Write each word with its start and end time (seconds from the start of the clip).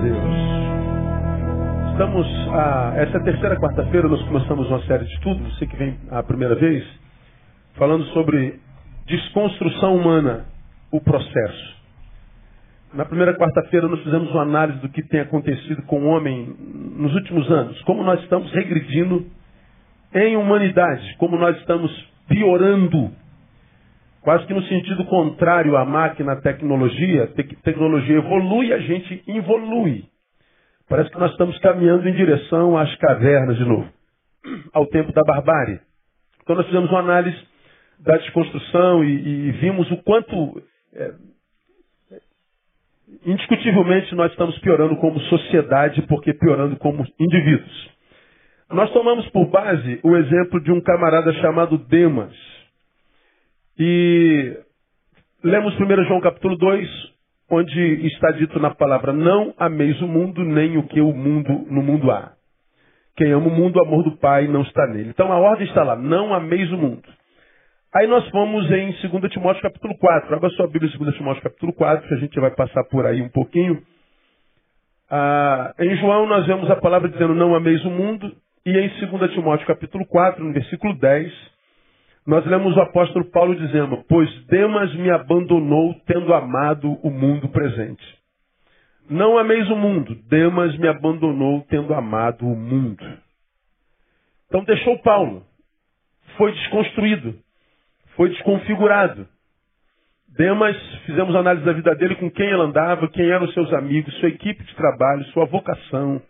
Deus. 0.00 0.34
Estamos, 1.92 2.26
a, 2.54 2.92
essa 2.96 3.18
é 3.18 3.20
a 3.20 3.24
terceira 3.24 3.56
quarta-feira, 3.56 4.08
nós 4.08 4.22
começamos 4.22 4.66
uma 4.68 4.82
série 4.86 5.04
de 5.04 5.12
estudos, 5.14 5.58
você 5.58 5.66
que 5.66 5.76
vem 5.76 5.98
a 6.10 6.22
primeira 6.22 6.54
vez, 6.54 6.82
falando 7.74 8.04
sobre 8.06 8.58
desconstrução 9.06 9.96
humana, 9.96 10.46
o 10.90 11.00
processo. 11.00 11.80
Na 12.94 13.04
primeira 13.04 13.36
quarta-feira 13.36 13.86
nós 13.86 14.02
fizemos 14.02 14.30
uma 14.30 14.42
análise 14.42 14.78
do 14.80 14.88
que 14.88 15.02
tem 15.02 15.20
acontecido 15.20 15.82
com 15.82 16.00
o 16.00 16.06
homem 16.06 16.56
nos 16.96 17.14
últimos 17.14 17.50
anos, 17.50 17.80
como 17.82 18.02
nós 18.02 18.20
estamos 18.22 18.50
regredindo 18.52 19.26
em 20.14 20.36
humanidade, 20.36 21.16
como 21.18 21.36
nós 21.36 21.56
estamos 21.58 21.92
piorando, 22.28 23.12
quase 24.22 24.46
que 24.46 24.54
no 24.54 24.62
sentido 24.64 25.04
contrário 25.06 25.76
à 25.76 25.84
máquina, 25.84 26.32
à 26.32 26.36
tecnologia, 26.36 27.24
a 27.24 27.62
tecnologia 27.62 28.16
evolui, 28.16 28.72
a 28.72 28.78
gente 28.78 29.22
involui. 29.26 30.04
Parece 30.88 31.10
que 31.10 31.18
nós 31.18 31.30
estamos 31.30 31.56
caminhando 31.58 32.08
em 32.08 32.12
direção 32.12 32.76
às 32.76 32.94
cavernas 32.96 33.56
de 33.56 33.64
novo, 33.64 33.88
ao 34.72 34.86
tempo 34.86 35.12
da 35.12 35.22
barbárie. 35.22 35.80
Então 36.42 36.56
nós 36.56 36.66
fizemos 36.66 36.90
uma 36.90 37.00
análise 37.00 37.38
da 38.00 38.16
desconstrução 38.16 39.04
e, 39.04 39.48
e 39.48 39.50
vimos 39.52 39.90
o 39.90 39.96
quanto, 39.98 40.62
é, 40.94 41.14
indiscutivelmente, 43.24 44.14
nós 44.14 44.32
estamos 44.32 44.58
piorando 44.58 44.96
como 44.96 45.20
sociedade, 45.20 46.02
porque 46.02 46.34
piorando 46.34 46.76
como 46.76 47.06
indivíduos. 47.18 47.90
Nós 48.70 48.90
tomamos 48.92 49.28
por 49.30 49.46
base 49.46 50.00
o 50.02 50.16
exemplo 50.16 50.60
de 50.60 50.70
um 50.72 50.80
camarada 50.80 51.32
chamado 51.34 51.76
Demas. 51.76 52.34
E 53.82 54.58
lemos 55.42 55.74
1 55.80 56.04
João 56.04 56.20
capítulo 56.20 56.54
2, 56.58 56.86
onde 57.50 58.06
está 58.08 58.30
dito 58.30 58.60
na 58.60 58.74
palavra: 58.74 59.10
Não 59.10 59.54
ameis 59.56 59.98
o 60.02 60.06
mundo, 60.06 60.44
nem 60.44 60.76
o 60.76 60.82
que 60.82 61.00
o 61.00 61.14
mundo 61.14 61.64
no 61.70 61.82
mundo 61.82 62.10
há. 62.10 62.32
Quem 63.16 63.32
ama 63.32 63.46
o 63.46 63.50
mundo, 63.50 63.76
o 63.76 63.82
amor 63.82 64.04
do 64.04 64.18
Pai 64.18 64.46
não 64.48 64.60
está 64.60 64.86
nele. 64.86 65.08
Então 65.08 65.32
a 65.32 65.38
ordem 65.38 65.66
está 65.66 65.82
lá: 65.82 65.96
Não 65.96 66.34
ameis 66.34 66.70
o 66.70 66.76
mundo. 66.76 67.08
Aí 67.94 68.06
nós 68.06 68.28
fomos 68.28 68.70
em 68.70 68.94
2 69.08 69.32
Timóteo 69.32 69.62
capítulo 69.62 69.96
4. 69.96 70.36
Abra 70.36 70.50
sua 70.50 70.66
Bíblia 70.66 70.92
em 70.94 70.98
2 70.98 71.16
Timóteo 71.16 71.42
capítulo 71.42 71.72
4, 71.72 72.06
que 72.06 72.14
a 72.14 72.18
gente 72.18 72.38
vai 72.38 72.50
passar 72.50 72.84
por 72.84 73.06
aí 73.06 73.22
um 73.22 73.30
pouquinho. 73.30 73.82
Ah, 75.10 75.72
em 75.78 75.96
João 75.96 76.26
nós 76.26 76.46
vemos 76.46 76.70
a 76.70 76.76
palavra 76.76 77.08
dizendo 77.08 77.34
não 77.34 77.54
ameis 77.54 77.82
o 77.86 77.90
mundo. 77.90 78.30
E 78.66 78.76
em 78.76 78.88
2 79.08 79.32
Timóteo 79.32 79.66
capítulo 79.66 80.04
4, 80.06 80.44
no 80.44 80.52
versículo 80.52 80.92
10, 80.98 81.32
nós 82.30 82.46
lemos 82.46 82.76
o 82.76 82.80
apóstolo 82.80 83.24
Paulo 83.24 83.56
dizendo, 83.56 84.04
pois 84.08 84.32
Demas 84.46 84.94
me 84.94 85.10
abandonou 85.10 85.96
tendo 86.06 86.32
amado 86.32 86.92
o 87.02 87.10
mundo 87.10 87.48
presente. 87.48 88.04
Não 89.10 89.36
ameis 89.36 89.68
o 89.68 89.74
mundo, 89.74 90.14
Demas 90.28 90.78
me 90.78 90.86
abandonou 90.86 91.66
tendo 91.68 91.92
amado 91.92 92.46
o 92.46 92.54
mundo. 92.54 93.04
Então 94.46 94.62
deixou 94.62 94.96
Paulo, 95.00 95.44
foi 96.36 96.52
desconstruído, 96.52 97.34
foi 98.14 98.28
desconfigurado. 98.28 99.26
Demas, 100.28 100.76
fizemos 101.06 101.34
análise 101.34 101.66
da 101.66 101.72
vida 101.72 101.96
dele, 101.96 102.14
com 102.14 102.30
quem 102.30 102.46
ele 102.46 102.62
andava, 102.62 103.08
quem 103.08 103.28
eram 103.28 103.48
seus 103.48 103.72
amigos, 103.72 104.14
sua 104.20 104.28
equipe 104.28 104.62
de 104.62 104.74
trabalho, 104.76 105.24
sua 105.32 105.46
vocação. 105.46 106.22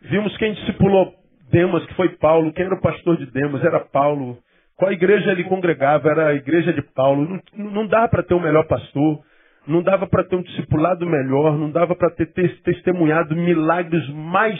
Vimos 0.00 0.36
quem 0.36 0.54
discipulou 0.54 1.12
Demas, 1.50 1.84
que 1.86 1.94
foi 1.94 2.10
Paulo, 2.18 2.52
quem 2.52 2.66
era 2.66 2.76
o 2.76 2.80
pastor 2.80 3.16
de 3.16 3.26
Demas, 3.26 3.64
era 3.64 3.80
Paulo. 3.80 4.38
Qual 4.78 4.92
igreja 4.92 5.32
ele 5.32 5.42
congregava? 5.44 6.08
Era 6.08 6.28
a 6.28 6.34
igreja 6.34 6.72
de 6.72 6.82
Paulo. 6.82 7.28
Não, 7.28 7.70
não 7.72 7.86
dava 7.86 8.08
para 8.08 8.22
ter 8.22 8.34
um 8.34 8.40
melhor 8.40 8.64
pastor, 8.68 9.20
não 9.66 9.82
dava 9.82 10.06
para 10.06 10.22
ter 10.24 10.36
um 10.36 10.42
discipulado 10.42 11.04
melhor, 11.04 11.58
não 11.58 11.70
dava 11.70 11.96
para 11.96 12.10
ter, 12.10 12.32
ter 12.32 12.62
testemunhado 12.62 13.34
milagres 13.34 14.08
mais 14.10 14.58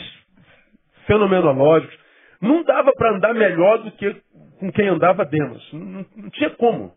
fenomenológicos. 1.07 1.97
Não 2.43 2.65
dava 2.65 2.93
para 2.93 3.17
andar 3.17 3.33
melhor 3.33 3.79
do 3.79 3.93
que 3.93 4.17
com 4.59 4.73
quem 4.73 4.89
andava 4.89 5.25
Demas. 5.25 5.63
Não, 5.73 6.05
não 6.17 6.31
tinha 6.31 6.51
como. 6.51 6.93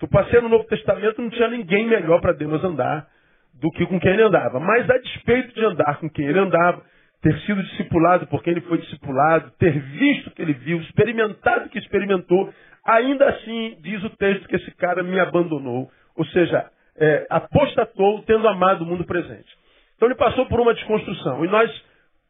Tu 0.00 0.08
passei 0.08 0.40
no 0.40 0.48
Novo 0.48 0.64
Testamento, 0.64 1.22
não 1.22 1.30
tinha 1.30 1.48
ninguém 1.48 1.86
melhor 1.86 2.20
para 2.20 2.32
Demas 2.32 2.62
andar 2.64 3.06
do 3.54 3.70
que 3.70 3.86
com 3.86 4.00
quem 4.00 4.12
ele 4.12 4.22
andava. 4.22 4.58
Mas 4.58 4.88
a 4.90 4.98
despeito 4.98 5.54
de 5.54 5.64
andar 5.64 5.98
com 5.98 6.10
quem 6.10 6.26
ele 6.26 6.38
andava, 6.40 6.82
ter 7.22 7.36
sido 7.40 7.62
discipulado 7.62 8.26
por 8.28 8.42
quem 8.42 8.52
ele 8.52 8.60
foi 8.62 8.78
discipulado, 8.78 9.50
ter 9.58 9.72
visto 9.72 10.28
o 10.28 10.30
que 10.30 10.42
ele 10.42 10.52
viu, 10.54 10.78
experimentado 10.80 11.66
o 11.66 11.68
que 11.68 11.78
experimentou, 11.78 12.52
ainda 12.84 13.28
assim 13.28 13.76
diz 13.80 14.02
o 14.04 14.10
texto 14.10 14.48
que 14.48 14.56
esse 14.56 14.70
cara 14.76 15.02
me 15.02 15.18
abandonou, 15.18 15.90
ou 16.16 16.24
seja, 16.26 16.70
é, 16.96 17.26
apostatou 17.28 18.22
tendo 18.22 18.46
amado 18.48 18.82
o 18.82 18.86
mundo 18.86 19.04
presente. 19.04 19.48
Então 19.96 20.08
ele 20.08 20.14
passou 20.16 20.46
por 20.46 20.60
uma 20.60 20.74
desconstrução. 20.74 21.44
E 21.44 21.48
nós 21.48 21.70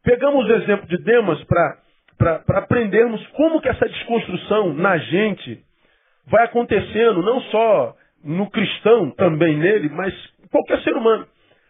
pegamos 0.02 0.46
o 0.46 0.52
exemplo 0.54 0.86
de 0.86 0.96
Demas 0.98 1.42
para 1.44 2.42
aprendermos 2.56 3.24
como 3.28 3.60
que 3.60 3.68
essa 3.68 3.86
desconstrução 3.86 4.72
na 4.74 4.96
gente 4.96 5.62
vai 6.26 6.44
acontecendo, 6.44 7.22
não 7.22 7.40
só 7.42 7.94
no 8.24 8.50
cristão, 8.50 9.10
também 9.12 9.56
nele, 9.56 9.88
mas 9.90 10.14
qualquer 10.50 10.80
ser 10.82 10.94
humano. 10.94 11.26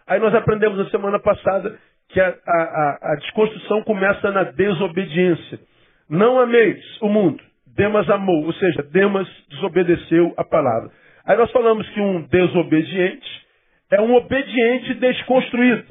Aí 0.06 0.18
nós 0.18 0.34
aprendemos 0.34 0.78
na 0.78 0.88
semana 0.90 1.20
passada 1.20 1.78
que 2.08 2.20
a, 2.20 2.28
a, 2.46 3.12
a 3.12 3.14
desconstrução 3.16 3.82
começa 3.82 4.30
na 4.30 4.44
desobediência. 4.44 5.60
Não 6.08 6.38
ameis 6.38 6.82
o 7.02 7.08
mundo. 7.08 7.42
Demas 7.66 8.08
amou, 8.10 8.44
ou 8.46 8.52
seja, 8.54 8.82
Demas 8.82 9.28
desobedeceu 9.50 10.34
a 10.36 10.44
palavra. 10.44 10.90
Aí 11.24 11.36
nós 11.36 11.50
falamos 11.52 11.88
que 11.90 12.00
um 12.00 12.22
desobediente 12.22 13.46
é 13.90 14.00
um 14.00 14.14
obediente 14.14 14.94
desconstruído. 14.94 15.84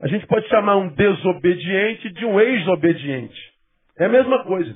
A 0.00 0.08
gente 0.08 0.26
pode 0.26 0.48
chamar 0.48 0.76
um 0.76 0.88
desobediente 0.88 2.10
de 2.10 2.24
um 2.24 2.40
ex-obediente. 2.40 3.40
É 3.98 4.06
a 4.06 4.08
mesma 4.08 4.44
coisa. 4.44 4.74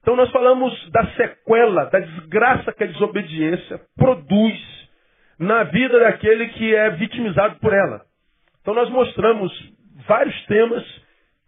Então 0.00 0.14
nós 0.14 0.30
falamos 0.30 0.72
da 0.90 1.04
sequela, 1.14 1.84
da 1.86 1.98
desgraça 1.98 2.72
que 2.72 2.84
a 2.84 2.86
desobediência 2.86 3.80
produz 3.96 4.56
na 5.38 5.64
vida 5.64 5.98
daquele 5.98 6.46
que 6.48 6.74
é 6.74 6.90
vitimizado 6.90 7.56
por 7.56 7.72
ela. 7.72 8.05
Então 8.66 8.74
nós 8.74 8.90
mostramos 8.90 9.52
vários 10.08 10.44
temas 10.46 10.84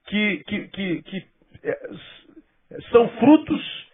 que, 0.07 0.45
que, 0.47 0.69
que, 0.69 1.03
que 1.03 1.27
é, 1.65 1.79
são 2.93 3.09
frutos 3.19 3.89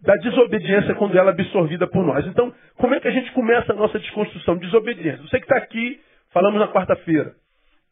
da 0.00 0.14
desobediência 0.14 0.94
quando 0.94 1.18
ela 1.18 1.28
é 1.28 1.34
absorvida 1.34 1.86
por 1.86 2.02
nós. 2.06 2.26
Então, 2.26 2.54
como 2.78 2.94
é 2.94 3.00
que 3.00 3.08
a 3.08 3.10
gente 3.10 3.30
começa 3.32 3.74
a 3.74 3.76
nossa 3.76 3.98
desconstrução? 3.98 4.56
Desobediência. 4.56 5.22
Você 5.24 5.38
que 5.40 5.44
está 5.44 5.58
aqui, 5.58 6.00
falamos 6.32 6.58
na 6.58 6.68
quarta-feira. 6.68 7.34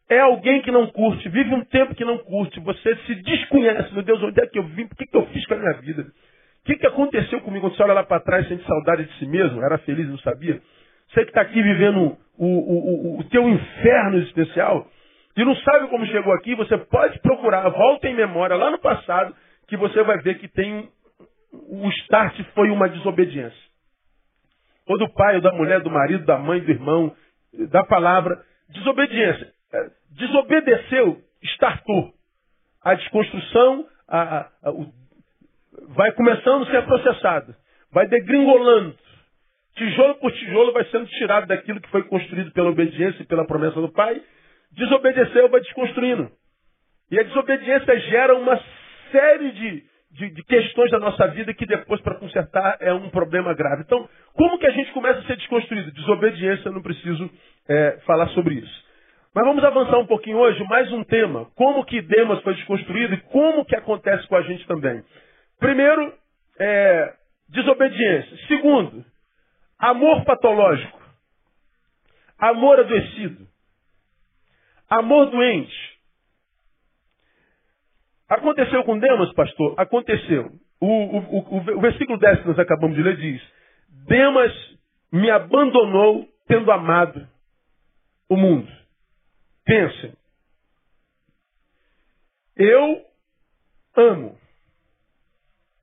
É 0.09 0.21
alguém 0.21 0.63
que 0.63 0.71
não 0.71 0.87
curte, 0.87 1.29
vive 1.29 1.53
um 1.53 1.63
tempo 1.63 1.93
que 1.93 2.03
não 2.03 2.17
curte, 2.17 2.59
você 2.61 2.95
se 3.05 3.13
desconhece, 3.13 3.93
meu 3.93 4.01
Deus, 4.01 4.23
onde 4.23 4.41
é 4.41 4.47
que 4.47 4.57
eu 4.57 4.63
vim, 4.63 4.85
o 4.85 4.95
que, 4.95 5.05
que 5.05 5.15
eu 5.15 5.27
fiz 5.27 5.45
com 5.45 5.53
a 5.53 5.57
minha 5.57 5.73
vida? 5.73 6.01
O 6.01 6.65
que, 6.65 6.77
que 6.77 6.87
aconteceu 6.87 7.41
comigo? 7.41 7.67
Quando 7.67 7.75
você 7.77 7.83
olha 7.83 7.93
lá 7.93 8.03
para 8.03 8.21
trás, 8.21 8.47
sente 8.47 8.65
saudade 8.65 9.05
de 9.05 9.19
si 9.19 9.27
mesmo, 9.27 9.61
era 9.61 9.77
feliz, 9.77 10.09
não 10.09 10.17
sabia? 10.17 10.59
Você 11.09 11.23
que 11.23 11.29
está 11.29 11.41
aqui 11.41 11.61
vivendo 11.61 12.17
o, 12.37 12.45
o, 12.45 13.17
o, 13.17 13.19
o 13.19 13.23
teu 13.25 13.47
inferno 13.47 14.17
existencial 14.17 14.87
e 15.35 15.45
não 15.45 15.55
sabe 15.57 15.87
como 15.89 16.05
chegou 16.07 16.33
aqui, 16.33 16.55
você 16.55 16.77
pode 16.77 17.19
procurar, 17.19 17.69
volta 17.69 18.07
em 18.07 18.15
memória 18.15 18.55
lá 18.55 18.71
no 18.71 18.79
passado, 18.79 19.35
que 19.67 19.77
você 19.77 20.01
vai 20.03 20.17
ver 20.19 20.39
que 20.39 20.47
tem 20.47 20.89
o 21.51 21.89
start 21.89 22.35
foi 22.53 22.69
uma 22.69 22.89
desobediência. 22.89 23.67
Ou 24.87 24.97
do 24.97 25.09
pai, 25.13 25.35
ou 25.35 25.41
da 25.41 25.51
mulher, 25.51 25.81
do 25.81 25.89
marido, 25.89 26.25
da 26.25 26.37
mãe, 26.37 26.59
do 26.61 26.71
irmão, 26.71 27.15
da 27.69 27.83
palavra. 27.83 28.41
Desobediência. 28.69 29.53
É, 29.73 29.89
desobedeceu, 30.11 31.21
startou. 31.43 32.13
A 32.81 32.93
desconstrução 32.95 33.85
a, 34.07 34.21
a, 34.21 34.49
a, 34.63 34.71
o, 34.71 34.91
vai 35.89 36.11
começando 36.13 36.63
a 36.63 36.71
ser 36.71 36.85
processada. 36.85 37.55
Vai 37.91 38.07
degringolando. 38.07 38.97
Tijolo 39.77 40.15
por 40.15 40.31
tijolo 40.31 40.73
vai 40.73 40.83
sendo 40.85 41.05
tirado 41.05 41.47
daquilo 41.47 41.79
que 41.79 41.89
foi 41.89 42.03
construído 42.03 42.51
pela 42.51 42.69
obediência 42.69 43.21
e 43.21 43.27
pela 43.27 43.45
promessa 43.45 43.79
do 43.79 43.91
Pai. 43.91 44.19
Desobedeceu, 44.71 45.49
vai 45.49 45.61
desconstruindo. 45.61 46.29
E 47.11 47.19
a 47.19 47.23
desobediência 47.23 47.99
gera 47.99 48.35
uma 48.35 48.59
série 49.11 49.51
de, 49.51 49.83
de, 50.11 50.29
de 50.31 50.43
questões 50.43 50.91
da 50.91 50.99
nossa 50.99 51.27
vida 51.27 51.53
que 51.53 51.65
depois, 51.65 52.01
para 52.01 52.15
consertar, 52.15 52.77
é 52.81 52.91
um 52.91 53.09
problema 53.09 53.53
grave. 53.53 53.83
Então, 53.83 54.09
como 54.33 54.57
que 54.57 54.65
a 54.65 54.71
gente 54.71 54.91
começa 54.91 55.19
a 55.19 55.23
ser 55.23 55.37
desconstruído? 55.37 55.91
Desobediência, 55.91 56.71
não 56.71 56.81
preciso 56.81 57.29
é, 57.69 57.99
falar 58.05 58.27
sobre 58.29 58.55
isso. 58.55 58.87
Mas 59.33 59.45
vamos 59.45 59.63
avançar 59.63 59.99
um 59.99 60.07
pouquinho 60.07 60.37
hoje, 60.37 60.61
mais 60.63 60.91
um 60.91 61.03
tema. 61.03 61.45
Como 61.55 61.85
que 61.85 62.01
Demas 62.01 62.41
foi 62.41 62.55
desconstruído 62.55 63.13
e 63.13 63.21
como 63.31 63.63
que 63.63 63.75
acontece 63.75 64.27
com 64.27 64.35
a 64.35 64.41
gente 64.41 64.65
também. 64.65 65.03
Primeiro, 65.59 66.13
é, 66.59 67.13
desobediência. 67.47 68.37
Segundo, 68.47 69.05
Amor 69.79 70.25
patológico. 70.25 70.99
Amor 72.37 72.79
adoecido. 72.79 73.47
Amor 74.89 75.29
doente. 75.29 75.97
Aconteceu 78.29 78.83
com 78.83 78.99
Demas, 78.99 79.31
pastor? 79.33 79.75
Aconteceu. 79.77 80.51
O, 80.79 80.87
o, 80.87 81.17
o, 81.17 81.57
o, 81.57 81.81
versículo 81.81 82.19
10 82.19 82.41
que 82.41 82.47
nós 82.47 82.59
acabamos 82.59 82.95
de 82.95 83.03
ler 83.03 83.17
diz: 83.17 83.41
Demas 84.05 84.53
me 85.11 85.29
abandonou 85.29 86.27
tendo 86.47 86.71
amado 86.71 87.27
o 88.29 88.35
mundo. 88.35 88.71
Pensem. 89.65 90.13
Eu 92.55 93.05
amo. 93.95 94.37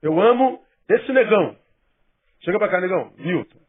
Eu 0.03 0.21
amo 0.21 0.63
esse 0.89 1.13
negão. 1.13 1.57
Chega 2.41 2.59
para 2.59 2.71
cá, 2.71 2.81
negão. 2.81 3.13
Milton. 3.17 3.64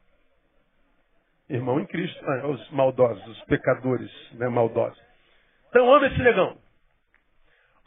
Irmão 1.50 1.80
em 1.80 1.86
Cristo. 1.86 2.20
Ah, 2.26 2.48
os 2.48 2.70
maldosos, 2.72 3.26
os 3.28 3.44
pecadores 3.46 4.12
né, 4.34 4.48
maldosos. 4.48 5.00
Então, 5.70 5.94
amo 5.94 6.06
esse 6.06 6.20
negão. 6.20 6.58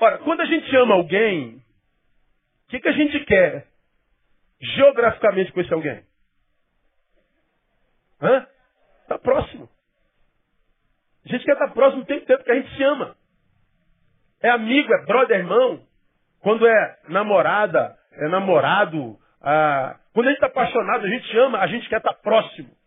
Ora, 0.00 0.18
quando 0.18 0.40
a 0.40 0.46
gente 0.46 0.76
ama 0.76 0.94
alguém, 0.94 1.56
o 1.56 2.70
que, 2.70 2.80
que 2.80 2.88
a 2.88 2.92
gente 2.92 3.18
quer 3.24 3.66
geograficamente 4.60 5.52
com 5.52 5.60
esse 5.60 5.72
alguém? 5.72 6.04
Hã? 8.20 8.46
Está 9.02 9.18
próximo. 9.18 9.68
A 11.24 11.28
gente 11.28 11.44
quer 11.44 11.52
estar 11.52 11.68
próximo 11.68 12.04
tem 12.04 12.24
tempo 12.24 12.44
que 12.44 12.50
a 12.50 12.54
gente 12.54 12.76
se 12.76 12.82
ama. 12.82 13.16
É 14.40 14.50
amigo, 14.50 14.92
é 14.92 15.04
brother, 15.04 15.36
é 15.36 15.40
irmão. 15.40 15.82
Quando 16.40 16.66
é 16.66 16.98
namorada, 17.08 17.98
é 18.12 18.28
namorado. 18.28 19.18
Ah, 19.40 19.98
quando 20.12 20.26
a 20.26 20.30
gente 20.30 20.38
está 20.38 20.46
apaixonado, 20.46 21.04
a 21.04 21.08
gente 21.08 21.38
ama, 21.38 21.58
a 21.58 21.66
gente 21.66 21.88
quer 21.88 21.98
estar 21.98 22.14
próximo. 22.14 22.77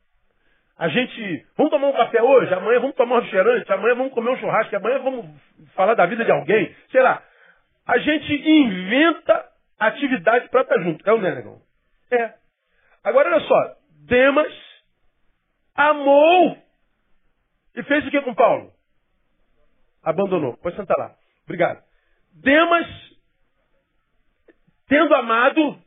A 0.81 0.87
gente, 0.87 1.45
vamos 1.55 1.69
tomar 1.69 1.89
um 1.89 1.93
café 1.93 2.23
hoje, 2.23 2.51
amanhã 2.55 2.79
vamos 2.79 2.95
tomar 2.95 3.17
um 3.17 3.19
refrigerante, 3.19 3.71
amanhã 3.71 3.93
vamos 3.93 4.13
comer 4.13 4.31
um 4.31 4.37
churrasco, 4.37 4.75
amanhã 4.75 4.97
vamos 4.97 5.27
falar 5.75 5.93
da 5.93 6.07
vida 6.07 6.25
de 6.25 6.31
alguém. 6.31 6.75
Sei 6.89 6.99
lá. 7.03 7.21
A 7.85 7.99
gente 7.99 8.33
inventa 8.33 9.47
atividade 9.77 10.49
para 10.49 10.61
estar 10.61 10.79
junto. 10.79 11.07
É 11.07 11.13
o 11.13 11.21
Nenegão? 11.21 11.61
É. 12.09 12.33
Agora 13.03 13.29
olha 13.29 13.41
só. 13.41 13.75
Demas 14.07 14.51
amou 15.75 16.57
e 17.75 17.83
fez 17.83 18.07
o 18.07 18.09
que 18.09 18.21
com 18.21 18.33
Paulo? 18.33 18.71
Abandonou. 20.01 20.57
Pode 20.57 20.77
sentar 20.77 20.97
lá. 20.97 21.15
Obrigado. 21.43 21.79
Demas, 22.33 22.87
tendo 24.87 25.13
amado, 25.13 25.79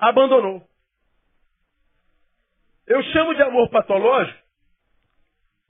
abandonou. 0.00 0.66
Eu 2.86 3.02
chamo 3.04 3.34
de 3.34 3.42
amor 3.42 3.68
patológico 3.70 4.42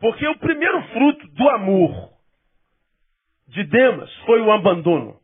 porque 0.03 0.27
o 0.27 0.39
primeiro 0.39 0.83
fruto 0.89 1.29
do 1.29 1.49
amor 1.51 2.13
de 3.47 3.63
Demas 3.65 4.13
foi 4.27 4.41
o 4.41 4.51
abandono. 4.51 5.21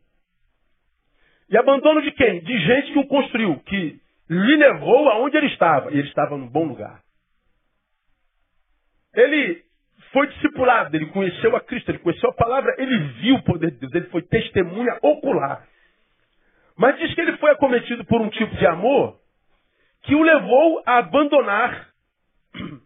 E 1.49 1.57
abandono 1.57 2.01
de 2.01 2.11
quem? 2.11 2.41
De 2.41 2.59
gente 2.59 2.93
que 2.93 2.99
o 2.99 3.07
construiu, 3.07 3.59
que 3.61 3.99
lhe 4.29 4.55
levou 4.55 5.09
aonde 5.09 5.35
ele 5.35 5.47
estava. 5.47 5.91
E 5.91 5.97
ele 5.97 6.07
estava 6.07 6.37
num 6.37 6.47
bom 6.47 6.65
lugar. 6.65 7.01
Ele 9.13 9.61
foi 10.13 10.27
discipulado, 10.27 10.95
ele 10.95 11.07
conheceu 11.07 11.55
a 11.55 11.61
Cristo, 11.61 11.89
ele 11.89 11.99
conheceu 11.99 12.29
a 12.29 12.33
palavra, 12.33 12.73
ele 12.77 12.97
viu 13.21 13.35
o 13.35 13.43
poder 13.43 13.71
de 13.71 13.79
Deus, 13.79 13.93
ele 13.93 14.09
foi 14.09 14.21
testemunha 14.21 14.97
ocular. 15.01 15.67
Mas 16.77 16.97
diz 16.99 17.13
que 17.13 17.19
ele 17.19 17.35
foi 17.37 17.51
acometido 17.51 18.05
por 18.05 18.21
um 18.21 18.29
tipo 18.29 18.55
de 18.55 18.65
amor 18.65 19.19
que 20.03 20.15
o 20.15 20.23
levou 20.23 20.83
a 20.85 20.97
abandonar 20.99 21.89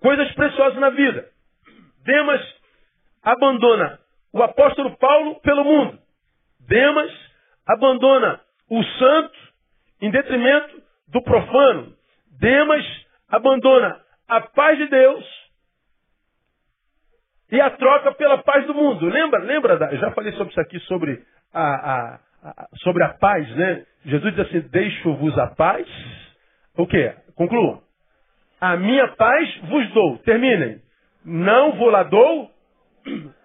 coisas 0.00 0.32
preciosas 0.32 0.78
na 0.78 0.90
vida. 0.90 1.28
Demas 2.04 2.40
abandona 3.22 3.98
o 4.32 4.42
apóstolo 4.42 4.96
Paulo 4.98 5.40
pelo 5.40 5.64
mundo. 5.64 5.98
Demas 6.60 7.12
abandona 7.66 8.40
o 8.68 8.82
santo 8.82 9.38
em 10.00 10.10
detrimento 10.10 10.82
do 11.08 11.22
profano. 11.22 11.94
Demas 12.40 12.84
abandona 13.28 14.00
a 14.28 14.40
paz 14.40 14.78
de 14.78 14.88
Deus 14.88 15.42
e 17.50 17.60
a 17.60 17.70
troca 17.70 18.12
pela 18.12 18.38
paz 18.38 18.66
do 18.66 18.74
mundo. 18.74 19.06
Lembra? 19.06 19.40
Lembra? 19.40 19.78
Da, 19.78 19.92
eu 19.92 19.98
já 19.98 20.10
falei 20.12 20.32
sobre 20.32 20.50
isso 20.50 20.60
aqui, 20.60 20.80
sobre 20.80 21.22
a, 21.52 21.62
a, 21.62 22.20
a, 22.42 22.68
sobre 22.78 23.04
a 23.04 23.10
paz, 23.10 23.48
né? 23.56 23.86
Jesus 24.06 24.34
diz 24.34 24.46
assim, 24.46 24.60
deixo-vos 24.68 25.38
a 25.38 25.48
paz. 25.48 25.86
O 26.76 26.86
quê? 26.86 27.14
Concluam. 27.34 27.82
A 28.60 28.76
minha 28.76 29.08
paz 29.08 29.56
vos 29.68 29.90
dou. 29.92 30.18
Terminem. 30.18 30.80
Não 31.24 31.72
vou 31.72 31.90
lá 31.90 32.02
dou 32.02 32.50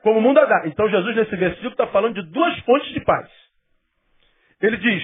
como 0.03 0.19
o 0.19 0.21
mundo 0.21 0.39
a 0.39 0.45
dá. 0.45 0.67
Então 0.67 0.89
Jesus 0.89 1.15
nesse 1.15 1.35
versículo 1.35 1.71
está 1.71 1.87
falando 1.87 2.15
de 2.15 2.31
duas 2.31 2.57
fontes 2.59 2.91
de 2.93 3.01
paz. 3.01 3.29
Ele 4.61 4.77
diz, 4.77 5.03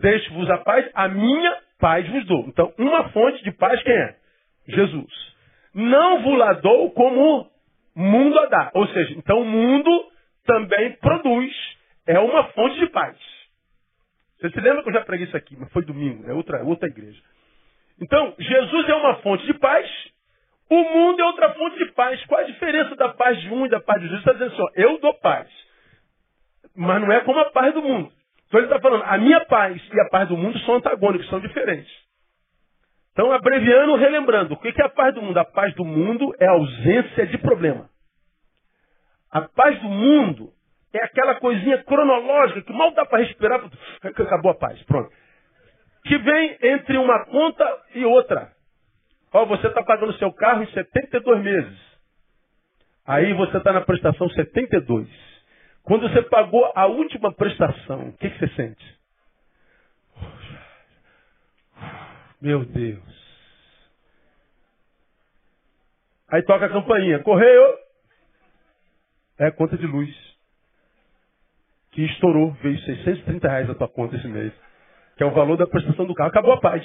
deixo-vos 0.00 0.50
a 0.50 0.58
paz, 0.58 0.90
a 0.94 1.08
minha 1.08 1.58
paz 1.78 2.08
vos 2.08 2.26
dou. 2.26 2.44
Então, 2.48 2.72
uma 2.78 3.08
fonte 3.10 3.42
de 3.42 3.52
paz 3.52 3.82
quem 3.82 3.94
é? 3.94 4.16
Jesus. 4.68 5.30
Não 5.74 6.22
vos 6.22 6.38
lá 6.38 6.52
dou 6.54 6.90
como 6.92 7.50
mundo 7.94 8.38
a 8.38 8.46
dar. 8.46 8.70
Ou 8.74 8.86
seja, 8.88 9.14
então 9.14 9.40
o 9.40 9.44
mundo 9.44 9.90
também 10.44 10.92
produz, 10.96 11.52
é 12.06 12.18
uma 12.18 12.44
fonte 12.48 12.78
de 12.78 12.86
paz. 12.88 13.16
Você 14.40 14.50
se 14.50 14.60
lembra 14.60 14.82
que 14.82 14.88
eu 14.88 14.94
já 14.94 15.02
preguei 15.02 15.26
isso 15.26 15.36
aqui, 15.36 15.56
mas 15.58 15.70
foi 15.72 15.84
domingo, 15.84 16.28
é 16.28 16.32
outra, 16.32 16.62
outra 16.64 16.88
igreja. 16.88 17.20
Então, 18.00 18.34
Jesus 18.38 18.88
é 18.88 18.94
uma 18.94 19.16
fonte 19.16 19.44
de 19.46 19.54
paz, 19.54 19.88
o 20.70 20.84
mundo 20.84 21.20
é 21.20 21.24
outra 21.24 21.52
fonte 21.52 21.76
de 21.78 21.92
paz. 21.92 22.24
Qual 22.26 22.40
a 22.40 22.44
diferença 22.44 22.94
da 22.94 23.08
paz 23.08 23.40
de 23.40 23.52
um 23.52 23.66
e 23.66 23.68
da 23.68 23.80
paz 23.80 24.00
de 24.00 24.06
Jesus? 24.06 24.20
Está 24.20 24.32
dizendo 24.32 24.52
assim, 24.52 24.62
ó, 24.62 24.70
eu 24.74 25.00
dou 25.00 25.12
paz. 25.14 25.48
Mas 26.76 27.02
não 27.02 27.12
é 27.12 27.20
como 27.22 27.40
a 27.40 27.50
paz 27.50 27.74
do 27.74 27.82
mundo. 27.82 28.12
Então 28.46 28.60
ele 28.60 28.68
está 28.68 28.80
falando, 28.80 29.02
a 29.04 29.18
minha 29.18 29.44
paz 29.46 29.82
e 29.92 30.00
a 30.00 30.08
paz 30.08 30.28
do 30.28 30.36
mundo 30.36 30.58
são 30.60 30.76
antagônicos, 30.76 31.28
são 31.28 31.40
diferentes. 31.40 31.92
Então, 33.12 33.32
abreviando, 33.32 33.96
relembrando, 33.96 34.54
o 34.54 34.56
que 34.56 34.72
é 34.80 34.84
a 34.84 34.88
paz 34.88 35.12
do 35.14 35.20
mundo? 35.20 35.36
A 35.38 35.44
paz 35.44 35.74
do 35.74 35.84
mundo 35.84 36.34
é 36.38 36.46
a 36.46 36.52
ausência 36.52 37.26
de 37.26 37.38
problema. 37.38 37.90
A 39.30 39.42
paz 39.42 39.78
do 39.80 39.88
mundo 39.88 40.52
é 40.92 41.04
aquela 41.04 41.34
coisinha 41.34 41.82
cronológica 41.84 42.62
que 42.62 42.72
mal 42.72 42.92
dá 42.92 43.04
para 43.04 43.18
respirar, 43.18 43.60
acabou 44.02 44.52
a 44.52 44.54
paz, 44.54 44.80
pronto. 44.84 45.10
Que 46.04 46.18
vem 46.18 46.58
entre 46.62 46.96
uma 46.98 47.24
conta 47.26 47.82
e 47.94 48.04
outra. 48.04 48.52
Ó, 49.32 49.44
você 49.46 49.66
está 49.66 49.82
pagando 49.82 50.12
seu 50.14 50.32
carro 50.32 50.62
em 50.62 50.72
72 50.72 51.42
meses. 51.42 51.78
Aí 53.06 53.32
você 53.34 53.56
está 53.56 53.72
na 53.72 53.80
prestação 53.80 54.28
72. 54.30 55.08
Quando 55.82 56.08
você 56.08 56.22
pagou 56.22 56.70
a 56.74 56.86
última 56.86 57.32
prestação, 57.32 58.08
o 58.08 58.12
que, 58.16 58.30
que 58.30 58.38
você 58.38 58.48
sente? 58.54 59.00
Meu 62.40 62.64
Deus. 62.64 63.20
Aí 66.28 66.42
toca 66.42 66.66
a 66.66 66.70
campainha. 66.70 67.18
Correio. 67.20 67.78
É 69.38 69.46
a 69.46 69.52
conta 69.52 69.76
de 69.76 69.86
luz. 69.86 70.08
Que 71.90 72.02
estourou. 72.04 72.52
Veio 72.62 72.78
630 72.78 73.48
reais 73.48 73.70
a 73.70 73.74
tua 73.74 73.88
conta 73.88 74.16
esse 74.16 74.28
mês. 74.28 74.52
Que 75.20 75.24
é 75.24 75.26
o 75.26 75.32
valor 75.32 75.58
da 75.58 75.66
prestação 75.66 76.06
do 76.06 76.14
carro. 76.14 76.30
Acabou 76.30 76.54
a 76.54 76.60
paz. 76.60 76.82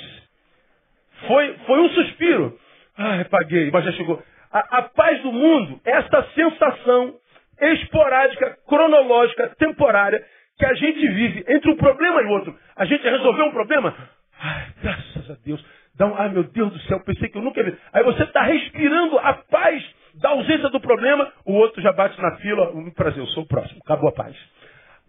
Foi, 1.25 1.57
foi 1.65 1.79
um 1.79 1.89
suspiro. 1.91 2.59
Ai, 2.97 3.23
paguei, 3.23 3.71
mas 3.71 3.85
já 3.85 3.93
chegou. 3.93 4.21
A, 4.51 4.79
a 4.79 4.81
paz 4.81 5.21
do 5.21 5.31
mundo 5.31 5.79
essa 5.85 6.21
sensação 6.35 7.15
esporádica, 7.61 8.57
cronológica, 8.67 9.55
temporária, 9.57 10.21
que 10.57 10.65
a 10.65 10.73
gente 10.73 11.07
vive 11.07 11.45
entre 11.47 11.71
um 11.71 11.77
problema 11.77 12.23
e 12.23 12.25
outro. 12.25 12.53
A 12.75 12.83
gente 12.83 13.03
resolveu 13.03 13.45
um 13.45 13.51
problema, 13.51 13.95
Ai, 14.37 14.67
graças 14.83 15.31
a 15.31 15.35
Deus. 15.45 15.65
Dá 15.95 16.05
um, 16.05 16.15
ai, 16.17 16.27
meu 16.27 16.43
Deus 16.43 16.73
do 16.73 16.79
céu, 16.79 16.99
pensei 17.05 17.29
que 17.29 17.37
eu 17.37 17.41
nunca 17.41 17.63
vi. 17.63 17.73
Aí 17.93 18.03
você 18.03 18.23
está 18.23 18.43
respirando 18.43 19.17
a 19.17 19.33
paz 19.49 19.81
da 20.15 20.31
ausência 20.31 20.69
do 20.71 20.81
problema, 20.81 21.31
o 21.45 21.53
outro 21.53 21.81
já 21.81 21.93
bate 21.93 22.21
na 22.21 22.35
fila. 22.35 22.71
Um 22.71 22.91
prazer, 22.91 23.19
eu 23.19 23.27
sou 23.27 23.43
o 23.43 23.47
próximo. 23.47 23.79
Acabou 23.85 24.09
a 24.09 24.13
paz. 24.13 24.35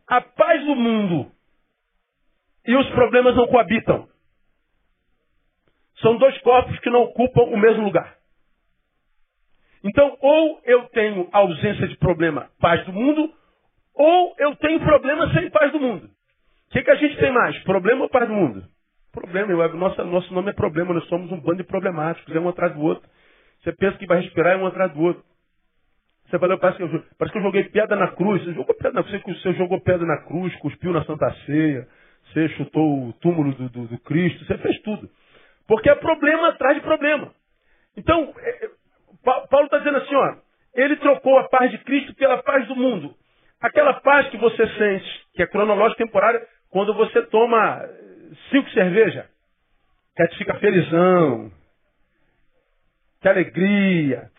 A 0.07 0.21
paz 0.21 0.65
do 0.65 0.77
mundo 0.77 1.33
e 2.67 2.77
os 2.77 2.89
problemas 2.91 3.35
não 3.37 3.47
coabitam. 3.47 4.09
São 6.01 6.17
dois 6.19 6.37
corpos 6.39 6.79
que 6.81 6.91
não 6.91 7.03
ocupam 7.03 7.43
o 7.43 7.57
mesmo 7.57 7.85
lugar. 7.85 8.17
Então, 9.85 10.17
ou 10.21 10.61
eu 10.65 10.85
tenho 10.89 11.29
ausência 11.33 11.87
de 11.89 11.97
problema, 11.97 12.51
paz 12.61 12.85
do 12.85 12.93
mundo, 12.93 13.33
ou 13.95 14.35
eu 14.39 14.57
tenho 14.57 14.81
problema 14.81 15.33
sem 15.33 15.49
paz 15.51 15.73
do 15.73 15.81
mundo. 15.81 16.07
O 16.07 16.73
que, 16.73 16.83
que 16.83 16.91
a 16.91 16.97
gente 16.97 17.17
tem 17.19 17.33
mais? 17.33 17.57
Problema 17.63 18.03
ou 18.03 18.11
paz 18.11 18.27
do 18.27 18.35
mundo? 18.35 18.65
Problema, 19.13 19.69
nosso, 19.69 20.05
nosso 20.05 20.35
nome 20.35 20.51
é 20.51 20.53
problema, 20.53 20.93
nós 20.93 21.07
somos 21.09 21.31
um 21.33 21.41
bando 21.41 21.59
de 21.59 21.65
problemáticos, 21.65 22.35
é 22.35 22.41
um 22.41 22.49
atrás 22.49 22.75
do 22.75 22.83
outro. 22.83 23.09
Você 23.63 23.73
pensa 23.73 23.97
que 23.97 24.07
vai 24.07 24.21
respirar, 24.21 24.55
é 24.55 24.57
um 24.57 24.67
atrás 24.67 24.93
do 24.93 25.01
outro. 25.01 25.25
Você 26.29 26.39
falou, 26.39 26.59
parece 26.59 26.79
que, 26.79 26.83
eu, 26.83 27.05
parece 27.17 27.33
que 27.33 27.39
eu 27.39 27.43
joguei 27.43 27.65
pedra 27.65 27.97
na 27.97 28.09
cruz. 28.09 28.43
Você 28.45 28.53
jogou 28.53 28.75
pedra 28.75 28.93
na 28.93 29.03
cruz, 29.03 29.43
você 29.43 29.53
jogou 29.55 29.81
pedra 29.81 30.07
na 30.07 30.19
cruz, 30.25 30.55
cuspiu 30.57 30.93
na 30.93 31.05
Santa 31.05 31.33
Ceia, 31.47 31.87
você 32.33 32.49
chutou 32.51 33.09
o 33.09 33.13
túmulo 33.15 33.53
do, 33.53 33.69
do, 33.69 33.87
do 33.87 33.99
Cristo, 34.01 34.45
você 34.45 34.59
fez 34.59 34.81
tudo. 34.83 35.09
Porque 35.67 35.91
é 35.91 35.95
problema 35.95 36.49
atrás 36.49 36.77
de 36.77 36.83
problema. 36.83 37.33
Então, 37.97 38.33
é, 38.39 38.67
é 38.67 38.71
Paulo 39.25 39.65
está 39.65 39.79
dizendo 39.79 39.99
assim, 39.99 40.15
ó, 40.15 40.37
ele 40.75 40.97
trocou 40.97 41.39
a 41.39 41.49
paz 41.49 41.71
de 41.71 41.79
Cristo 41.79 42.15
pela 42.15 42.43
paz 42.43 42.67
do 42.69 42.77
mundo. 42.77 43.15
Aquela 43.61 43.95
paz 43.95 44.29
que 44.29 44.37
você 44.37 44.67
sente, 44.77 45.27
que 45.35 45.43
é 45.43 45.47
cronológica 45.47 46.05
temporária, 46.05 46.47
quando 46.71 46.95
você 46.95 47.23
toma 47.23 47.83
cinco 48.51 48.71
cerveja. 48.71 49.27
Que 50.15 50.25
gente 50.25 50.39
fica 50.39 50.55
felizão. 50.59 51.51
Que 53.21 53.29
alegria. 53.29 54.31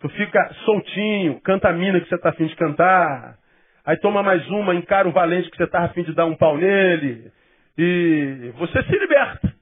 Tu 0.00 0.08
fica 0.08 0.54
soltinho, 0.64 1.40
canta 1.42 1.68
a 1.68 1.72
mina 1.72 2.00
que 2.00 2.08
você 2.08 2.16
está 2.16 2.30
afim 2.30 2.46
de 2.46 2.56
cantar. 2.56 3.38
Aí 3.84 3.96
toma 3.96 4.22
mais 4.22 4.46
uma, 4.48 4.74
encara 4.74 5.08
o 5.08 5.12
valente 5.12 5.50
que 5.50 5.56
você 5.56 5.64
está 5.64 5.80
afim 5.80 6.02
de 6.02 6.14
dar 6.14 6.26
um 6.26 6.36
pau 6.36 6.56
nele. 6.56 7.32
E 7.76 8.52
você 8.56 8.82
se 8.84 8.98
liberta. 8.98 9.52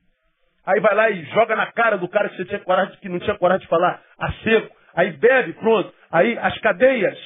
Aí 0.66 0.78
vai 0.80 0.94
lá 0.94 1.10
e 1.10 1.24
joga 1.26 1.56
na 1.56 1.72
cara 1.72 1.96
do 1.96 2.08
cara 2.08 2.28
que 2.28 2.36
você 2.36 2.44
tinha 2.44 2.60
coragem, 2.60 2.96
que 3.00 3.08
não 3.08 3.18
tinha 3.18 3.36
coragem 3.38 3.62
de 3.62 3.68
falar 3.68 4.00
a 4.18 4.32
seco. 4.44 4.76
Aí 4.94 5.12
bebe, 5.12 5.54
pronto. 5.54 5.92
Aí 6.10 6.38
as 6.38 6.56
cadeias 6.58 7.18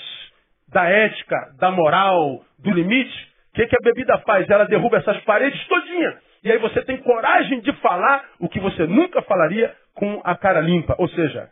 da 0.68 0.88
ética, 0.88 1.52
da 1.58 1.70
moral, 1.70 2.44
do 2.58 2.70
limite, 2.70 3.32
o 3.50 3.54
que, 3.54 3.66
que 3.66 3.76
a 3.76 3.84
bebida 3.84 4.18
faz? 4.18 4.48
Ela 4.48 4.64
derruba 4.64 4.98
essas 4.98 5.18
paredes 5.24 5.64
todinha. 5.66 6.18
E 6.44 6.52
aí 6.52 6.58
você 6.58 6.82
tem 6.82 6.98
coragem 6.98 7.60
de 7.60 7.72
falar 7.74 8.24
o 8.38 8.48
que 8.48 8.60
você 8.60 8.86
nunca 8.86 9.22
falaria 9.22 9.74
com 9.94 10.20
a 10.24 10.36
cara 10.36 10.60
limpa. 10.60 10.94
Ou 10.98 11.08
seja, 11.08 11.48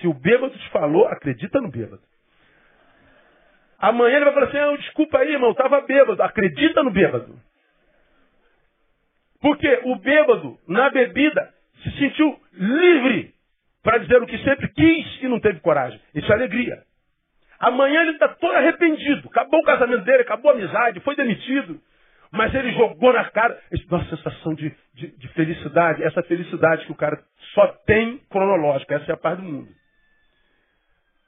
se 0.00 0.06
o 0.06 0.14
bêbado 0.14 0.56
te 0.56 0.70
falou, 0.70 1.06
acredita 1.08 1.60
no 1.60 1.70
bêbado. 1.70 2.02
Amanhã 3.78 4.16
ele 4.16 4.24
vai 4.24 4.34
falar 4.34 4.46
assim, 4.46 4.58
ah, 4.58 4.76
desculpa 4.76 5.18
aí, 5.18 5.32
irmão, 5.32 5.50
estava 5.50 5.80
bêbado. 5.82 6.22
Acredita 6.22 6.82
no 6.82 6.90
bêbado. 6.90 7.38
Porque 9.40 9.80
o 9.84 9.96
bêbado, 9.96 10.58
na 10.66 10.90
bebida, 10.90 11.52
se 11.82 11.90
sentiu 11.98 12.38
livre 12.52 13.34
para 13.82 13.98
dizer 13.98 14.20
o 14.22 14.26
que 14.26 14.38
sempre 14.38 14.68
quis 14.68 15.22
e 15.22 15.28
não 15.28 15.38
teve 15.38 15.60
coragem. 15.60 16.00
Isso 16.14 16.30
é 16.32 16.34
alegria. 16.34 16.82
Amanhã 17.58 18.02
ele 18.02 18.12
está 18.12 18.28
todo 18.28 18.54
arrependido. 18.54 19.28
Acabou 19.28 19.60
o 19.60 19.64
casamento 19.64 20.04
dele, 20.04 20.22
acabou 20.22 20.50
a 20.50 20.54
amizade, 20.54 21.00
foi 21.00 21.14
demitido. 21.14 21.80
Mas 22.32 22.54
ele 22.54 22.72
jogou 22.72 23.12
na 23.12 23.24
cara. 23.30 23.58
Uma 23.88 24.04
sensação 24.06 24.54
de, 24.54 24.74
de, 24.94 25.16
de 25.16 25.28
felicidade. 25.28 26.02
Essa 26.02 26.22
felicidade 26.22 26.84
que 26.84 26.92
o 26.92 26.96
cara 26.96 27.18
só 27.54 27.66
tem 27.86 28.18
cronológica. 28.30 28.96
Essa 28.96 29.12
é 29.12 29.14
a 29.14 29.18
paz 29.18 29.38
do 29.38 29.44
mundo. 29.44 29.68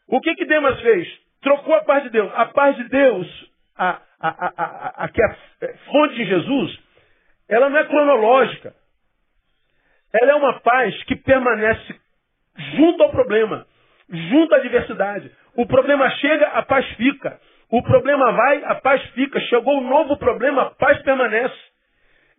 O 0.08 0.20
que 0.20 0.34
que 0.34 0.46
Demas 0.46 0.80
fez? 0.80 1.08
Trocou 1.42 1.74
a 1.74 1.82
paz 1.82 2.02
de 2.04 2.10
Deus. 2.10 2.30
A 2.34 2.46
paz 2.46 2.76
de 2.76 2.84
Deus, 2.84 3.50
a, 3.76 4.00
a, 4.20 5.04
a, 5.04 5.08
que 5.08 5.22
é 5.22 5.74
fonte 5.90 6.14
de 6.14 6.24
Jesus, 6.24 6.78
ela 7.48 7.68
não 7.70 7.78
é 7.78 7.84
cronológica. 7.84 8.74
Ela 10.12 10.32
é 10.32 10.34
uma 10.34 10.60
paz 10.60 11.02
que 11.04 11.16
permanece 11.16 11.94
junto 12.76 13.02
ao 13.02 13.10
problema, 13.10 13.66
junto 14.08 14.54
à 14.54 14.58
adversidade. 14.58 15.30
O 15.54 15.66
problema 15.66 16.10
chega, 16.10 16.46
a 16.48 16.62
paz 16.62 16.86
fica. 16.96 17.38
O 17.70 17.82
problema 17.82 18.32
vai, 18.32 18.64
a 18.64 18.74
paz 18.76 19.02
fica. 19.10 19.38
Chegou 19.42 19.78
um 19.78 19.88
novo 19.88 20.16
problema, 20.16 20.62
a 20.62 20.70
paz 20.70 21.00
permanece. 21.02 21.56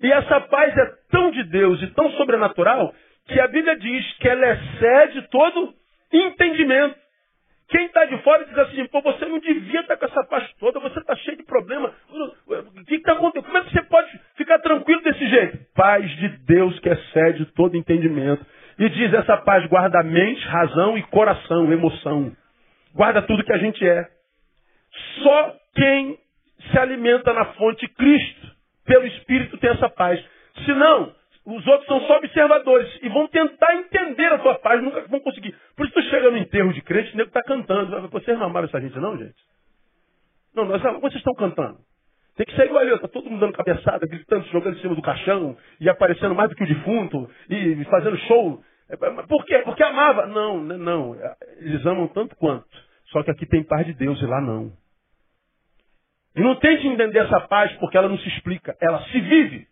E 0.01 0.11
essa 0.11 0.41
paz 0.41 0.75
é 0.77 0.85
tão 1.11 1.31
de 1.31 1.43
Deus 1.43 1.81
e 1.81 1.87
tão 1.87 2.09
sobrenatural 2.11 2.93
que 3.27 3.39
a 3.39 3.47
Bíblia 3.47 3.77
diz 3.77 4.17
que 4.17 4.27
ela 4.27 4.53
excede 4.53 5.21
todo 5.29 5.73
entendimento. 6.11 6.95
Quem 7.69 7.85
está 7.85 8.03
de 8.05 8.17
fora 8.23 8.45
diz 8.45 8.57
assim, 8.57 8.87
pô, 8.87 8.99
você 9.01 9.25
não 9.25 9.37
devia 9.39 9.81
estar 9.81 9.95
com 9.95 10.05
essa 10.05 10.23
paz 10.23 10.51
toda, 10.59 10.79
você 10.79 10.99
está 10.99 11.15
cheio 11.17 11.37
de 11.37 11.43
problema. 11.43 11.93
O 12.47 12.85
que 12.85 12.95
está 12.95 13.13
acontecendo? 13.13 13.45
Como 13.45 13.57
é 13.57 13.63
que 13.63 13.71
você 13.71 13.83
pode 13.83 14.19
ficar 14.35 14.57
tranquilo 14.59 15.01
desse 15.03 15.27
jeito? 15.27 15.59
Paz 15.75 16.09
de 16.17 16.29
Deus 16.45 16.79
que 16.79 16.89
excede 16.89 17.45
todo 17.53 17.77
entendimento. 17.77 18.43
E 18.79 18.89
diz, 18.89 19.13
essa 19.13 19.37
paz 19.37 19.67
guarda 19.67 20.01
mente, 20.01 20.41
razão 20.47 20.97
e 20.97 21.03
coração, 21.03 21.71
emoção. 21.71 22.31
Guarda 22.95 23.21
tudo 23.21 23.43
que 23.43 23.53
a 23.53 23.57
gente 23.57 23.87
é. 23.87 24.07
Só 25.21 25.55
quem 25.75 26.17
se 26.71 26.79
alimenta 26.79 27.31
na 27.33 27.45
fonte 27.53 27.87
Cristo, 27.89 28.47
pelo 28.85 29.05
Espírito, 29.05 29.57
tem 29.59 29.69
essa 29.69 29.89
paz. 29.89 30.19
Senão, 30.65 31.13
os 31.45 31.65
outros 31.65 31.87
são 31.87 32.01
só 32.01 32.17
observadores 32.17 32.99
e 33.01 33.09
vão 33.09 33.27
tentar 33.27 33.73
entender 33.75 34.27
a 34.27 34.39
tua 34.39 34.55
paz, 34.55 34.81
nunca 34.83 35.01
vão 35.07 35.19
conseguir. 35.19 35.55
Por 35.75 35.85
isso 35.85 35.95
tu 35.95 36.01
chega 36.03 36.29
no 36.29 36.37
enterro 36.37 36.73
de 36.73 36.81
crente, 36.81 37.13
o 37.13 37.17
nego 37.17 37.29
está 37.29 37.41
cantando. 37.43 38.07
Vocês 38.09 38.37
não 38.37 38.47
amaram 38.47 38.67
essa 38.67 38.79
gente, 38.79 38.97
não, 38.99 39.17
gente? 39.17 39.35
Não, 40.53 40.65
nós, 40.65 40.81
vocês 40.81 41.15
estão 41.15 41.33
cantando. 41.33 41.77
Tem 42.35 42.45
que 42.45 42.55
ser 42.55 42.65
igual 42.65 42.81
ali, 42.81 42.93
está 42.93 43.07
todo 43.07 43.29
mundo 43.29 43.41
dando 43.41 43.53
cabeçada, 43.53 44.05
gritando, 44.07 44.45
jogando 44.47 44.77
em 44.77 44.81
cima 44.81 44.95
do 44.95 45.01
caixão, 45.01 45.57
e 45.79 45.89
aparecendo 45.89 46.33
mais 46.33 46.49
do 46.49 46.55
que 46.55 46.63
o 46.63 46.67
defunto, 46.67 47.29
e 47.49 47.83
fazendo 47.85 48.17
show. 48.19 48.63
É, 48.89 48.95
por 48.95 49.45
quê? 49.45 49.59
Porque 49.59 49.83
amava. 49.83 50.25
Não, 50.25 50.63
não, 50.63 51.15
eles 51.57 51.85
amam 51.85 52.07
tanto 52.07 52.35
quanto. 52.35 52.67
Só 53.07 53.23
que 53.23 53.31
aqui 53.31 53.45
tem 53.45 53.63
paz 53.63 53.85
de 53.85 53.93
Deus 53.93 54.21
e 54.21 54.25
lá 54.25 54.39
não. 54.39 54.71
E 56.35 56.41
não 56.41 56.55
tente 56.55 56.87
entender 56.87 57.19
essa 57.19 57.41
paz 57.41 57.71
porque 57.73 57.97
ela 57.97 58.07
não 58.07 58.17
se 58.17 58.27
explica, 58.29 58.75
ela 58.79 59.03
se 59.05 59.19
vive. 59.19 59.67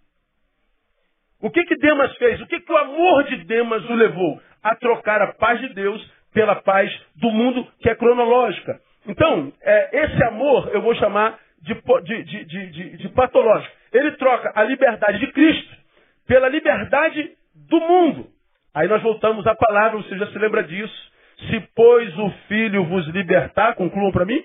O 1.41 1.49
que 1.49 1.63
que 1.65 1.75
Demas 1.77 2.15
fez? 2.17 2.41
O 2.41 2.47
que 2.47 2.59
que 2.59 2.71
o 2.71 2.77
amor 2.77 3.23
de 3.25 3.37
Demas 3.45 3.87
o 3.89 3.93
levou? 3.93 4.41
A 4.63 4.75
trocar 4.75 5.21
a 5.21 5.33
paz 5.33 5.59
de 5.61 5.69
Deus 5.73 6.03
pela 6.33 6.55
paz 6.55 6.91
do 7.15 7.29
mundo 7.31 7.67
que 7.79 7.89
é 7.89 7.95
cronológica. 7.95 8.79
Então, 9.07 9.53
é, 9.61 10.05
esse 10.05 10.23
amor 10.25 10.69
eu 10.73 10.81
vou 10.81 10.93
chamar 10.95 11.39
de, 11.61 11.73
de, 12.23 12.45
de, 12.45 12.97
de, 12.97 13.09
patológico. 13.09 13.73
Ele 13.93 14.11
troca 14.13 14.51
a 14.55 14.63
liberdade 14.63 15.19
de 15.19 15.27
Cristo 15.27 15.75
pela 16.27 16.49
liberdade 16.49 17.31
do 17.69 17.79
mundo. 17.79 18.27
Aí 18.73 18.87
nós 18.87 19.01
voltamos 19.01 19.45
à 19.47 19.55
palavra, 19.55 19.97
você 19.97 20.17
já 20.17 20.27
se 20.27 20.37
lembra 20.37 20.63
disso. 20.63 21.11
Se, 21.49 21.59
pois, 21.75 22.17
o 22.17 22.29
Filho 22.47 22.83
vos 22.85 23.07
libertar, 23.07 23.75
concluam 23.75 24.11
para 24.11 24.25
mim, 24.25 24.43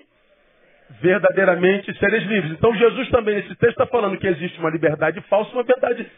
verdadeiramente 1.01 1.97
sereis 1.99 2.23
livres. 2.23 2.53
Então 2.53 2.75
Jesus 2.75 3.09
também, 3.09 3.35
nesse 3.35 3.55
texto, 3.55 3.81
está 3.81 3.87
falando 3.87 4.17
que 4.17 4.27
existe 4.27 4.59
uma 4.59 4.69
liberdade 4.69 5.21
falsa 5.21 5.51
e 5.51 5.53
uma, 5.53 5.63
verdade, 5.63 6.11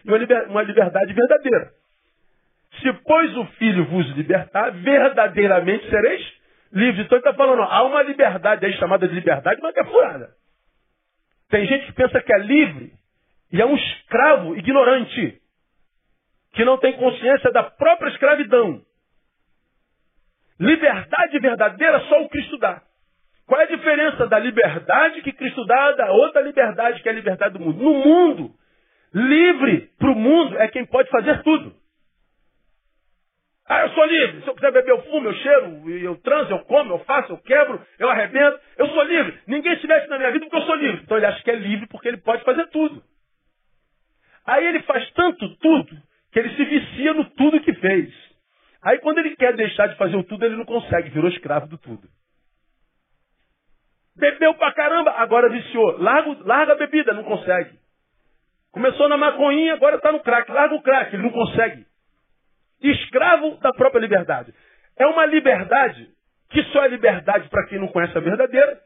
uma 0.49 0.61
liberdade 0.61 1.13
verdadeira. 1.13 1.71
Se, 2.81 2.93
pois, 3.05 3.35
o 3.37 3.45
Filho 3.57 3.85
vos 3.85 4.07
libertar, 4.15 4.71
verdadeiramente 4.71 5.89
sereis 5.89 6.21
livres. 6.71 7.05
Então 7.05 7.17
ele 7.17 7.27
está 7.27 7.33
falando, 7.33 7.61
ó, 7.61 7.65
há 7.65 7.83
uma 7.83 8.03
liberdade 8.03 8.65
aí 8.65 8.73
chamada 8.73 9.07
de 9.07 9.15
liberdade, 9.15 9.59
mas 9.61 9.73
que 9.73 9.79
é 9.79 9.85
furada. 9.85 10.29
Tem 11.49 11.65
gente 11.65 11.85
que 11.87 11.93
pensa 11.93 12.21
que 12.21 12.33
é 12.33 12.39
livre 12.39 12.91
e 13.51 13.61
é 13.61 13.65
um 13.65 13.75
escravo 13.75 14.57
ignorante, 14.57 15.41
que 16.53 16.65
não 16.65 16.77
tem 16.77 16.93
consciência 16.93 17.51
da 17.51 17.63
própria 17.63 18.09
escravidão. 18.09 18.81
Liberdade 20.59 21.39
verdadeira 21.39 21.99
só 22.01 22.21
o 22.23 22.29
Cristo 22.29 22.57
dá. 22.57 22.81
Qual 23.47 23.61
é 23.61 23.65
a 23.65 23.67
diferença 23.67 24.27
da 24.27 24.39
liberdade 24.39 25.21
que 25.21 25.31
Cristo 25.31 25.65
dá 25.65 25.91
da 25.91 26.11
outra 26.11 26.41
liberdade 26.41 27.01
que 27.01 27.07
é 27.07 27.11
a 27.11 27.15
liberdade 27.15 27.53
do 27.53 27.59
mundo? 27.59 27.83
No 27.83 27.93
mundo, 27.93 28.51
livre 29.13 29.91
para 29.99 30.11
o 30.11 30.15
mundo 30.15 30.57
é 30.57 30.67
quem 30.67 30.85
pode 30.85 31.09
fazer 31.09 31.43
tudo. 31.43 31.75
Ah, 33.67 33.81
eu 33.81 33.89
sou 33.89 34.05
livre. 34.05 34.41
Se 34.41 34.47
eu 34.47 34.53
quiser 34.55 34.71
beber, 34.71 34.91
eu 34.91 35.03
fumo, 35.03 35.27
eu 35.27 35.33
cheiro, 35.33 35.89
eu 35.89 36.15
transo, 36.17 36.51
eu 36.51 36.59
como, 36.65 36.93
eu 36.93 36.99
faço, 36.99 37.33
eu 37.33 37.37
quebro, 37.37 37.83
eu 37.97 38.09
arrebento. 38.09 38.59
Eu 38.77 38.87
sou 38.89 39.03
livre. 39.03 39.39
Ninguém 39.47 39.79
se 39.79 39.87
mete 39.87 40.07
na 40.07 40.17
minha 40.17 40.31
vida 40.31 40.45
porque 40.45 40.57
eu 40.57 40.67
sou 40.67 40.75
livre. 40.75 41.01
Então 41.03 41.17
ele 41.17 41.25
acha 41.25 41.43
que 41.43 41.49
é 41.49 41.55
livre 41.55 41.87
porque 41.87 42.07
ele 42.07 42.17
pode 42.17 42.43
fazer 42.43 42.67
tudo. 42.67 43.03
Aí 44.45 44.65
ele 44.67 44.81
faz 44.83 45.09
tanto 45.11 45.55
tudo 45.57 45.97
que 46.31 46.39
ele 46.39 46.55
se 46.55 46.63
vicia 46.63 47.13
no 47.13 47.25
tudo 47.31 47.59
que 47.61 47.73
fez. 47.73 48.13
Aí 48.83 48.99
quando 48.99 49.17
ele 49.17 49.35
quer 49.35 49.55
deixar 49.55 49.87
de 49.87 49.95
fazer 49.95 50.15
o 50.15 50.23
tudo, 50.23 50.45
ele 50.45 50.57
não 50.57 50.65
consegue, 50.65 51.09
virou 51.09 51.29
escravo 51.29 51.65
do 51.67 51.77
tudo. 51.77 52.07
Bebeu 54.17 54.53
pra 54.53 54.73
caramba, 54.73 55.11
agora 55.11 55.49
viciou. 55.49 55.97
Larga, 55.97 56.37
larga 56.45 56.73
a 56.73 56.77
bebida, 56.77 57.13
não 57.13 57.23
consegue. 57.23 57.71
Começou 58.71 59.09
na 59.09 59.17
maconhinha, 59.17 59.73
agora 59.73 59.97
está 59.97 60.11
no 60.11 60.21
crack. 60.21 60.49
Larga 60.51 60.75
o 60.75 60.81
crack, 60.81 61.13
ele 61.13 61.23
não 61.23 61.31
consegue. 61.31 61.85
Escravo 62.81 63.57
da 63.57 63.71
própria 63.73 63.99
liberdade. 63.99 64.53
É 64.97 65.05
uma 65.07 65.25
liberdade 65.25 66.07
que 66.49 66.63
só 66.65 66.83
é 66.85 66.87
liberdade 66.87 67.49
para 67.49 67.65
quem 67.67 67.79
não 67.79 67.87
conhece 67.87 68.17
a 68.17 68.21
verdadeira. 68.21 68.79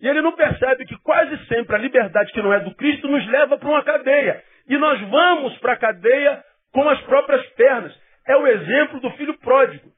E 0.00 0.06
ele 0.06 0.22
não 0.22 0.32
percebe 0.32 0.84
que 0.86 0.96
quase 0.98 1.36
sempre 1.46 1.74
a 1.74 1.78
liberdade 1.78 2.32
que 2.32 2.40
não 2.40 2.52
é 2.52 2.60
do 2.60 2.74
Cristo 2.76 3.08
nos 3.08 3.26
leva 3.26 3.58
para 3.58 3.68
uma 3.68 3.82
cadeia. 3.82 4.42
E 4.68 4.78
nós 4.78 5.00
vamos 5.00 5.58
para 5.58 5.72
a 5.72 5.76
cadeia 5.76 6.44
com 6.72 6.88
as 6.88 7.00
próprias 7.02 7.44
pernas. 7.50 7.92
É 8.26 8.36
o 8.36 8.46
exemplo 8.46 9.00
do 9.00 9.10
filho 9.12 9.36
pródigo, 9.38 9.90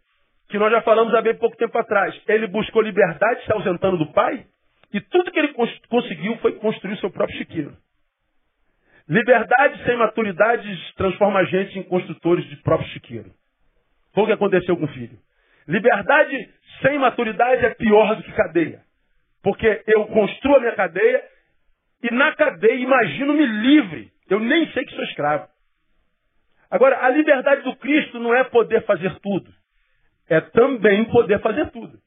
que 0.49 0.57
nós 0.57 0.71
já 0.71 0.81
falamos 0.83 1.15
há 1.15 1.21
bem 1.21 1.35
pouco 1.35 1.57
tempo 1.57 1.77
atrás. 1.77 2.19
Ele 2.29 2.47
buscou 2.47 2.81
liberdade 2.81 3.45
se 3.45 3.53
ausentando 3.53 3.99
do 3.99 4.13
pai, 4.13 4.47
e 4.93 5.01
tudo 5.01 5.31
que 5.31 5.39
ele 5.39 5.55
conseguiu 5.89 6.37
foi 6.39 6.53
construir 6.53 6.97
seu 6.99 7.11
próprio 7.11 7.39
chiqueiro. 7.39 7.77
Liberdade 9.09 9.85
sem 9.85 9.97
maturidade 9.97 10.95
transforma 10.97 11.41
a 11.41 11.45
gente 11.45 11.79
em 11.79 11.83
construtores 11.83 12.45
de 12.47 12.57
próprio 12.57 12.89
chiqueiro. 12.91 13.31
Foi 14.15 14.25
o 14.25 14.27
que 14.27 14.33
aconteceu 14.33 14.77
com 14.77 14.85
o 14.85 14.89
filho. 14.89 15.19
Liberdade 15.67 16.51
sem 16.83 16.99
maturidade 16.99 17.65
é 17.65 17.75
pior 17.75 18.17
do 18.17 18.23
que 18.23 18.33
cadeia. 18.33 18.83
Porque 19.43 19.83
eu 19.87 20.07
construo 20.07 20.57
a 20.57 20.61
minha 20.61 20.75
cadeia 20.75 21.23
e 22.03 22.15
na 22.15 22.35
cadeia 22.35 22.75
imagino-me 22.75 23.47
livre. 23.47 24.13
Eu 24.29 24.41
nem 24.41 24.71
sei 24.73 24.85
que 24.85 24.95
sou 24.95 25.05
escravo. 25.05 25.49
Agora, 26.71 27.05
a 27.05 27.11
liberdade 27.11 27.63
do 27.63 27.75
Cristo 27.77 28.21
não 28.21 28.35
é 28.35 28.45
poder 28.45 28.85
fazer 28.85 29.19
tudo. 29.21 29.53
É 30.29 30.41
também 30.41 31.05
poder 31.07 31.41
fazer 31.41 31.71
tudo. 31.71 31.99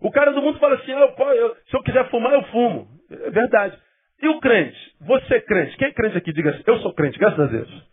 O 0.00 0.10
cara 0.10 0.32
do 0.32 0.40
mundo 0.40 0.58
fala 0.58 0.76
assim, 0.76 0.92
ah, 0.92 1.00
eu, 1.00 1.32
eu, 1.34 1.56
se 1.68 1.76
eu 1.76 1.82
quiser 1.82 2.08
fumar, 2.10 2.32
eu 2.32 2.42
fumo. 2.44 2.88
É 3.10 3.30
verdade. 3.30 3.78
E 4.22 4.28
o 4.28 4.40
crente? 4.40 4.78
Você 5.00 5.34
é 5.34 5.40
crente? 5.40 5.76
Quem 5.76 5.88
é 5.88 5.92
crente 5.92 6.18
aqui? 6.18 6.32
Diga 6.32 6.50
assim, 6.50 6.62
eu 6.66 6.78
sou 6.78 6.94
crente, 6.94 7.18
graças 7.18 7.40
a 7.40 7.46
Deus. 7.46 7.88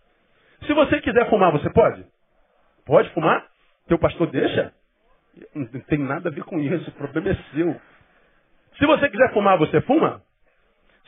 Se 0.66 0.74
você 0.74 1.02
quiser 1.02 1.30
fumar, 1.30 1.52
você 1.52 1.70
pode? 1.70 2.06
Pode 2.86 3.10
fumar? 3.12 3.46
Teu 3.88 4.00
pastor 4.00 4.28
deixa? 4.28 4.74
Não 5.54 5.66
tem 5.82 6.00
nada 6.00 6.30
a 6.30 6.32
ver 6.32 6.44
com 6.44 6.60
isso, 6.60 6.90
o 6.90 6.94
problema 6.94 7.30
é 7.30 7.38
seu. 7.54 7.80
Se 8.78 8.86
você 8.86 9.10
quiser 9.10 9.34
fumar, 9.34 9.58
você 9.58 9.82
fuma? 9.82 10.22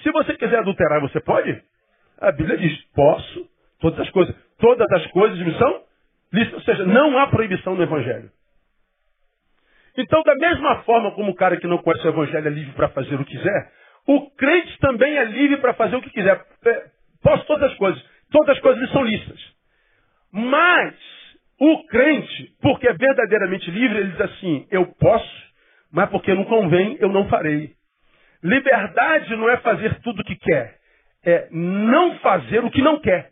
Se 0.03 0.11
você 0.11 0.35
quiser 0.35 0.59
adulterar, 0.59 1.01
você 1.01 1.19
pode? 1.19 1.63
A 2.19 2.31
Bíblia 2.31 2.57
diz, 2.57 2.75
posso, 2.93 3.49
todas 3.79 3.99
as 3.99 4.09
coisas. 4.09 4.35
Todas 4.59 4.87
as 4.91 5.07
coisas 5.11 5.37
me 5.39 5.57
são. 5.57 5.81
Ou 6.53 6.61
seja, 6.61 6.85
não 6.85 7.17
há 7.17 7.27
proibição 7.27 7.75
no 7.75 7.83
Evangelho. 7.83 8.31
Então, 9.97 10.21
da 10.23 10.35
mesma 10.35 10.83
forma 10.83 11.11
como 11.11 11.31
o 11.31 11.35
cara 11.35 11.57
que 11.57 11.65
não 11.65 11.79
conhece 11.79 12.05
o 12.05 12.09
Evangelho 12.09 12.47
é 12.47 12.51
livre 12.51 12.73
para 12.73 12.89
fazer 12.89 13.15
o 13.15 13.25
que 13.25 13.35
quiser, 13.35 13.71
o 14.07 14.29
crente 14.31 14.77
também 14.79 15.17
é 15.17 15.25
livre 15.25 15.57
para 15.57 15.73
fazer 15.73 15.95
o 15.95 16.01
que 16.01 16.11
quiser. 16.11 16.39
É, 16.65 16.85
posso 17.21 17.45
todas 17.45 17.71
as 17.71 17.77
coisas. 17.77 18.01
Todas 18.31 18.55
as 18.55 18.61
coisas 18.61 18.91
são 18.91 19.03
lícitas. 19.03 19.39
Mas, 20.31 20.95
o 21.59 21.83
crente, 21.87 22.55
porque 22.61 22.87
é 22.87 22.93
verdadeiramente 22.93 23.71
livre, 23.71 23.97
ele 23.97 24.11
diz 24.11 24.21
assim, 24.21 24.67
eu 24.69 24.85
posso, 24.99 25.47
mas 25.91 26.09
porque 26.09 26.33
não 26.33 26.45
convém, 26.45 26.97
eu 26.99 27.09
não 27.09 27.27
farei. 27.27 27.71
Liberdade 28.43 29.35
não 29.35 29.49
é 29.49 29.57
fazer 29.57 29.99
tudo 30.01 30.21
o 30.21 30.23
que 30.23 30.35
quer, 30.35 30.75
é 31.25 31.47
não 31.51 32.19
fazer 32.19 32.63
o 32.63 32.69
que 32.69 32.81
não 32.81 32.99
quer. 32.99 33.31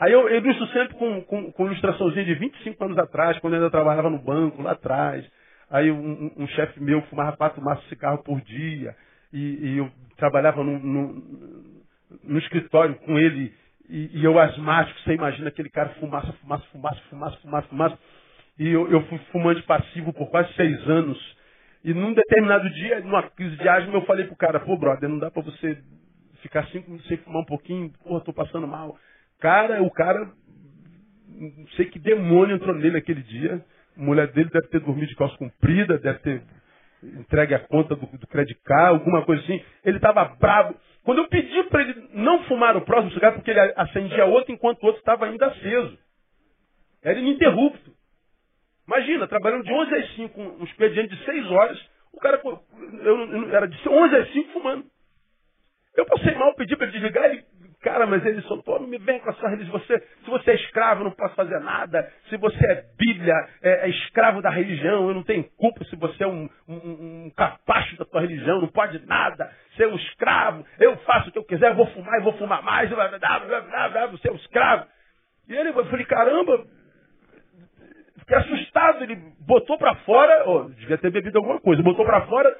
Aí 0.00 0.12
eu, 0.12 0.26
eu 0.30 0.38
ilustro 0.38 0.66
sempre 0.68 0.94
com, 0.96 1.20
com, 1.24 1.52
com 1.52 1.66
ilustraçãozinha 1.66 2.24
de 2.24 2.34
25 2.34 2.82
anos 2.82 2.96
atrás, 2.96 3.38
quando 3.38 3.52
eu 3.52 3.58
ainda 3.58 3.70
trabalhava 3.70 4.08
no 4.08 4.18
banco, 4.18 4.62
lá 4.62 4.72
atrás. 4.72 5.30
Aí 5.70 5.92
um, 5.92 6.32
um 6.38 6.48
chefe 6.48 6.80
meu 6.82 7.02
fumava 7.02 7.36
quatro 7.36 7.62
maços 7.62 7.84
de 7.84 7.90
cigarro 7.90 8.24
por 8.24 8.40
dia. 8.40 8.96
E, 9.30 9.68
e 9.68 9.76
eu 9.76 9.90
trabalhava 10.16 10.64
no, 10.64 10.78
no, 10.78 11.22
no, 12.24 12.38
escritório 12.38 12.94
com 12.94 13.18
ele. 13.18 13.54
E, 13.90 14.18
e, 14.18 14.24
eu 14.24 14.38
asmático, 14.38 14.98
você 15.00 15.12
imagina 15.12 15.48
aquele 15.48 15.68
cara 15.68 15.90
fumaça, 16.00 16.32
fumaça, 16.32 16.64
fumaça, 16.72 17.00
fumaça, 17.10 17.36
fumaça, 17.42 17.68
fumaça. 17.68 17.98
E 18.58 18.68
eu, 18.68 18.90
eu 18.90 19.02
fui 19.02 19.18
fumante 19.30 19.62
passivo 19.64 20.14
por 20.14 20.30
quase 20.30 20.50
seis 20.54 20.88
anos. 20.88 21.36
E 21.84 21.92
num 21.92 22.14
determinado 22.14 22.70
dia, 22.70 23.00
numa 23.00 23.22
crise 23.22 23.54
de 23.56 23.68
asma, 23.68 23.92
eu 23.94 24.06
falei 24.06 24.26
pro 24.26 24.36
cara, 24.36 24.60
pô, 24.60 24.78
brother, 24.78 25.10
não 25.10 25.18
dá 25.18 25.30
pra 25.30 25.42
você 25.42 25.76
ficar 26.40 26.66
cinco 26.68 26.86
minutos 26.86 27.06
sem 27.06 27.18
fumar 27.18 27.42
um 27.42 27.46
pouquinho, 27.46 27.92
porra, 28.02 28.24
tô 28.24 28.32
passando 28.32 28.66
mal. 28.66 28.96
Cara, 29.40 29.82
o 29.82 29.90
cara, 29.90 30.30
não 31.28 31.66
sei 31.76 31.86
que 31.86 31.98
demônio 31.98 32.56
entrou 32.56 32.74
nele 32.74 32.98
aquele 32.98 33.22
dia. 33.22 33.64
A 33.96 34.02
mulher 34.02 34.28
dele 34.28 34.50
deve 34.50 34.68
ter 34.68 34.80
dormido 34.80 35.08
de 35.08 35.16
calça 35.16 35.36
comprida, 35.36 35.98
deve 35.98 36.18
ter 36.20 36.42
entregue 37.02 37.54
a 37.54 37.58
conta 37.58 37.96
do, 37.96 38.06
do 38.06 38.26
Credit 38.26 38.60
Card, 38.62 38.98
alguma 38.98 39.24
coisa 39.24 39.42
assim. 39.42 39.62
Ele 39.84 39.96
estava 39.96 40.24
bravo. 40.24 40.74
Quando 41.02 41.18
eu 41.18 41.28
pedi 41.28 41.62
para 41.64 41.82
ele 41.82 42.08
não 42.12 42.44
fumar 42.44 42.76
o 42.76 42.82
próximo 42.82 43.12
cigarro, 43.12 43.36
porque 43.36 43.50
ele 43.50 43.60
acendia 43.76 44.26
outro 44.26 44.52
enquanto 44.52 44.82
o 44.82 44.86
outro 44.86 45.00
estava 45.00 45.24
ainda 45.24 45.46
aceso. 45.46 45.98
Era 47.02 47.18
ininterrupto. 47.18 47.90
Imagina, 48.86 49.26
trabalhando 49.26 49.64
de 49.64 49.72
11 49.72 49.94
às 49.94 50.14
5, 50.16 50.40
um 50.40 50.64
expediente 50.64 51.16
de 51.16 51.24
6 51.24 51.50
horas, 51.50 51.90
o 52.12 52.18
cara 52.18 52.40
eu, 52.44 52.60
eu, 52.92 53.54
era 53.54 53.66
de 53.66 53.88
11 53.88 54.16
às 54.16 54.32
5 54.32 54.52
fumando. 54.52 54.84
Eu 55.96 56.04
passei 56.06 56.34
mal, 56.34 56.54
pedi 56.54 56.76
para 56.76 56.86
ele 56.86 56.98
desligar, 56.98 57.24
ele 57.30 57.44
Cara, 57.82 58.06
mas 58.06 58.24
ele 58.26 58.42
soltou, 58.42 58.78
não 58.78 58.86
me 58.86 58.98
vem 58.98 59.18
com 59.20 59.30
a 59.30 59.32
sua 59.34 59.48
religião. 59.48 59.78
Você, 59.78 59.98
se 59.98 60.30
você 60.30 60.50
é 60.50 60.54
escravo, 60.54 61.00
eu 61.00 61.04
não 61.04 61.12
posso 61.12 61.34
fazer 61.34 61.58
nada. 61.60 62.12
Se 62.28 62.36
você 62.36 62.62
é 62.66 62.84
Bíblia, 62.98 63.34
é, 63.62 63.86
é 63.86 63.88
escravo 63.88 64.42
da 64.42 64.50
religião, 64.50 65.08
eu 65.08 65.14
não 65.14 65.22
tenho 65.22 65.44
culpa. 65.56 65.82
Se 65.86 65.96
você 65.96 66.24
é 66.24 66.26
um, 66.26 66.48
um, 66.68 66.74
um 66.74 67.32
capacho 67.34 67.96
da 67.96 68.04
tua 68.04 68.20
religião, 68.20 68.60
não 68.60 68.68
pode 68.68 69.04
nada. 69.06 69.50
Ser 69.76 69.86
um 69.86 69.96
escravo, 69.96 70.64
eu 70.78 70.94
faço 70.98 71.30
o 71.30 71.32
que 71.32 71.38
eu 71.38 71.44
quiser, 71.44 71.70
eu 71.70 71.76
vou 71.76 71.86
fumar 71.86 72.20
e 72.20 72.22
vou 72.22 72.34
fumar 72.34 72.62
mais. 72.62 72.90
Blá, 72.90 73.08
blá, 73.08 73.88
blá, 73.88 74.06
você 74.08 74.28
é 74.28 74.32
um 74.32 74.36
escravo. 74.36 74.86
E 75.48 75.56
ele, 75.56 75.70
eu 75.70 75.86
falei, 75.86 76.04
caramba, 76.04 76.66
fiquei 78.18 78.36
assustado. 78.36 79.04
Ele 79.04 79.16
botou 79.46 79.78
para 79.78 79.94
fora, 79.96 80.44
oh, 80.50 80.64
devia 80.68 80.98
ter 80.98 81.10
bebido 81.10 81.38
alguma 81.38 81.58
coisa, 81.58 81.82
botou 81.82 82.04
para 82.04 82.26
fora 82.26 82.54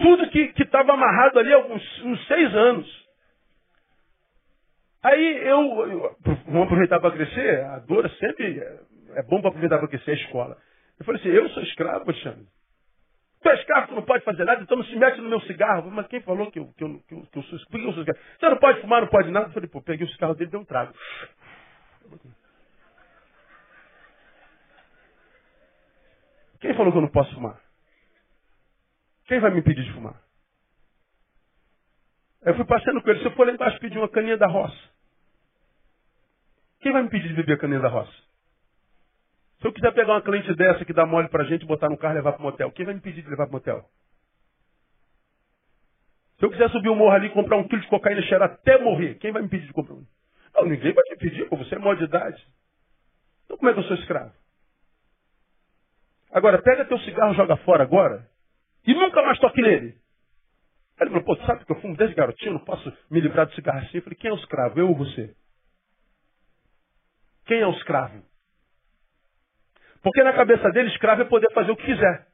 tudo 0.00 0.28
que 0.30 0.52
estava 0.56 0.94
amarrado 0.94 1.38
ali 1.38 1.52
há 1.52 1.56
alguns 1.56 2.02
uns 2.04 2.26
seis 2.26 2.54
anos. 2.54 3.09
Aí 5.02 5.48
eu, 5.48 5.90
eu 5.90 6.16
vamos 6.46 6.64
aproveitar 6.64 7.00
para 7.00 7.12
crescer, 7.12 7.64
a 7.64 7.78
dor 7.78 8.08
sempre 8.10 8.58
é, 9.14 9.22
bom 9.22 9.40
para 9.40 9.48
aproveitar 9.48 9.78
para 9.78 9.88
crescer 9.88 10.10
a 10.10 10.14
escola. 10.14 10.56
Eu 10.98 11.06
falei 11.06 11.20
assim, 11.20 11.30
eu 11.30 11.48
sou 11.50 11.62
escravo, 11.62 12.04
Alexandre. 12.04 12.46
Tu 13.42 13.48
é 13.48 13.54
escravo, 13.54 13.88
tu 13.88 13.94
não 13.94 14.02
pode 14.02 14.22
fazer 14.22 14.44
nada, 14.44 14.62
então 14.62 14.76
não 14.76 14.84
se 14.84 14.94
mete 14.96 15.18
no 15.20 15.30
meu 15.30 15.40
cigarro. 15.40 15.90
Mas 15.90 16.06
quem 16.08 16.20
falou 16.20 16.50
que 16.50 16.58
eu, 16.58 16.66
que 16.76 16.84
eu, 16.84 17.00
que 17.08 17.14
eu, 17.14 17.22
que 17.22 17.38
eu 17.38 17.42
sou 17.44 17.56
escravo? 17.56 17.70
Por 17.70 17.80
que 17.80 17.86
eu 17.86 17.92
sou 17.94 18.02
escravo? 18.02 18.20
Você 18.38 18.48
não 18.50 18.58
pode 18.58 18.80
fumar, 18.82 19.00
não 19.00 19.08
pode 19.08 19.30
nada. 19.30 19.46
Eu 19.46 19.52
falei, 19.52 19.68
pô, 19.70 19.80
peguei 19.80 20.06
o 20.06 20.10
cigarro 20.10 20.34
dele 20.34 20.48
e 20.48 20.50
dei 20.50 20.60
um 20.60 20.64
trago. 20.64 20.92
Quem 26.60 26.74
falou 26.74 26.92
que 26.92 26.98
eu 26.98 27.02
não 27.02 27.08
posso 27.08 27.34
fumar? 27.34 27.58
Quem 29.26 29.40
vai 29.40 29.50
me 29.50 29.60
impedir 29.60 29.84
de 29.84 29.92
fumar? 29.94 30.20
Eu 32.42 32.54
fui 32.54 32.64
passando 32.64 33.02
com 33.02 33.10
ele. 33.10 33.20
Se 33.20 33.26
eu 33.26 33.32
for 33.32 33.46
lá 33.46 33.52
embaixo 33.52 33.78
pedir 33.80 33.98
uma 33.98 34.08
caninha 34.08 34.36
da 34.36 34.46
roça, 34.46 34.78
quem 36.80 36.92
vai 36.92 37.02
me 37.02 37.10
pedir 37.10 37.28
de 37.28 37.34
beber 37.34 37.54
a 37.54 37.58
caninha 37.58 37.80
da 37.80 37.88
roça? 37.88 38.12
Se 39.60 39.66
eu 39.66 39.72
quiser 39.72 39.92
pegar 39.92 40.14
uma 40.14 40.22
cliente 40.22 40.54
dessa 40.54 40.84
que 40.84 40.92
dá 40.92 41.04
mole 41.04 41.28
pra 41.28 41.44
gente, 41.44 41.66
botar 41.66 41.90
no 41.90 41.98
carro 41.98 42.14
e 42.14 42.16
levar 42.16 42.32
pro 42.32 42.42
motel, 42.42 42.72
quem 42.72 42.86
vai 42.86 42.94
me 42.94 43.00
pedir 43.00 43.22
de 43.22 43.28
levar 43.28 43.44
pro 43.44 43.54
motel? 43.54 43.84
Se 46.38 46.46
eu 46.46 46.50
quiser 46.50 46.70
subir 46.70 46.88
o 46.88 46.96
morro 46.96 47.14
ali 47.14 47.26
e 47.26 47.30
comprar 47.30 47.58
um 47.58 47.68
quilo 47.68 47.82
de 47.82 47.88
cocaína 47.88 48.20
e 48.20 48.24
cheirar 48.24 48.50
até 48.50 48.78
morrer, 48.78 49.16
quem 49.16 49.30
vai 49.30 49.42
me 49.42 49.48
pedir 49.48 49.66
de 49.66 49.72
comprar 49.74 49.94
um? 49.94 50.06
Não, 50.54 50.64
ninguém 50.64 50.94
vai 50.94 51.04
te 51.04 51.16
pedir, 51.16 51.46
pô, 51.50 51.56
você 51.58 51.74
é 51.74 51.78
maior 51.78 51.96
de 51.96 52.04
idade. 52.04 52.42
Então 53.44 53.58
como 53.58 53.70
é 53.70 53.74
que 53.74 53.80
eu 53.80 53.84
sou 53.84 53.96
escravo? 53.96 54.32
Agora, 56.32 56.62
pega 56.62 56.86
teu 56.86 56.98
cigarro, 57.00 57.34
joga 57.34 57.56
fora 57.58 57.82
agora 57.82 58.26
e 58.86 58.94
nunca 58.94 59.22
mais 59.22 59.38
toque 59.38 59.60
nele. 59.60 59.99
Ele 61.00 61.10
falou, 61.10 61.24
pô, 61.24 61.36
sabe 61.46 61.64
que 61.64 61.72
eu 61.72 61.80
fumo 61.80 61.96
desde 61.96 62.14
garotinho, 62.14 62.52
não 62.52 62.64
posso 62.64 62.92
me 63.10 63.20
livrar 63.20 63.46
do 63.46 63.54
cigarro 63.54 63.78
assim. 63.78 63.96
Eu 63.98 64.02
falei, 64.02 64.18
quem 64.18 64.30
é 64.30 64.34
o 64.34 64.36
escravo? 64.36 64.78
Eu 64.78 64.88
ou 64.88 64.96
você? 64.96 65.34
Quem 67.46 67.60
é 67.60 67.66
o 67.66 67.72
escravo? 67.72 68.22
Porque 70.02 70.22
na 70.22 70.32
cabeça 70.32 70.70
dele, 70.70 70.90
escravo 70.90 71.22
é 71.22 71.24
poder 71.24 71.50
fazer 71.52 71.70
o 71.70 71.76
que 71.76 71.86
quiser. 71.86 72.26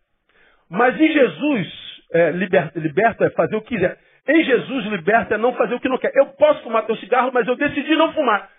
Mas 0.68 1.00
em 1.00 1.12
Jesus, 1.12 2.02
é, 2.12 2.30
liberta, 2.32 2.78
liberta 2.78 3.24
é 3.24 3.30
fazer 3.30 3.56
o 3.56 3.62
que 3.62 3.76
quiser. 3.76 3.98
Em 4.28 4.44
Jesus, 4.44 4.86
liberta 4.86 5.34
é 5.34 5.38
não 5.38 5.54
fazer 5.54 5.74
o 5.74 5.80
que 5.80 5.88
não 5.88 5.98
quer. 5.98 6.10
Eu 6.14 6.26
posso 6.34 6.62
fumar 6.62 6.86
teu 6.86 6.96
cigarro, 6.96 7.30
mas 7.32 7.46
eu 7.46 7.56
decidi 7.56 7.94
não 7.94 8.12
fumar. 8.12 8.50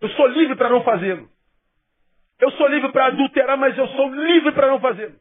Eu 0.00 0.08
sou 0.10 0.26
livre 0.26 0.56
para 0.56 0.70
não 0.70 0.82
fazê-lo. 0.82 1.28
Eu 2.40 2.50
sou 2.52 2.66
livre 2.68 2.90
para 2.90 3.06
adulterar, 3.06 3.56
mas 3.58 3.76
eu 3.76 3.86
sou 3.88 4.08
livre 4.14 4.52
para 4.52 4.68
não 4.68 4.80
fazê-lo. 4.80 5.14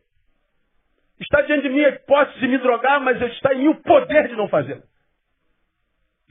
Está 1.21 1.41
diante 1.41 1.63
de 1.63 1.69
mim 1.69 1.83
a 1.83 1.89
hipótese 1.89 2.39
de 2.39 2.47
me 2.47 2.57
drogar, 2.57 2.99
mas 2.99 3.21
está 3.21 3.53
em 3.53 3.59
mim 3.59 3.67
o 3.67 3.75
poder 3.75 4.27
de 4.27 4.35
não 4.35 4.49
fazê-lo. 4.49 4.81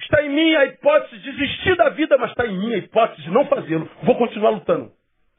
Está 0.01 0.23
em 0.23 0.31
mim 0.31 0.55
a 0.57 0.67
hipótese 0.67 1.17
de 1.23 1.31
desistir 1.33 1.77
da 1.77 1.91
vida, 1.91 2.19
mas 2.19 2.31
está 2.31 2.45
em 2.45 2.59
mim 2.59 2.75
a 2.75 2.79
hipótese 2.79 3.23
de 3.23 3.31
não 3.31 3.47
fazê-lo. 3.47 3.89
Vou 4.03 4.17
continuar 4.17 4.51
lutando. 4.51 4.93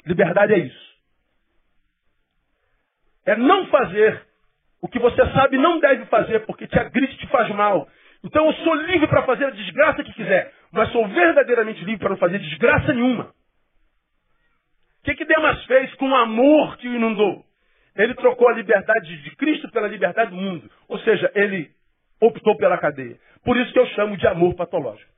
Liberdade 0.05 0.53
é 0.53 0.59
isso. 0.59 0.91
É 3.25 3.35
não 3.35 3.67
fazer 3.67 4.25
o 4.81 4.87
que 4.87 4.99
você 4.99 5.21
sabe 5.33 5.57
não 5.57 5.79
deve 5.79 6.05
fazer, 6.05 6.39
porque 6.45 6.65
te 6.65 6.79
agride 6.79 7.13
e 7.13 7.17
te 7.17 7.27
faz 7.27 7.49
mal. 7.49 7.87
Então 8.23 8.45
eu 8.45 8.53
sou 8.53 8.73
livre 8.75 9.07
para 9.07 9.23
fazer 9.23 9.45
a 9.45 9.51
desgraça 9.51 10.03
que 10.03 10.13
quiser, 10.13 10.53
mas 10.71 10.91
sou 10.91 11.07
verdadeiramente 11.07 11.83
livre 11.83 11.99
para 11.99 12.09
não 12.09 12.17
fazer 12.17 12.39
desgraça 12.39 12.93
nenhuma. 12.93 13.25
O 15.01 15.03
que, 15.03 15.15
que 15.15 15.25
Demas 15.25 15.63
fez 15.65 15.93
com 15.95 16.09
o 16.09 16.15
amor 16.15 16.77
que 16.77 16.87
o 16.87 16.95
inundou? 16.95 17.50
Ele 17.95 18.13
trocou 18.15 18.47
a 18.47 18.54
liberdade 18.54 19.21
de 19.21 19.36
Cristo 19.36 19.69
pela 19.71 19.88
liberdade 19.88 20.32
do 20.32 20.38
mundo. 20.38 20.69
Ou 20.88 20.99
seja, 20.99 21.32
ele 21.36 21.69
optou 22.21 22.56
pela 22.58 22.77
cadeia. 22.77 23.17
Por 23.43 23.58
isso 23.58 23.71
que 23.73 23.80
eu 23.80 23.88
chamo 23.88 24.15
de 24.17 24.27
amor 24.27 24.56
patológico. 24.56 25.12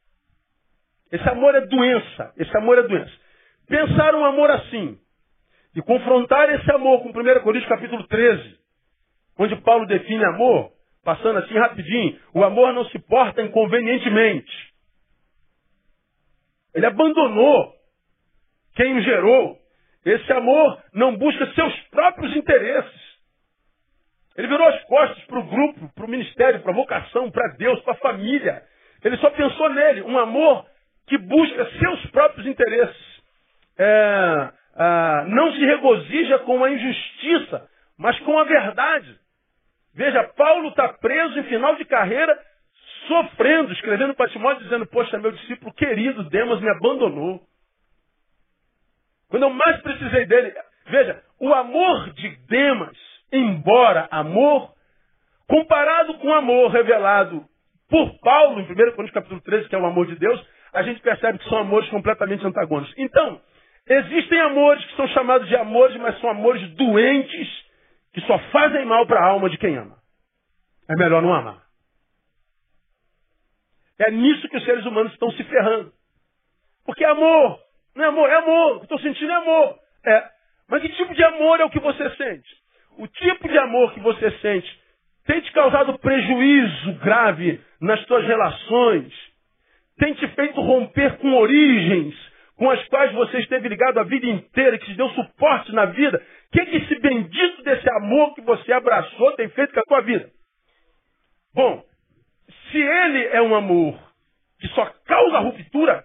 Esse 1.12 1.28
amor 1.30 1.54
é 1.54 1.62
doença. 1.62 2.34
Esse 2.38 2.58
amor 2.58 2.80
é 2.80 2.84
doença. 2.84 3.14
Pensar 3.68 4.16
um 4.16 4.26
amor 4.26 4.50
assim 4.50 4.98
e 5.76 5.82
confrontar 5.82 6.50
esse 6.54 6.72
amor 6.72 7.02
com 7.02 7.10
1 7.10 7.42
Coríntios 7.42 7.70
capítulo 7.70 8.06
13, 8.08 8.60
onde 9.38 9.56
Paulo 9.58 9.86
define 9.88 10.24
amor, 10.26 10.72
passando 11.04 11.40
assim 11.40 11.56
rapidinho, 11.56 12.20
o 12.34 12.44
amor 12.44 12.74
não 12.74 12.86
se 12.86 13.00
porta 13.00 13.42
inconvenientemente. 13.42 14.74
Ele 16.74 16.86
abandonou 16.86 17.74
quem 18.76 18.98
o 18.98 19.02
gerou. 19.02 19.63
Esse 20.06 20.32
amor 20.34 20.82
não 20.94 21.16
busca 21.16 21.46
seus 21.54 21.80
próprios 21.90 22.36
interesses. 22.36 23.04
Ele 24.36 24.48
virou 24.48 24.68
as 24.68 24.84
costas 24.84 25.24
para 25.26 25.40
o 25.40 25.44
grupo, 25.44 25.92
para 25.94 26.06
o 26.06 26.10
ministério, 26.10 26.62
para 26.62 26.72
a 26.72 26.76
vocação, 26.76 27.30
para 27.32 27.56
Deus, 27.56 27.80
para 27.82 27.94
a 27.94 27.98
família. 27.98 28.64
Ele 29.04 29.18
só 29.18 29.30
pensou 29.30 29.70
nele. 29.70 30.02
Um 30.02 30.18
amor 30.18 30.66
que 31.08 31.18
busca 31.18 31.70
seus 31.80 32.06
próprios 32.08 32.48
interesses. 32.48 33.22
É, 33.78 34.50
é, 34.76 35.26
não 35.28 35.52
se 35.54 35.66
regozija 35.66 36.40
com 36.40 36.64
a 36.64 36.72
injustiça, 36.72 37.70
mas 37.98 38.20
com 38.22 38.38
a 38.38 38.44
verdade. 38.44 39.16
Veja, 39.94 40.24
Paulo 40.36 40.70
está 40.70 40.90
preso 40.90 41.40
em 41.40 41.44
final 41.44 41.76
de 41.76 41.86
carreira, 41.86 42.38
sofrendo, 43.08 43.72
escrevendo 43.74 44.16
para 44.16 44.30
Timóteo, 44.30 44.64
dizendo: 44.64 44.88
Poxa, 44.88 45.20
meu 45.20 45.32
discípulo 45.32 45.72
querido, 45.74 46.24
Demas 46.30 46.60
me 46.60 46.70
abandonou. 46.70 47.42
Quando 49.34 49.44
eu 49.44 49.50
mais 49.50 49.82
precisei 49.82 50.28
dele, 50.28 50.54
Veja, 50.86 51.24
o 51.40 51.52
amor 51.52 52.12
de 52.14 52.30
Demas, 52.48 52.96
embora 53.32 54.08
amor, 54.12 54.72
comparado 55.48 56.20
com 56.20 56.28
o 56.28 56.34
amor 56.34 56.70
revelado 56.70 57.44
por 57.90 58.20
Paulo, 58.20 58.60
em 58.60 58.64
1 58.64 58.68
Coríntios 58.68 59.12
capítulo 59.12 59.42
13, 59.42 59.70
que 59.70 59.76
é 59.76 59.80
o 59.80 59.88
amor 59.88 60.06
de 60.06 60.16
Deus, 60.18 60.40
a 60.74 60.84
gente 60.84 61.02
percebe 61.02 61.40
que 61.40 61.50
são 61.50 61.58
amores 61.58 61.90
completamente 61.90 62.46
antagônicos. 62.46 62.94
Então, 62.98 63.42
existem 63.88 64.40
amores 64.40 64.86
que 64.86 64.96
são 64.96 65.08
chamados 65.10 65.48
de 65.48 65.56
amores, 65.56 65.96
mas 65.98 66.20
são 66.20 66.30
amores 66.30 66.70
doentes, 66.76 67.48
que 68.14 68.22
só 68.22 68.38
fazem 68.52 68.86
mal 68.86 69.08
para 69.08 69.20
a 69.20 69.30
alma 69.30 69.50
de 69.50 69.58
quem 69.58 69.76
ama. 69.76 69.98
É 70.88 70.96
melhor 70.96 71.22
não 71.22 71.34
amar. 71.34 71.64
É 74.00 74.12
nisso 74.12 74.50
que 74.50 74.58
os 74.58 74.66
seres 74.66 74.86
humanos 74.86 75.14
estão 75.14 75.32
se 75.32 75.44
ferrando. 75.46 75.92
Porque 76.86 77.06
amor, 77.06 77.63
não 77.96 78.06
é 78.06 78.08
amor, 78.08 78.30
é 78.30 78.36
amor. 78.36 78.72
O 78.76 78.80
que 78.80 78.86
estou 78.86 79.00
sentindo 79.00 79.32
é 79.32 79.36
amor. 79.36 79.80
É. 80.06 80.24
Mas 80.70 80.82
que 80.82 80.90
tipo 80.90 81.14
de 81.14 81.24
amor 81.24 81.60
é 81.60 81.66
o 81.66 81.70
que 81.70 81.80
você 81.80 82.10
sente? 82.12 82.50
O 82.98 83.08
tipo 83.08 83.48
de 83.48 83.58
amor 83.58 83.94
que 83.94 84.00
você 84.00 84.32
sente 84.40 84.82
tem 85.26 85.42
te 85.42 85.52
causado 85.52 85.98
prejuízo 86.00 86.94
grave 87.00 87.62
nas 87.82 88.02
suas 88.06 88.26
relações, 88.26 89.14
tem 89.98 90.14
te 90.16 90.28
feito 90.30 90.60
romper 90.62 91.18
com 91.18 91.34
origens 91.34 92.14
com 92.56 92.70
as 92.70 92.88
quais 92.88 93.12
você 93.14 93.40
esteve 93.40 93.68
ligado 93.68 94.00
a 94.00 94.04
vida 94.04 94.28
inteira, 94.28 94.78
que 94.78 94.86
te 94.86 94.96
deu 94.96 95.10
suporte 95.10 95.72
na 95.74 95.86
vida. 95.86 96.22
O 96.48 96.52
que, 96.52 96.66
que 96.66 96.78
esse 96.78 97.00
bendito 97.00 97.64
desse 97.64 97.90
amor 97.98 98.34
que 98.36 98.42
você 98.42 98.72
abraçou 98.72 99.32
tem 99.34 99.50
feito 99.50 99.74
com 99.74 99.80
a 99.80 99.84
tua 99.84 100.02
vida? 100.02 100.30
Bom, 101.54 101.84
se 102.72 102.78
ele 102.78 103.26
é 103.28 103.42
um 103.42 103.56
amor 103.56 104.00
que 104.60 104.68
só 104.70 104.86
causa 105.06 105.40
ruptura, 105.40 106.04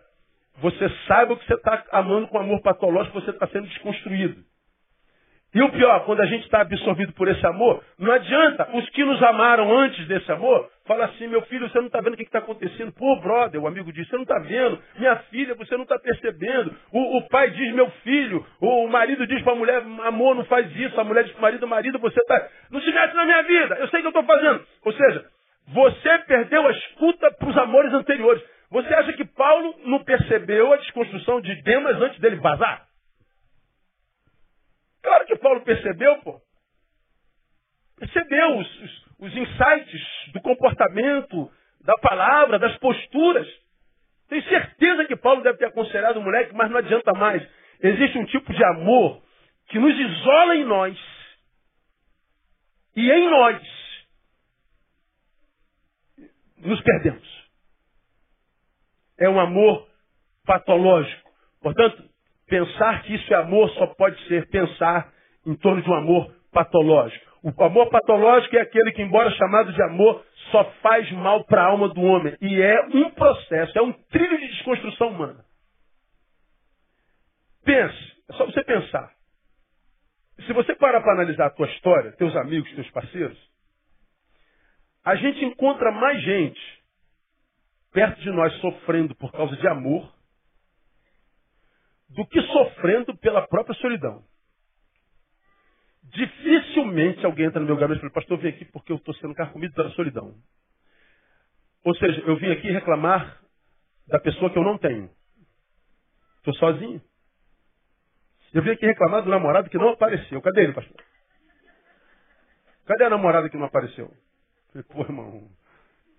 você 0.60 0.88
saiba 1.06 1.36
que 1.36 1.46
você 1.46 1.54
está 1.54 1.84
amando 1.92 2.28
com 2.28 2.38
amor 2.38 2.60
patológico, 2.62 3.20
você 3.20 3.30
está 3.30 3.46
sendo 3.48 3.68
desconstruído. 3.68 4.42
E 5.54 5.62
o 5.62 5.70
pior, 5.70 6.04
quando 6.04 6.20
a 6.20 6.26
gente 6.26 6.44
está 6.44 6.60
absorvido 6.60 7.14
por 7.14 7.26
esse 7.26 7.44
amor, 7.46 7.82
não 7.98 8.12
adianta. 8.12 8.68
Os 8.76 8.88
que 8.90 9.02
nos 9.02 9.22
amaram 9.22 9.78
antes 9.78 10.06
desse 10.06 10.30
amor, 10.30 10.70
fala 10.86 11.06
assim, 11.06 11.26
meu 11.26 11.40
filho, 11.42 11.66
você 11.68 11.78
não 11.78 11.86
está 11.86 12.02
vendo 12.02 12.12
o 12.12 12.16
que 12.18 12.22
está 12.24 12.40
acontecendo. 12.40 12.92
Pô, 12.92 13.16
brother, 13.20 13.62
o 13.62 13.66
amigo 13.66 13.90
diz, 13.90 14.06
você 14.06 14.16
não 14.16 14.24
está 14.24 14.38
vendo. 14.40 14.78
Minha 14.98 15.16
filha, 15.30 15.54
você 15.54 15.74
não 15.74 15.84
está 15.84 15.98
percebendo. 15.98 16.74
O, 16.92 17.16
o, 17.16 17.28
pai 17.28 17.50
diz, 17.50 17.74
meu 17.74 17.90
filho. 18.04 18.44
O, 18.60 18.84
o 18.84 18.90
marido 18.90 19.26
diz 19.26 19.40
para 19.42 19.54
a 19.54 19.56
mulher, 19.56 19.82
amor, 20.04 20.34
não 20.34 20.44
faz 20.44 20.70
isso. 20.76 21.00
A 21.00 21.04
mulher 21.04 21.24
diz 21.24 21.32
para 21.32 21.38
o 21.38 21.42
marido, 21.42 21.66
marido, 21.66 21.98
você 21.98 22.20
está... 22.20 22.46
Não 22.70 22.82
se 22.82 22.92
mete 22.92 23.14
na 23.14 23.24
minha 23.24 23.42
vida. 23.42 23.76
Eu 23.76 23.88
sei 23.88 24.00
o 24.00 24.02
que 24.02 24.06
eu 24.16 24.20
estou 24.20 24.24
fazendo. 24.24 24.62
Ou 24.84 24.92
seja, 24.92 25.24
você 25.68 26.18
perdeu 26.26 26.66
a 26.66 26.72
escuta 26.72 27.30
para 27.32 27.48
os 27.48 27.56
amores 27.56 27.94
anteriores. 27.94 28.42
Você 28.70 28.92
acha 28.94 29.12
que 29.14 29.24
Paulo 29.24 29.74
não 29.84 30.04
percebeu 30.04 30.72
a 30.72 30.76
desconstrução 30.76 31.40
de 31.40 31.54
Demas 31.62 31.96
antes 31.96 32.20
dele 32.20 32.36
vazar? 32.36 32.86
Claro 35.02 35.26
que 35.26 35.36
Paulo 35.36 35.62
percebeu, 35.62 36.18
pô. 36.18 36.40
Percebeu 37.98 38.58
os, 38.58 38.82
os, 38.82 39.06
os 39.20 39.36
insights 39.36 40.32
do 40.32 40.40
comportamento, 40.42 41.50
da 41.80 41.94
palavra, 41.94 42.58
das 42.58 42.76
posturas. 42.78 43.48
Tenho 44.28 44.42
certeza 44.44 45.06
que 45.06 45.16
Paulo 45.16 45.42
deve 45.42 45.58
ter 45.58 45.66
aconselhado 45.66 46.20
o 46.20 46.22
moleque, 46.22 46.54
mas 46.54 46.70
não 46.70 46.78
adianta 46.78 47.12
mais. 47.14 47.42
Existe 47.80 48.18
um 48.18 48.26
tipo 48.26 48.52
de 48.52 48.62
amor 48.64 49.22
que 49.68 49.78
nos 49.78 49.98
isola 49.98 50.56
em 50.56 50.64
nós. 50.64 50.98
E 52.94 53.10
em 53.10 53.30
nós 53.30 53.62
nos 56.58 56.80
perdemos. 56.82 57.37
É 59.18 59.28
um 59.28 59.40
amor 59.40 59.86
patológico. 60.44 61.28
Portanto, 61.60 62.08
Pensar 62.48 63.02
que 63.02 63.14
isso 63.14 63.32
é 63.32 63.36
amor 63.36 63.68
só 63.72 63.86
pode 63.88 64.18
ser 64.26 64.48
pensar 64.48 65.12
em 65.46 65.54
torno 65.54 65.82
de 65.82 65.90
um 65.90 65.94
amor 65.94 66.34
patológico. 66.50 67.28
O 67.42 67.62
amor 67.62 67.90
patológico 67.90 68.56
é 68.56 68.62
aquele 68.62 68.90
que, 68.92 69.02
embora 69.02 69.30
chamado 69.32 69.72
de 69.72 69.82
amor, 69.82 70.24
só 70.50 70.64
faz 70.82 71.10
mal 71.12 71.44
para 71.44 71.62
a 71.62 71.66
alma 71.66 71.88
do 71.90 72.00
homem. 72.00 72.34
E 72.40 72.60
é 72.60 72.86
um 72.86 73.10
processo, 73.10 73.78
é 73.78 73.82
um 73.82 73.92
trilho 73.92 74.38
de 74.38 74.48
desconstrução 74.48 75.08
humana. 75.08 75.44
Pense, 77.64 78.12
é 78.30 78.32
só 78.32 78.46
você 78.46 78.64
pensar. 78.64 79.12
Se 80.46 80.52
você 80.54 80.74
parar 80.74 81.02
para 81.02 81.12
analisar 81.12 81.46
a 81.46 81.50
tua 81.50 81.66
história, 81.66 82.12
teus 82.12 82.34
amigos, 82.34 82.72
teus 82.72 82.90
parceiros, 82.90 83.38
a 85.04 85.14
gente 85.16 85.44
encontra 85.44 85.92
mais 85.92 86.22
gente 86.22 86.77
perto 87.92 88.20
de 88.20 88.30
nós 88.30 88.52
sofrendo 88.60 89.14
por 89.14 89.32
causa 89.32 89.56
de 89.56 89.68
amor 89.68 90.12
do 92.10 92.26
que 92.26 92.40
sofrendo 92.40 93.16
pela 93.18 93.46
própria 93.46 93.74
solidão. 93.76 94.24
Dificilmente 96.04 97.24
alguém 97.24 97.46
entra 97.46 97.60
no 97.60 97.66
meu 97.66 97.76
gabinete 97.76 97.98
e 97.98 98.00
fala, 98.00 98.14
pastor, 98.14 98.38
eu 98.38 98.42
vim 98.42 98.48
aqui 98.48 98.64
porque 98.66 98.92
eu 98.92 98.96
estou 98.96 99.14
sendo 99.16 99.34
carcomido 99.34 99.74
pela 99.74 99.90
solidão. 99.90 100.34
Ou 101.84 101.94
seja, 101.94 102.20
eu 102.22 102.36
vim 102.36 102.50
aqui 102.50 102.70
reclamar 102.70 103.40
da 104.06 104.18
pessoa 104.18 104.50
que 104.50 104.58
eu 104.58 104.64
não 104.64 104.78
tenho. 104.78 105.10
Estou 106.38 106.54
sozinho. 106.54 107.02
Eu 108.54 108.62
vim 108.62 108.70
aqui 108.70 108.86
reclamar 108.86 109.22
do 109.22 109.30
namorado 109.30 109.68
que 109.68 109.76
não 109.76 109.90
apareceu. 109.90 110.40
Cadê 110.40 110.62
ele, 110.62 110.72
pastor? 110.72 110.96
Cadê 112.86 113.04
a 113.04 113.10
namorada 113.10 113.50
que 113.50 113.56
não 113.56 113.66
apareceu? 113.66 114.10
falei, 114.72 114.84
pô, 114.84 115.00
irmão, 115.02 115.50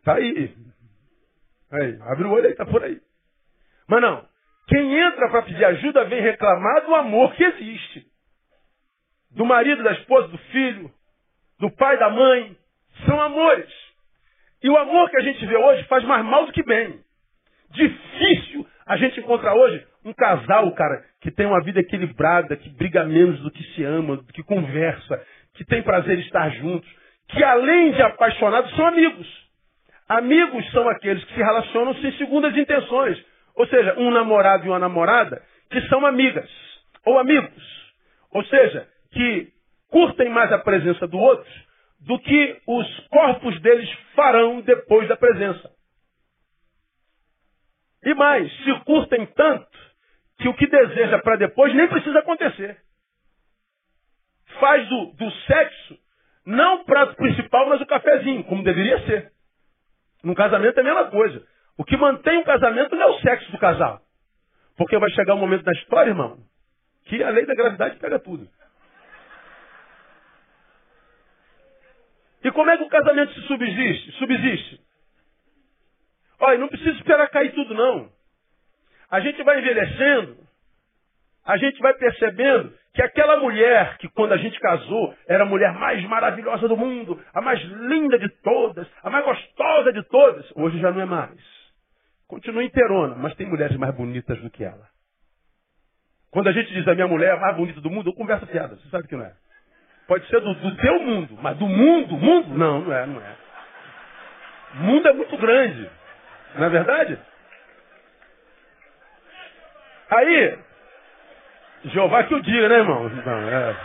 tá 0.03 0.15
aí. 0.15 0.55
Aí, 1.71 1.97
abre 2.01 2.23
o 2.25 2.31
olho 2.31 2.47
aí, 2.47 2.55
tá 2.55 2.65
por 2.65 2.83
aí. 2.83 2.99
Mas 3.87 4.01
não, 4.01 4.25
quem 4.67 4.99
entra 4.99 5.29
para 5.29 5.41
pedir 5.43 5.65
ajuda 5.65 6.05
vem 6.05 6.21
reclamar 6.21 6.85
do 6.85 6.95
amor 6.95 7.33
que 7.33 7.43
existe. 7.43 8.05
Do 9.31 9.45
marido, 9.45 9.83
da 9.83 9.91
esposa, 9.93 10.27
do 10.27 10.37
filho, 10.37 10.91
do 11.59 11.69
pai, 11.71 11.97
da 11.97 12.09
mãe. 12.09 12.55
São 13.05 13.19
amores. 13.21 13.69
E 14.61 14.69
o 14.69 14.77
amor 14.77 15.09
que 15.09 15.17
a 15.17 15.21
gente 15.21 15.45
vê 15.45 15.55
hoje 15.55 15.83
faz 15.85 16.03
mais 16.03 16.23
mal 16.25 16.45
do 16.45 16.51
que 16.51 16.63
bem. 16.63 16.99
Difícil 17.71 18.67
a 18.85 18.97
gente 18.97 19.19
encontrar 19.19 19.53
hoje 19.55 19.85
um 20.03 20.13
casal, 20.13 20.71
cara, 20.73 21.03
que 21.21 21.31
tem 21.31 21.45
uma 21.45 21.61
vida 21.63 21.79
equilibrada, 21.79 22.55
que 22.55 22.69
briga 22.69 23.03
menos 23.03 23.39
do 23.41 23.51
que 23.51 23.63
se 23.73 23.83
ama, 23.83 24.17
do 24.17 24.33
que 24.33 24.43
conversa, 24.43 25.23
que 25.53 25.65
tem 25.65 25.83
prazer 25.83 26.17
em 26.17 26.21
estar 26.21 26.49
juntos, 26.51 26.89
que 27.27 27.43
além 27.43 27.91
de 27.91 28.01
apaixonados 28.01 28.75
são 28.75 28.85
amigos. 28.87 29.48
Amigos 30.09 30.69
são 30.71 30.89
aqueles 30.89 31.23
que 31.23 31.33
se 31.35 31.39
relacionam 31.39 31.93
sem 31.95 32.11
segundas 32.17 32.57
intenções. 32.57 33.23
Ou 33.55 33.67
seja, 33.67 33.93
um 33.99 34.09
namorado 34.09 34.65
e 34.65 34.69
uma 34.69 34.79
namorada 34.79 35.41
que 35.69 35.79
são 35.87 36.03
amigas 36.05 36.49
ou 37.05 37.19
amigos. 37.19 37.93
Ou 38.31 38.43
seja, 38.45 38.87
que 39.11 39.49
curtem 39.89 40.29
mais 40.29 40.51
a 40.51 40.57
presença 40.57 41.07
do 41.07 41.17
outro 41.17 41.49
do 41.99 42.17
que 42.19 42.61
os 42.65 43.07
corpos 43.09 43.59
deles 43.61 43.89
farão 44.15 44.61
depois 44.61 45.07
da 45.07 45.17
presença. 45.17 45.69
E 48.03 48.13
mais, 48.13 48.51
se 48.63 48.73
curtem 48.85 49.25
tanto 49.27 49.77
que 50.39 50.47
o 50.47 50.53
que 50.53 50.65
deseja 50.65 51.19
para 51.19 51.35
depois 51.35 51.73
nem 51.75 51.87
precisa 51.87 52.19
acontecer. 52.19 52.77
Faz 54.59 54.87
do, 54.87 55.05
do 55.13 55.31
sexo 55.45 55.99
não 56.45 56.81
o 56.81 56.85
prato 56.85 57.15
principal, 57.15 57.67
mas 57.67 57.81
o 57.81 57.85
cafezinho, 57.85 58.43
como 58.45 58.63
deveria 58.63 59.05
ser. 59.05 59.31
Num 60.23 60.33
casamento 60.33 60.77
é 60.77 60.81
a 60.81 60.83
mesma 60.83 61.05
coisa. 61.11 61.45
O 61.77 61.83
que 61.83 61.95
mantém 61.95 62.39
o 62.39 62.43
casamento 62.43 62.95
não 62.95 63.03
é 63.03 63.05
o 63.07 63.19
sexo 63.19 63.51
do 63.51 63.57
casal. 63.57 64.01
Porque 64.77 64.97
vai 64.97 65.09
chegar 65.11 65.35
um 65.35 65.39
momento 65.39 65.65
na 65.65 65.73
história, 65.73 66.09
irmão, 66.09 66.39
que 67.05 67.23
a 67.23 67.29
lei 67.29 67.45
da 67.45 67.55
gravidade 67.55 67.97
pega 67.97 68.19
tudo. 68.19 68.47
E 72.43 72.51
como 72.51 72.69
é 72.69 72.77
que 72.77 72.83
o 72.83 72.89
casamento 72.89 73.33
se 73.33 73.41
subsiste? 73.41 74.11
Subsiste. 74.13 74.81
Olha, 76.39 76.57
não 76.57 76.69
precisa 76.69 76.91
esperar 76.91 77.29
cair 77.29 77.53
tudo, 77.53 77.73
não. 77.73 78.09
A 79.11 79.19
gente 79.19 79.43
vai 79.43 79.59
envelhecendo, 79.59 80.37
a 81.45 81.57
gente 81.57 81.79
vai 81.79 81.93
percebendo 81.95 82.78
que 82.93 83.01
aquela 83.01 83.37
mulher 83.37 83.97
que 83.97 84.09
quando 84.09 84.33
a 84.33 84.37
gente 84.37 84.59
casou 84.59 85.13
era 85.27 85.43
a 85.43 85.47
mulher 85.47 85.73
mais 85.73 86.03
maravilhosa 86.05 86.67
do 86.67 86.75
mundo, 86.75 87.21
a 87.33 87.41
mais 87.41 87.61
linda 87.61 88.17
de 88.17 88.29
todas, 88.41 88.87
a 89.03 89.09
mais 89.09 89.23
gostosa 89.25 89.93
de 89.93 90.03
todas, 90.03 90.45
hoje 90.55 90.79
já 90.79 90.91
não 90.91 91.01
é 91.01 91.05
mais. 91.05 91.39
Continua 92.27 92.63
inteirona, 92.63 93.15
mas 93.15 93.35
tem 93.35 93.47
mulheres 93.47 93.77
mais 93.77 93.93
bonitas 93.95 94.39
do 94.41 94.49
que 94.49 94.63
ela. 94.63 94.87
Quando 96.31 96.47
a 96.47 96.51
gente 96.51 96.71
diz 96.73 96.87
a 96.87 96.93
minha 96.93 97.07
mulher 97.07 97.35
é 97.35 97.39
mais 97.39 97.55
bonita 97.55 97.81
do 97.81 97.89
mundo, 97.89 98.09
eu 98.09 98.13
converso 98.13 98.45
piada. 98.45 98.75
Você 98.75 98.89
sabe 98.89 99.07
que 99.07 99.15
não 99.15 99.25
é. 99.25 99.33
Pode 100.07 100.27
ser 100.27 100.39
do, 100.41 100.53
do 100.53 100.75
teu 100.77 100.99
mundo, 100.99 101.37
mas 101.41 101.57
do 101.57 101.67
mundo, 101.67 102.17
mundo? 102.17 102.57
Não, 102.57 102.81
não 102.81 102.93
é, 102.93 103.05
não 103.05 103.21
é. 103.21 103.35
O 104.75 104.77
mundo 104.77 105.07
é 105.07 105.13
muito 105.13 105.37
grande. 105.37 105.89
Não 106.55 106.65
é 106.65 106.69
verdade? 106.69 107.19
Aí, 110.09 110.59
Jeová 111.85 112.23
que 112.23 112.33
o 112.33 112.41
diga, 112.41 112.69
né, 112.69 112.75
irmão? 112.75 113.09
Não, 113.09 113.49
é. 113.49 113.75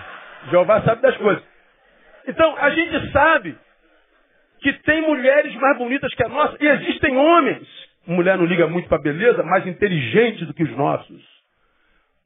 Jeová 0.50 0.82
sabe 0.82 1.02
das 1.02 1.16
coisas. 1.16 1.42
Então, 2.26 2.56
a 2.56 2.70
gente 2.70 3.12
sabe 3.12 3.58
que 4.60 4.72
tem 4.84 5.02
mulheres 5.02 5.54
mais 5.56 5.78
bonitas 5.78 6.12
que 6.14 6.24
a 6.24 6.28
nossa, 6.28 6.56
e 6.60 6.66
existem 6.66 7.16
homens 7.16 7.66
mulher 8.06 8.36
não 8.36 8.44
liga 8.44 8.66
muito 8.66 8.88
para 8.88 8.98
beleza, 8.98 9.42
mais 9.42 9.66
inteligente 9.66 10.44
do 10.44 10.52
que 10.52 10.62
os 10.62 10.76
nossos, 10.76 11.22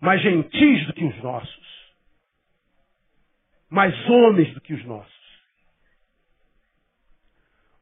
mais 0.01 0.21
gentis 0.21 0.87
do 0.87 0.93
que 0.93 1.05
os 1.05 1.23
nossos. 1.23 1.69
mais 3.71 3.95
homens 4.09 4.55
do 4.55 4.63
que 4.63 4.73
os 4.73 4.83
nossos. 4.87 5.13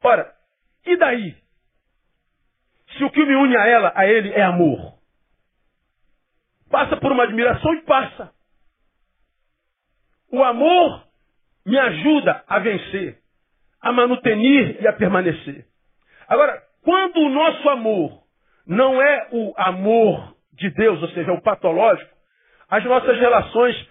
Ora, 0.03 0.35
e 0.85 0.97
daí? 0.97 1.37
Se 2.99 3.05
o 3.05 3.11
que 3.11 3.25
me 3.25 3.37
une 3.37 3.57
a 3.57 3.67
ela, 3.69 3.93
a 3.95 4.05
ele, 4.05 4.33
é 4.33 4.43
amor. 4.43 4.96
Passa 6.77 6.95
por 6.99 7.11
uma 7.11 7.23
admiração 7.23 7.73
e 7.73 7.81
passa. 7.85 8.31
O 10.31 10.45
amor 10.45 11.05
me 11.65 11.79
ajuda 11.79 12.45
a 12.47 12.59
vencer, 12.59 13.17
a 13.81 13.91
manutenir 13.93 14.77
e 14.83 14.87
a 14.87 14.93
permanecer. 14.93 15.65
Agora, 16.29 16.63
quando 16.85 17.17
o 17.17 17.31
nosso 17.31 17.67
amor 17.71 18.23
não 18.67 19.01
é 19.01 19.29
o 19.33 19.55
amor 19.57 20.37
de 20.53 20.69
Deus, 20.69 21.01
ou 21.01 21.09
seja, 21.13 21.33
o 21.33 21.41
patológico, 21.41 22.15
as 22.69 22.85
nossas 22.85 23.19
relações 23.19 23.89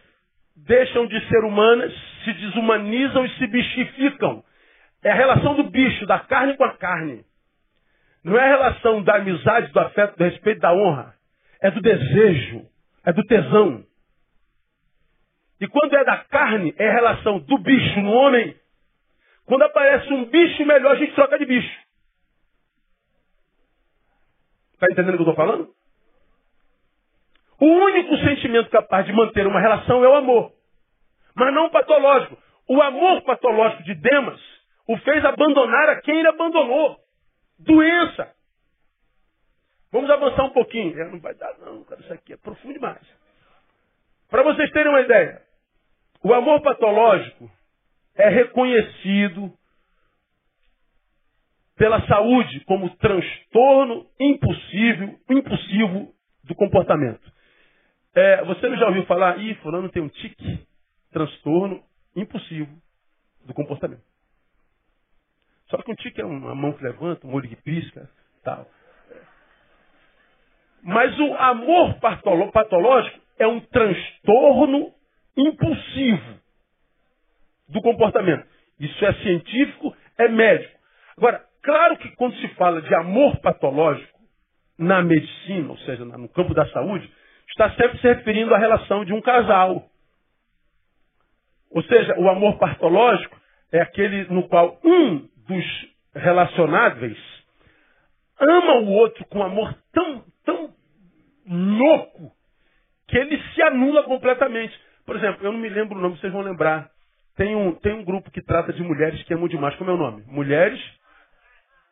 deixam 0.55 1.07
de 1.07 1.19
ser 1.27 1.43
humanas, 1.43 1.91
se 2.23 2.33
desumanizam 2.33 3.25
e 3.25 3.29
se 3.31 3.47
bichificam. 3.47 4.43
É 5.03 5.09
a 5.09 5.15
relação 5.15 5.55
do 5.55 5.63
bicho, 5.71 6.05
da 6.05 6.19
carne 6.19 6.55
com 6.55 6.63
a 6.63 6.77
carne. 6.77 7.25
Não 8.23 8.37
é 8.37 8.43
a 8.43 8.57
relação 8.57 9.01
da 9.01 9.15
amizade, 9.15 9.71
do 9.71 9.79
afeto, 9.79 10.15
do 10.15 10.23
respeito, 10.23 10.61
da 10.61 10.71
honra. 10.71 11.15
É 11.59 11.71
do 11.71 11.81
desejo, 11.81 12.74
é 13.05 13.13
do 13.13 13.23
tesão. 13.23 13.85
E 15.61 15.67
quando 15.67 15.95
é 15.95 16.03
da 16.03 16.17
carne, 16.25 16.73
é 16.77 16.91
relação 16.91 17.39
do 17.39 17.57
bicho 17.57 17.99
no 18.01 18.11
homem. 18.11 18.55
Quando 19.45 19.63
aparece 19.63 20.11
um 20.11 20.25
bicho 20.25 20.65
melhor, 20.65 20.95
a 20.95 20.99
gente 20.99 21.13
troca 21.13 21.37
de 21.37 21.45
bicho. 21.45 21.85
Está 24.73 24.87
entendendo 24.91 25.13
o 25.13 25.17
que 25.17 25.23
eu 25.23 25.31
estou 25.31 25.35
falando? 25.35 25.69
O 27.59 27.65
único 27.65 28.17
sentimento 28.17 28.69
capaz 28.69 29.05
de 29.05 29.13
manter 29.13 29.47
uma 29.47 29.61
relação 29.61 30.03
é 30.03 30.09
o 30.09 30.15
amor. 30.15 30.51
Mas 31.33 31.53
não 31.53 31.67
o 31.67 31.71
patológico. 31.71 32.37
O 32.67 32.81
amor 32.81 33.21
patológico 33.21 33.83
de 33.83 33.93
Demas 33.95 34.41
o 34.87 34.97
fez 34.97 35.23
abandonar 35.23 35.89
a 35.89 36.01
quem 36.01 36.19
ele 36.19 36.27
abandonou. 36.27 36.97
Doença. 37.59 38.34
Vamos 39.95 40.09
avançar 40.09 40.43
um 40.43 40.49
pouquinho. 40.49 40.93
Não 41.09 41.21
vai 41.21 41.33
dar, 41.35 41.57
não, 41.59 41.81
cara, 41.85 42.01
isso 42.01 42.11
aqui 42.11 42.33
é 42.33 42.37
profundo 42.37 42.73
demais. 42.73 43.01
Para 44.29 44.43
vocês 44.43 44.69
terem 44.71 44.91
uma 44.91 44.99
ideia, 44.99 45.41
o 46.21 46.33
amor 46.33 46.61
patológico 46.61 47.49
é 48.13 48.27
reconhecido 48.27 49.53
pela 51.77 52.05
saúde 52.07 52.59
como 52.65 52.93
transtorno 52.97 54.05
impossível, 54.19 55.17
impulsivo 55.29 56.13
do 56.43 56.53
comportamento. 56.55 57.31
É, 58.13 58.43
você 58.43 58.67
não 58.67 58.77
já 58.77 58.87
ouviu 58.87 59.05
falar, 59.05 59.39
ih, 59.39 59.55
fulano 59.61 59.87
tem 59.87 60.03
um 60.03 60.09
tique, 60.09 60.67
transtorno 61.09 61.81
impulsivo 62.13 62.81
do 63.45 63.53
comportamento. 63.53 64.03
Só 65.69 65.77
que 65.77 65.89
um 65.89 65.95
tique 65.95 66.19
é 66.19 66.25
uma 66.25 66.53
mão 66.53 66.73
que 66.73 66.83
levanta, 66.83 67.25
um 67.25 67.33
olho 67.33 67.47
que 67.47 67.55
pisca, 67.55 68.09
tal. 68.43 68.69
Mas 70.85 71.19
o 71.19 71.33
amor 71.33 71.95
patológico 72.51 73.19
é 73.39 73.47
um 73.47 73.59
transtorno 73.59 74.91
impulsivo 75.35 76.39
do 77.67 77.81
comportamento. 77.81 78.45
Isso 78.79 79.03
é 79.03 79.13
científico, 79.15 79.97
é 80.19 80.27
médico. 80.27 80.77
Agora, 81.17 81.43
claro 81.63 81.97
que 81.97 82.15
quando 82.15 82.35
se 82.35 82.47
fala 82.49 82.83
de 82.83 82.93
amor 82.93 83.37
patológico 83.37 84.19
na 84.77 85.01
medicina, 85.01 85.71
ou 85.71 85.77
seja, 85.79 86.05
no 86.05 86.29
campo 86.29 86.53
da 86.53 86.67
saúde, 86.67 87.11
está 87.49 87.71
sempre 87.71 87.97
se 87.97 88.07
referindo 88.07 88.53
à 88.53 88.59
relação 88.59 89.03
de 89.03 89.11
um 89.11 89.21
casal. 89.21 89.89
Ou 91.71 91.81
seja, 91.81 92.13
o 92.19 92.29
amor 92.29 92.59
patológico 92.59 93.35
é 93.71 93.81
aquele 93.81 94.25
no 94.25 94.47
qual 94.47 94.79
um 94.83 95.27
dos 95.47 95.65
relacionáveis 96.13 97.17
ama 98.39 98.75
o 98.81 98.91
outro 98.91 99.25
com 99.25 99.41
amor 99.41 99.75
tão, 99.91 100.23
louco 101.47 102.31
que 103.07 103.17
ele 103.17 103.41
se 103.53 103.61
anula 103.61 104.03
completamente. 104.03 104.73
Por 105.05 105.15
exemplo, 105.15 105.45
eu 105.45 105.51
não 105.51 105.59
me 105.59 105.69
lembro 105.69 105.97
o 105.97 106.01
nome, 106.01 106.17
vocês 106.17 106.33
vão 106.33 106.41
lembrar. 106.41 106.89
Tem 107.35 107.55
um, 107.55 107.73
tem 107.75 107.93
um 107.93 108.03
grupo 108.03 108.31
que 108.31 108.41
trata 108.41 108.73
de 108.73 108.81
mulheres 108.81 109.21
que 109.23 109.33
amam 109.33 109.47
demais. 109.47 109.75
Como 109.75 109.91
é 109.91 109.93
o 109.93 109.97
nome? 109.97 110.23
Mulheres 110.27 110.81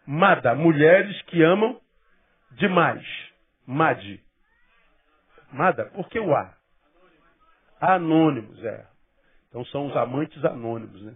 Mada. 0.06 0.54
Mulheres 0.54 1.22
que 1.24 1.42
amam 1.42 1.80
demais. 2.52 3.06
Mad. 3.66 4.02
Mada? 5.52 5.86
Por 5.86 6.10
que 6.10 6.20
o 6.20 6.36
A? 6.36 6.54
Anônimos, 7.80 8.64
é. 8.64 8.86
Então 9.50 9.64
são 9.66 9.88
os 9.88 9.96
amantes 9.96 10.44
anônimos, 10.44 11.02
né? 11.04 11.14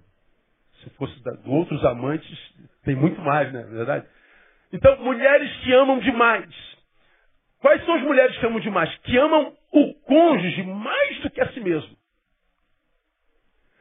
Se 0.84 0.90
fosse 0.92 1.22
da, 1.24 1.32
outros 1.46 1.84
amantes, 1.86 2.38
tem 2.84 2.96
muito 2.96 3.20
mais, 3.22 3.52
né? 3.52 3.62
É 3.62 3.66
verdade? 3.66 4.08
Então, 4.72 4.98
mulheres 5.02 5.52
que 5.62 5.74
amam 5.74 6.00
demais. 6.00 6.77
Quais 7.60 7.84
são 7.86 7.96
as 7.96 8.04
mulheres 8.04 8.38
que 8.38 8.46
amam 8.46 8.60
demais? 8.60 8.96
Que 9.00 9.18
amam 9.18 9.54
o 9.72 9.94
cônjuge 10.06 10.64
mais 10.64 11.20
do 11.22 11.30
que 11.30 11.42
a 11.42 11.52
si 11.52 11.60
mesmo. 11.60 11.96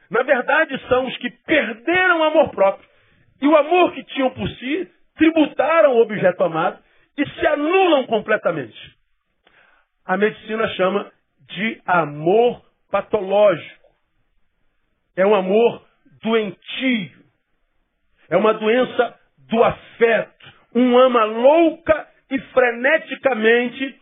Na 0.09 0.23
verdade, 0.23 0.79
são 0.87 1.05
os 1.05 1.17
que 1.17 1.29
perderam 1.29 2.19
o 2.19 2.23
amor 2.23 2.49
próprio. 2.49 2.87
E 3.41 3.47
o 3.47 3.55
amor 3.55 3.93
que 3.93 4.03
tinham 4.05 4.31
por 4.31 4.47
si, 4.49 4.91
tributaram 5.15 5.95
o 5.95 6.01
objeto 6.01 6.43
amado 6.43 6.81
e 7.17 7.27
se 7.27 7.47
anulam 7.47 8.05
completamente. 8.07 8.97
A 10.05 10.15
medicina 10.17 10.67
chama 10.69 11.11
de 11.41 11.81
amor 11.85 12.61
patológico. 12.89 13.87
É 15.15 15.25
um 15.25 15.35
amor 15.35 15.85
doentio. 16.23 17.25
É 18.29 18.37
uma 18.37 18.53
doença 18.53 19.19
do 19.49 19.63
afeto. 19.63 20.53
Um 20.73 20.97
ama 20.97 21.23
louca 21.25 22.06
e 22.29 22.39
freneticamente, 22.39 23.95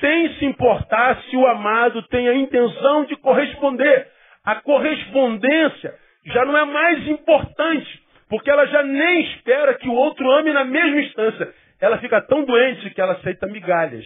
sem 0.00 0.34
se 0.34 0.44
importar 0.44 1.22
se 1.22 1.36
o 1.36 1.46
amado 1.46 2.02
tem 2.08 2.28
a 2.28 2.34
intenção 2.34 3.04
de 3.04 3.16
corresponder. 3.16 4.08
A 4.44 4.56
correspondência 4.56 5.94
já 6.26 6.44
não 6.44 6.56
é 6.56 6.64
mais 6.64 7.08
importante, 7.08 8.02
porque 8.28 8.50
ela 8.50 8.66
já 8.66 8.82
nem 8.82 9.22
espera 9.22 9.74
que 9.74 9.88
o 9.88 9.94
outro 9.94 10.30
ame 10.30 10.52
na 10.52 10.64
mesma 10.64 11.00
instância. 11.00 11.52
Ela 11.80 11.98
fica 11.98 12.20
tão 12.22 12.44
doente 12.44 12.90
que 12.90 13.00
ela 13.00 13.14
aceita 13.14 13.46
migalhas. 13.46 14.04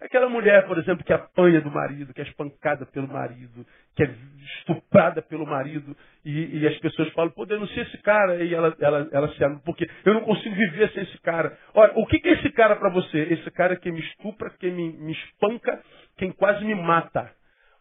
Aquela 0.00 0.30
mulher, 0.30 0.66
por 0.66 0.78
exemplo, 0.78 1.04
que 1.04 1.12
apanha 1.12 1.60
do 1.60 1.70
marido, 1.70 2.14
que 2.14 2.22
é 2.22 2.24
espancada 2.24 2.86
pelo 2.86 3.06
marido, 3.06 3.66
que 3.94 4.02
é 4.02 4.10
estuprada 4.58 5.20
pelo 5.20 5.46
marido, 5.46 5.94
e, 6.24 6.58
e 6.58 6.66
as 6.66 6.78
pessoas 6.78 7.10
falam, 7.10 7.30
pô, 7.32 7.44
denuncia 7.44 7.82
esse 7.82 7.98
cara, 7.98 8.42
e 8.42 8.54
ela, 8.54 8.74
ela, 8.80 9.08
ela 9.12 9.28
se 9.34 9.44
ama, 9.44 9.60
porque 9.64 9.88
eu 10.06 10.14
não 10.14 10.22
consigo 10.22 10.54
viver 10.54 10.90
sem 10.92 11.02
esse 11.02 11.20
cara. 11.20 11.56
Olha, 11.74 11.92
o 11.96 12.06
que, 12.06 12.18
que 12.18 12.30
é 12.30 12.32
esse 12.32 12.50
cara 12.52 12.76
para 12.76 12.88
você? 12.88 13.18
Esse 13.30 13.50
cara 13.50 13.76
que 13.76 13.92
me 13.92 14.00
estupra, 14.00 14.48
que 14.58 14.70
me, 14.70 14.90
me 14.90 15.12
espanca, 15.12 15.82
quem 16.16 16.32
quase 16.32 16.64
me 16.64 16.74
mata. 16.74 17.30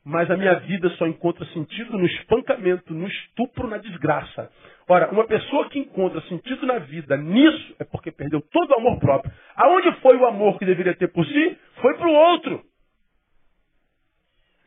Mas 0.04 0.30
a 0.32 0.38
minha 0.38 0.56
vida 0.62 0.90
só 0.92 1.08
encontra 1.08 1.46
sentido 1.48 1.98
no 1.98 2.06
espancamento, 2.06 2.94
no 2.94 3.08
estupro, 3.08 3.68
na 3.68 3.78
desgraça. 3.78 4.50
Ora, 4.92 5.12
uma 5.12 5.28
pessoa 5.28 5.70
que 5.70 5.78
encontra 5.78 6.20
sentido 6.22 6.66
na 6.66 6.80
vida 6.80 7.16
nisso 7.16 7.76
é 7.78 7.84
porque 7.84 8.12
perdeu 8.12 8.42
todo 8.42 8.72
o 8.72 8.80
amor 8.80 9.00
próprio. 9.00 9.32
Aonde 9.56 9.92
foi 10.02 10.18
o 10.18 10.26
amor 10.26 10.58
que 10.58 10.66
deveria 10.66 10.96
ter 10.96 11.10
por 11.10 11.24
si? 11.28 11.58
Foi 11.80 11.96
para 11.96 12.08
o 12.08 12.12
outro. 12.12 12.66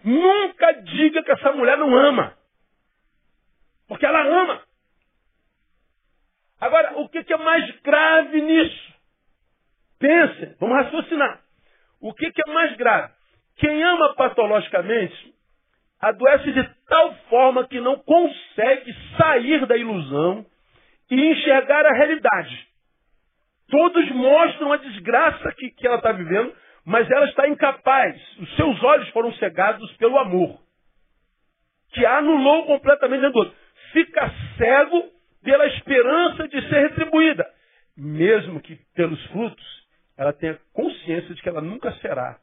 Nunca 0.04 0.74
diga 0.74 1.24
que 1.24 1.32
essa 1.32 1.50
mulher 1.52 1.76
não 1.76 1.92
ama. 1.92 2.38
Porque 3.88 4.06
ela 4.06 4.22
ama. 4.22 4.62
Agora, 6.60 7.00
o 7.00 7.08
que 7.08 7.32
é 7.32 7.36
mais 7.36 7.68
grave 7.80 8.40
nisso? 8.40 8.94
Pense, 9.98 10.56
vamos 10.60 10.76
raciocinar. 10.84 11.42
O 12.00 12.14
que 12.14 12.26
é 12.26 12.52
mais 12.52 12.76
grave? 12.76 13.12
Quem 13.56 13.82
ama 13.82 14.14
patologicamente 14.14 15.34
adoece 16.02 16.52
de 16.52 16.68
tal 16.88 17.14
forma 17.30 17.68
que 17.68 17.80
não 17.80 17.96
consegue 17.96 18.92
sair 19.16 19.64
da 19.66 19.76
ilusão 19.76 20.44
e 21.08 21.30
enxergar 21.30 21.86
a 21.86 21.94
realidade. 21.94 22.66
Todos 23.68 24.10
mostram 24.10 24.72
a 24.72 24.78
desgraça 24.78 25.52
que, 25.52 25.70
que 25.70 25.86
ela 25.86 25.96
está 25.96 26.10
vivendo, 26.10 26.52
mas 26.84 27.08
ela 27.08 27.26
está 27.26 27.48
incapaz. 27.48 28.20
Os 28.38 28.56
seus 28.56 28.82
olhos 28.82 29.08
foram 29.10 29.32
cegados 29.34 29.90
pelo 29.92 30.18
amor, 30.18 30.58
que 31.92 32.04
a 32.04 32.18
anulou 32.18 32.66
completamente 32.66 33.20
dentro 33.20 33.32
do 33.32 33.38
outro. 33.38 33.56
Fica 33.92 34.30
cego 34.58 35.08
pela 35.44 35.66
esperança 35.66 36.48
de 36.48 36.68
ser 36.68 36.88
retribuída, 36.88 37.48
mesmo 37.96 38.60
que 38.60 38.76
pelos 38.94 39.24
frutos 39.26 39.82
ela 40.18 40.32
tenha 40.32 40.58
consciência 40.72 41.34
de 41.34 41.40
que 41.40 41.48
ela 41.48 41.60
nunca 41.60 41.92
será 42.00 42.38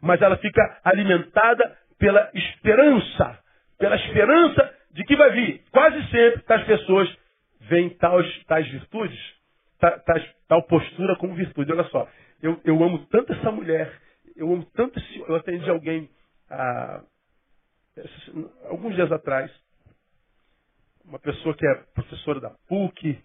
mas 0.00 0.20
ela 0.22 0.36
fica 0.38 0.80
alimentada 0.84 1.76
pela 1.98 2.30
esperança, 2.34 3.38
pela 3.78 3.96
esperança 3.96 4.74
de 4.92 5.04
que 5.04 5.16
vai 5.16 5.30
vir. 5.32 5.62
Quase 5.70 6.02
sempre 6.10 6.42
tais 6.42 6.64
pessoas 6.64 7.16
veem 7.60 7.90
tais, 7.90 8.44
tais 8.44 8.68
virtudes, 8.68 9.34
tais, 9.78 10.24
tal 10.48 10.62
postura 10.64 11.16
como 11.16 11.34
virtude. 11.34 11.72
Olha 11.72 11.84
só, 11.84 12.08
eu, 12.42 12.60
eu 12.64 12.82
amo 12.82 13.06
tanto 13.06 13.32
essa 13.32 13.50
mulher, 13.52 13.92
eu 14.36 14.52
amo 14.52 14.64
tanto 14.74 14.98
esse. 14.98 15.18
Eu 15.20 15.36
atendi 15.36 15.68
alguém 15.68 16.08
há 16.48 17.02
alguns 18.68 18.94
dias 18.94 19.12
atrás, 19.12 19.50
uma 21.04 21.18
pessoa 21.18 21.54
que 21.54 21.66
é 21.66 21.74
professora 21.94 22.40
da 22.40 22.50
PUC, 22.68 23.22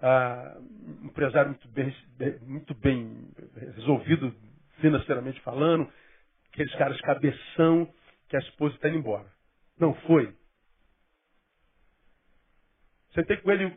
ah, 0.00 0.56
empresário 1.02 1.50
muito 1.50 1.68
bem, 1.68 1.94
muito 2.42 2.74
bem 2.74 3.28
resolvido 3.74 4.34
financeiramente 4.80 5.40
falando, 5.40 5.90
aqueles 6.52 6.74
caras 6.76 7.00
cabeção 7.00 7.92
que 8.28 8.36
a 8.36 8.40
esposa 8.40 8.74
está 8.74 8.88
indo 8.88 8.98
embora. 8.98 9.26
Não 9.78 9.94
foi. 9.94 10.34
Sentei 13.14 13.36
com 13.38 13.50
ele 13.50 13.76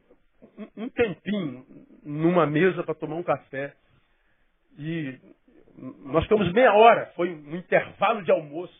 um 0.75 0.89
tempinho 0.89 1.65
numa 2.03 2.45
mesa 2.45 2.83
para 2.83 2.95
tomar 2.95 3.15
um 3.15 3.23
café. 3.23 3.73
E 4.77 5.19
nós 5.77 6.23
ficamos 6.23 6.51
meia 6.51 6.73
hora, 6.73 7.11
foi 7.15 7.33
um 7.33 7.55
intervalo 7.55 8.23
de 8.23 8.31
almoço. 8.31 8.73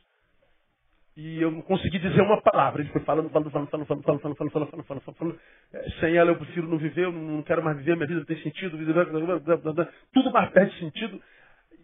E 1.16 1.42
eu 1.42 1.52
não 1.52 1.62
consegui 1.62 2.00
dizer 2.00 2.22
uma 2.22 2.42
palavra. 2.42 2.82
Ele 2.82 2.90
foi 2.92 3.02
falando, 3.02 3.30
falando, 3.30 3.52
falando, 3.52 3.70
falando, 3.70 3.86
falando, 3.86 4.04
falando, 4.04 4.22
falando, 4.22 4.52
falando, 4.52 4.86
falando, 4.86 5.02
falando, 5.02 5.16
falando. 5.18 5.40
Sem 6.00 6.16
ela 6.16 6.32
eu 6.32 6.38
prefiro 6.38 6.68
não 6.68 6.78
viver, 6.78 7.06
eu 7.06 7.12
não 7.12 7.44
quero 7.44 7.64
mais 7.64 7.78
viver, 7.78 7.96
minha 7.96 8.08
vida 8.08 8.26
tem 8.26 8.42
sentido, 8.42 8.78
tudo 10.14 10.32
mais 10.32 10.50
perde 10.52 10.78
sentido. 10.80 11.22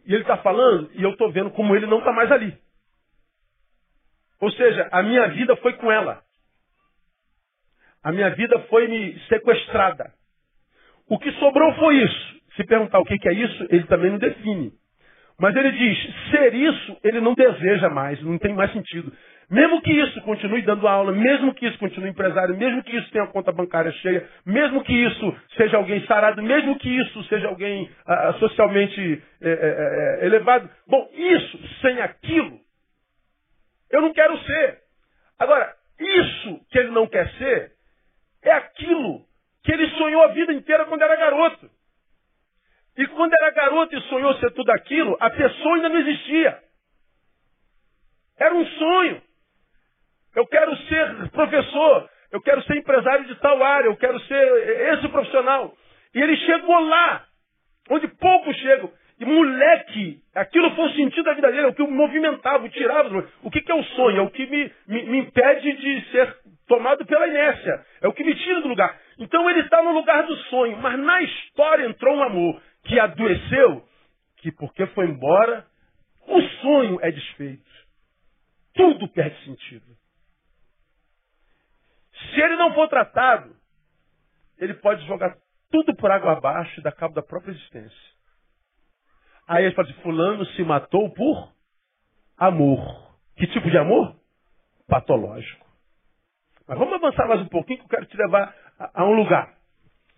E 0.07 0.13
ele 0.13 0.21
está 0.23 0.37
falando 0.37 0.89
e 0.93 1.03
eu 1.03 1.11
estou 1.11 1.31
vendo 1.31 1.51
como 1.51 1.75
ele 1.75 1.85
não 1.85 1.99
está 1.99 2.13
mais 2.13 2.31
ali. 2.31 2.57
Ou 4.39 4.49
seja, 4.51 4.87
a 4.91 5.03
minha 5.03 5.27
vida 5.27 5.55
foi 5.57 5.73
com 5.73 5.91
ela. 5.91 6.23
A 8.01 8.11
minha 8.13 8.29
vida 8.29 8.57
foi 8.69 8.87
me 8.87 9.19
sequestrada. 9.27 10.13
O 11.09 11.19
que 11.19 11.29
sobrou 11.33 11.73
foi 11.75 11.97
isso. 11.97 12.41
Se 12.55 12.63
perguntar 12.63 12.99
o 12.99 13.05
que 13.05 13.27
é 13.27 13.33
isso, 13.33 13.67
ele 13.69 13.83
também 13.87 14.11
não 14.11 14.17
define. 14.17 14.71
Mas 15.39 15.55
ele 15.55 15.71
diz, 15.71 16.31
ser 16.31 16.53
isso, 16.53 16.97
ele 17.03 17.21
não 17.21 17.35
deseja 17.35 17.89
mais, 17.89 18.21
não 18.23 18.37
tem 18.39 18.53
mais 18.55 18.71
sentido. 18.73 19.11
Mesmo 19.49 19.81
que 19.81 19.93
isso 19.93 20.21
continue 20.23 20.61
dando 20.63 20.87
aula, 20.87 21.13
mesmo 21.13 21.53
que 21.53 21.65
isso 21.65 21.77
continue 21.77 22.09
empresário, 22.09 22.57
mesmo 22.57 22.83
que 22.83 22.97
isso 22.97 23.09
tenha 23.11 23.27
conta 23.27 23.51
bancária 23.51 23.91
cheia, 23.93 24.27
mesmo 24.45 24.83
que 24.83 24.91
isso 24.91 25.37
seja 25.55 25.77
alguém 25.77 26.05
sarado, 26.05 26.41
mesmo 26.43 26.77
que 26.77 26.89
isso 26.89 27.23
seja 27.25 27.47
alguém 27.47 27.89
ah, 28.05 28.33
socialmente 28.39 29.23
é, 29.41 29.49
é, 30.21 30.25
elevado. 30.25 30.69
Bom, 30.85 31.09
isso, 31.13 31.59
sem 31.81 32.01
aquilo, 32.01 32.59
eu 33.89 34.01
não 34.01 34.11
quero 34.11 34.37
ser. 34.39 34.79
Agora, 35.39 35.73
isso 35.97 36.59
que 36.69 36.79
ele 36.79 36.89
não 36.89 37.07
quer 37.07 37.29
ser, 37.37 37.71
é 38.43 38.51
aquilo 38.51 39.21
que 39.63 39.71
ele 39.71 39.87
sonhou 39.91 40.23
a 40.23 40.27
vida 40.27 40.51
inteira 40.51 40.85
quando 40.85 41.03
era 41.03 41.15
garoto. 41.15 41.69
E 42.97 43.05
quando 43.07 43.33
era 43.33 43.51
garoto 43.51 43.95
e 43.95 44.01
sonhou 44.03 44.33
ser 44.35 44.51
tudo 44.51 44.71
aquilo, 44.71 45.15
a 45.19 45.29
pessoa 45.29 45.75
ainda 45.75 45.89
não 45.89 45.99
existia. 45.99 46.57
Era 48.39 48.55
um 48.55 48.65
sonho. 48.65 49.21
Eu 50.35 50.45
quero 50.47 50.75
ser 50.77 51.29
professor, 51.29 52.09
eu 52.31 52.41
quero 52.41 52.61
ser 52.63 52.77
empresário 52.77 53.25
de 53.25 53.35
tal 53.35 53.63
área, 53.63 53.87
eu 53.87 53.95
quero 53.97 54.19
ser 54.21 54.93
esse 54.93 55.07
profissional. 55.09 55.73
E 56.13 56.21
ele 56.21 56.35
chegou 56.37 56.79
lá, 56.79 57.25
onde 57.89 58.07
poucos 58.07 58.55
chegam. 58.57 58.91
E 59.19 59.25
moleque, 59.25 60.19
aquilo 60.35 60.75
foi 60.75 60.85
o 60.85 60.93
sentido 60.93 61.23
da 61.23 61.33
vida 61.33 61.51
dele, 61.51 61.65
é 61.65 61.69
o 61.69 61.73
que 61.73 61.81
o 61.81 61.89
movimentava, 61.89 62.65
o 62.65 62.69
tirava. 62.69 63.27
O 63.43 63.49
que, 63.49 63.61
que 63.61 63.71
é 63.71 63.75
o 63.75 63.83
sonho? 63.83 64.17
É 64.17 64.21
o 64.21 64.29
que 64.29 64.45
me, 64.45 64.71
me, 64.87 65.03
me 65.03 65.17
impede 65.19 65.73
de 65.73 66.11
ser 66.11 66.35
tomado 66.67 67.05
pela 67.05 67.27
inércia. 67.27 67.83
É 68.01 68.07
o 68.07 68.13
que 68.13 68.23
me 68.23 68.35
tira 68.35 68.61
do 68.61 68.67
lugar. 68.67 68.95
Então 69.19 69.49
ele 69.49 69.61
está 69.61 69.81
no 69.81 69.91
lugar 69.91 70.23
do 70.23 70.35
sonho, 70.35 70.77
mas 70.77 70.99
na 70.99 71.21
história 71.23 71.85
entrou 71.85 72.15
um 72.15 72.23
amor 72.23 72.61
que 72.87 72.99
adoeceu, 72.99 73.87
que 74.37 74.51
porque 74.51 74.87
foi 74.87 75.05
embora, 75.07 75.65
o 76.27 76.41
sonho 76.61 76.99
é 77.01 77.11
desfeito. 77.11 77.69
Tudo 78.73 79.07
perde 79.09 79.43
sentido. 79.43 79.85
Se 82.11 82.41
ele 82.41 82.55
não 82.55 82.73
for 82.73 82.87
tratado, 82.87 83.55
ele 84.57 84.73
pode 84.75 85.05
jogar 85.05 85.37
tudo 85.69 85.95
por 85.95 86.09
água 86.09 86.33
abaixo 86.33 86.79
e 86.79 86.83
dar 86.83 86.91
cabo 86.91 87.13
da 87.13 87.21
própria 87.21 87.51
existência. 87.51 88.17
Aí 89.47 89.65
ele 89.65 89.75
fala 89.75 89.89
assim, 89.89 90.01
fulano 90.01 90.45
se 90.45 90.63
matou 90.63 91.09
por 91.13 91.53
amor. 92.37 93.15
Que 93.35 93.47
tipo 93.47 93.69
de 93.69 93.77
amor? 93.77 94.15
Patológico. 94.87 95.65
Mas 96.67 96.77
vamos 96.77 96.93
avançar 96.93 97.27
mais 97.27 97.41
um 97.41 97.47
pouquinho 97.47 97.79
que 97.79 97.85
eu 97.85 97.89
quero 97.89 98.05
te 98.05 98.17
levar 98.17 98.53
a, 98.79 99.01
a 99.01 99.05
um 99.05 99.13
lugar. 99.13 99.55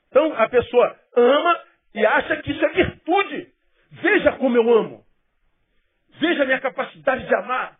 Então 0.10 0.34
a 0.34 0.50
pessoa 0.50 1.00
ama 1.16 1.69
e 1.94 2.06
acha 2.06 2.38
que 2.38 2.52
isso 2.52 2.66
é 2.66 2.70
virtude. 2.70 3.48
Veja 3.92 4.34
como 4.34 4.56
eu 4.56 4.74
amo. 4.74 5.04
Veja 6.20 6.44
a 6.44 6.46
minha 6.46 6.60
capacidade 6.60 7.26
de 7.26 7.36
amar. 7.36 7.78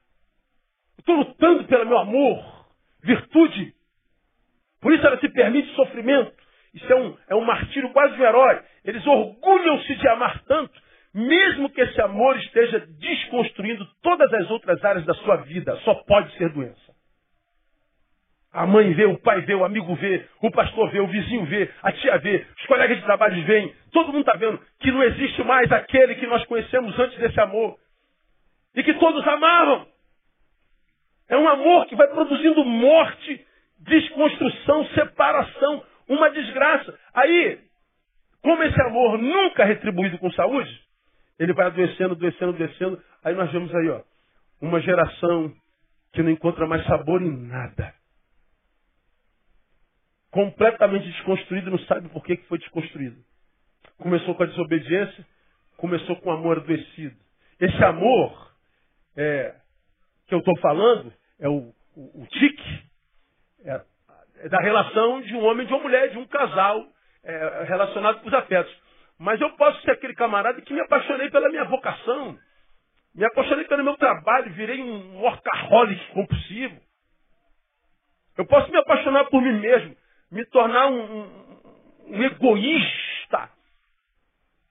Estou 0.98 1.16
lutando 1.16 1.66
pelo 1.66 1.86
meu 1.86 1.98
amor. 1.98 2.66
Virtude. 3.04 3.74
Por 4.82 4.94
isso 4.94 5.06
ela 5.06 5.20
se 5.20 5.30
permite 5.30 5.74
sofrimento. 5.76 6.34
Isso 6.74 6.92
é 6.92 6.96
um, 6.96 7.18
é 7.30 7.36
um 7.36 7.46
martírio 7.46 7.92
quase 7.92 8.20
um 8.20 8.26
herói. 8.26 8.62
Eles 8.84 9.06
orgulham-se 9.06 9.96
de 9.96 10.08
amar 10.08 10.44
tanto, 10.44 10.80
mesmo 11.14 11.70
que 11.70 11.82
esse 11.82 12.00
amor 12.02 12.38
esteja 12.38 12.80
desconstruindo 12.80 13.86
todas 14.02 14.32
as 14.34 14.50
outras 14.50 14.84
áreas 14.84 15.06
da 15.06 15.14
sua 15.16 15.38
vida. 15.38 15.76
Só 15.78 15.96
pode 16.04 16.32
ser 16.38 16.50
doença. 16.54 16.89
A 18.52 18.66
mãe 18.66 18.92
vê, 18.94 19.06
o 19.06 19.18
pai 19.20 19.42
vê, 19.42 19.54
o 19.54 19.64
amigo 19.64 19.94
vê, 19.96 20.26
o 20.42 20.50
pastor 20.50 20.90
vê, 20.90 21.00
o 21.00 21.08
vizinho 21.08 21.46
vê, 21.46 21.70
a 21.84 21.92
tia 21.92 22.18
vê, 22.18 22.48
os 22.58 22.66
colegas 22.66 22.98
de 22.98 23.04
trabalho 23.04 23.44
veem, 23.46 23.72
todo 23.92 24.08
mundo 24.08 24.22
está 24.22 24.36
vendo 24.38 24.60
que 24.80 24.92
não 24.92 25.04
existe 25.04 25.44
mais 25.44 25.72
aquele 25.72 26.16
que 26.16 26.26
nós 26.26 26.44
conhecemos 26.46 26.98
antes 26.98 27.18
desse 27.20 27.40
amor. 27.40 27.78
E 28.76 28.84
que 28.84 28.94
todos 28.96 29.28
amavam. 29.28 29.88
É 31.28 31.38
um 31.38 31.48
amor 31.48 31.86
que 31.86 31.96
vai 31.96 32.08
produzindo 32.08 32.66
morte, 32.66 33.46
desconstrução, 33.82 34.86
separação, 34.96 35.84
uma 36.08 36.32
desgraça. 36.32 36.98
Aí, 37.14 37.60
como 38.42 38.64
esse 38.64 38.82
amor 38.82 39.20
nunca 39.20 39.62
é 39.62 39.68
retribuído 39.68 40.18
com 40.18 40.32
saúde, 40.32 40.76
ele 41.38 41.54
vai 41.54 41.68
adoecendo, 41.68 42.14
adoecendo, 42.14 42.56
adoecendo. 42.56 43.04
Aí 43.24 43.36
nós 43.36 43.52
vemos 43.52 43.74
aí, 43.76 43.90
ó, 43.90 44.02
uma 44.60 44.82
geração 44.82 45.54
que 46.14 46.24
não 46.24 46.32
encontra 46.32 46.66
mais 46.66 46.84
sabor 46.88 47.22
em 47.22 47.48
nada 47.48 47.99
completamente 50.32 51.08
desconstruído, 51.08 51.72
não 51.72 51.80
sabe 51.80 52.10
por 52.10 52.24
que 52.24 52.38
foi 52.48 52.60
desconstruído. 52.60 53.18
Começou 53.98 54.36
com 54.36 54.44
a 54.44 54.46
desobediência, 54.46 55.26
começou 55.78 56.16
com 56.18 56.30
o 56.30 56.34
amor 56.34 56.58
adoecido. 56.58 57.16
Esse 57.60 57.84
amor 57.84 58.54
é, 59.18 59.56
que 60.28 60.34
eu 60.34 60.40
estou 60.40 60.58
falando 60.60 61.12
é 61.40 61.50
o, 61.50 61.74
o, 61.96 62.24
o 62.24 62.28
tique, 62.28 62.84
é, 63.66 63.82
é, 64.38 64.50
da 64.50 64.60
relação 64.60 65.22
de 65.22 65.36
um 65.36 65.44
homem 65.44 65.66
e 65.66 65.68
de 65.68 65.74
uma 65.74 65.84
mulher, 65.84 66.10
de 66.10 66.18
um 66.18 66.28
casal 66.28 66.86
é, 67.24 67.64
relacionado 67.68 68.22
com 68.22 68.28
os 68.28 68.34
afetos. 68.34 68.74
Mas 69.18 69.42
eu 69.42 69.50
posso 69.58 69.82
ser 69.82 69.92
aquele 69.92 70.14
camarada 70.14 70.62
que 70.62 70.74
me 70.74 70.80
apaixonei 70.80 71.30
pela 71.30 71.50
minha 71.50 71.66
vocação, 71.66 72.38
me 73.14 73.26
apaixonei 73.26 73.66
pelo 73.66 73.84
meu 73.84 73.98
trabalho, 73.98 74.54
virei 74.54 74.82
um 74.82 75.20
workaholic 75.20 76.14
compulsivo. 76.14 76.80
Eu 78.38 78.46
posso 78.46 78.72
me 78.72 78.78
apaixonar 78.78 79.26
por 79.26 79.42
mim 79.42 79.60
mesmo 79.60 79.99
me 80.32 80.46
tornar 80.46 80.88
um, 80.88 81.24
um, 82.08 82.24
egoísta, 82.24 83.50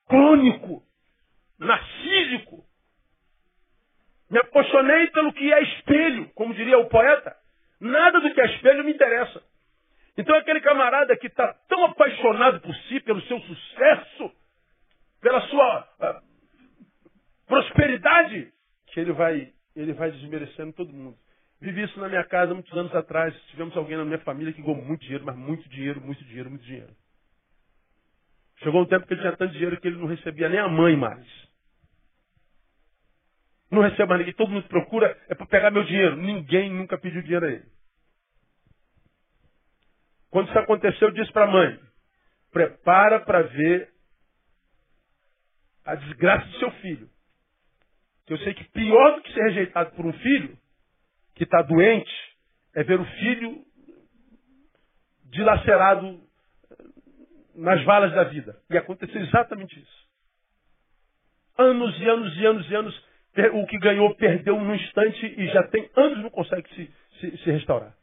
crônico, 0.07 0.83
narcísico. 1.59 2.65
Me 4.31 4.39
apaixonei 4.39 5.09
pelo 5.09 5.33
que 5.33 5.53
é 5.53 5.63
espelho, 5.63 6.31
como 6.35 6.55
diria 6.55 6.79
o 6.79 6.89
poeta. 6.89 7.37
Nada 7.81 8.21
do 8.21 8.33
que 8.33 8.41
é 8.41 8.47
espelho 8.55 8.85
me 8.85 8.93
interessa. 8.93 9.43
Então 10.17 10.37
aquele 10.37 10.61
camarada 10.61 11.17
que 11.17 11.29
está 11.29 11.55
tão 11.69 11.85
apaixonado 11.85 12.61
por 12.61 12.75
si, 12.75 13.01
pelo 13.01 13.23
seu 13.23 13.41
sucesso, 13.41 14.33
pela 15.21 15.41
sua 15.43 15.89
uh, 16.01 16.29
prosperidade, 17.47 18.53
que 18.89 19.01
ele 19.01 19.13
vai, 19.13 19.53
ele 19.77 19.93
vai 19.93 20.11
desmerecendo 20.11 20.73
todo 20.73 20.93
mundo. 20.93 21.17
Vivi 21.61 21.83
isso 21.83 21.99
na 21.99 22.09
minha 22.09 22.25
casa 22.25 22.55
muitos 22.55 22.73
anos 22.77 22.95
atrás. 22.95 23.35
Tivemos 23.51 23.77
alguém 23.77 23.97
na 23.97 24.05
minha 24.05 24.21
família 24.21 24.53
que 24.53 24.63
ganhou 24.63 24.77
muito 24.77 25.01
dinheiro, 25.03 25.25
mas 25.25 25.37
muito 25.37 25.69
dinheiro, 25.69 26.01
muito 26.01 26.25
dinheiro, 26.25 26.51
muito 26.51 26.65
dinheiro. 26.65 26.95
Chegou 28.63 28.83
um 28.83 28.87
tempo 28.87 29.07
que 29.07 29.15
ele 29.15 29.21
tinha 29.21 29.37
tanto 29.37 29.53
dinheiro 29.53 29.81
que 29.81 29.89
ele 29.89 29.99
não 29.99 30.07
recebia 30.07 30.49
nem 30.49 30.59
a 30.61 30.69
mãe 30.69 30.97
mais. 30.97 31.27
Não 33.71 33.83
recebe 33.83 34.07
mais 34.07 34.21
ninguém. 34.21 34.35
Todo 34.35 34.51
mundo 34.51 34.69
procura 34.69 35.17
é 35.29 35.35
para 35.35 35.47
pegar 35.47 35.71
meu 35.71 35.85
dinheiro. 35.85 36.17
Ninguém 36.17 36.71
nunca 36.71 36.97
pediu 36.97 37.23
dinheiro 37.23 37.47
a 37.47 37.51
ele. 37.51 37.67
Quando 40.31 40.49
isso 40.49 40.59
aconteceu, 40.59 41.09
eu 41.09 41.15
disse 41.15 41.33
para 41.33 41.45
a 41.45 41.53
mãe: 41.53 41.81
prepara 42.53 43.21
para 43.21 43.43
ver 43.43 43.93
a 45.85 45.95
desgraça 45.97 46.47
do 46.47 46.59
seu 46.59 46.71
filho. 46.73 47.11
Eu 48.29 48.39
sei 48.39 48.55
que 48.55 48.65
pior 48.71 49.17
do 49.17 49.23
que 49.23 49.33
ser 49.33 49.43
rejeitado 49.43 49.91
por 49.97 50.05
um 50.05 50.13
filho 50.13 50.59
que 51.39 51.45
está 51.45 51.63
doente 51.63 52.13
é 52.75 52.83
ver 52.83 53.01
o 53.01 53.05
filho 53.05 53.63
dilacerado 55.31 56.21
nas 57.55 57.83
valas 57.85 58.13
da 58.13 58.25
vida. 58.25 58.57
E 58.69 58.77
aconteceu 58.77 59.21
exatamente 59.21 59.79
isso. 59.79 60.09
Anos 61.57 61.99
e 62.01 62.09
anos 62.09 62.37
e 62.37 62.47
anos 62.47 62.71
e 62.71 62.75
anos, 62.75 63.05
o 63.53 63.67
que 63.67 63.79
ganhou 63.79 64.15
perdeu 64.17 64.59
num 64.61 64.75
instante 64.75 65.35
e 65.39 65.47
já 65.49 65.63
tem 65.69 65.89
anos 65.97 66.19
não 66.19 66.31
consegue 66.31 66.69
se, 66.75 66.93
se, 67.21 67.37
se 67.39 67.51
restaurar. 67.51 67.95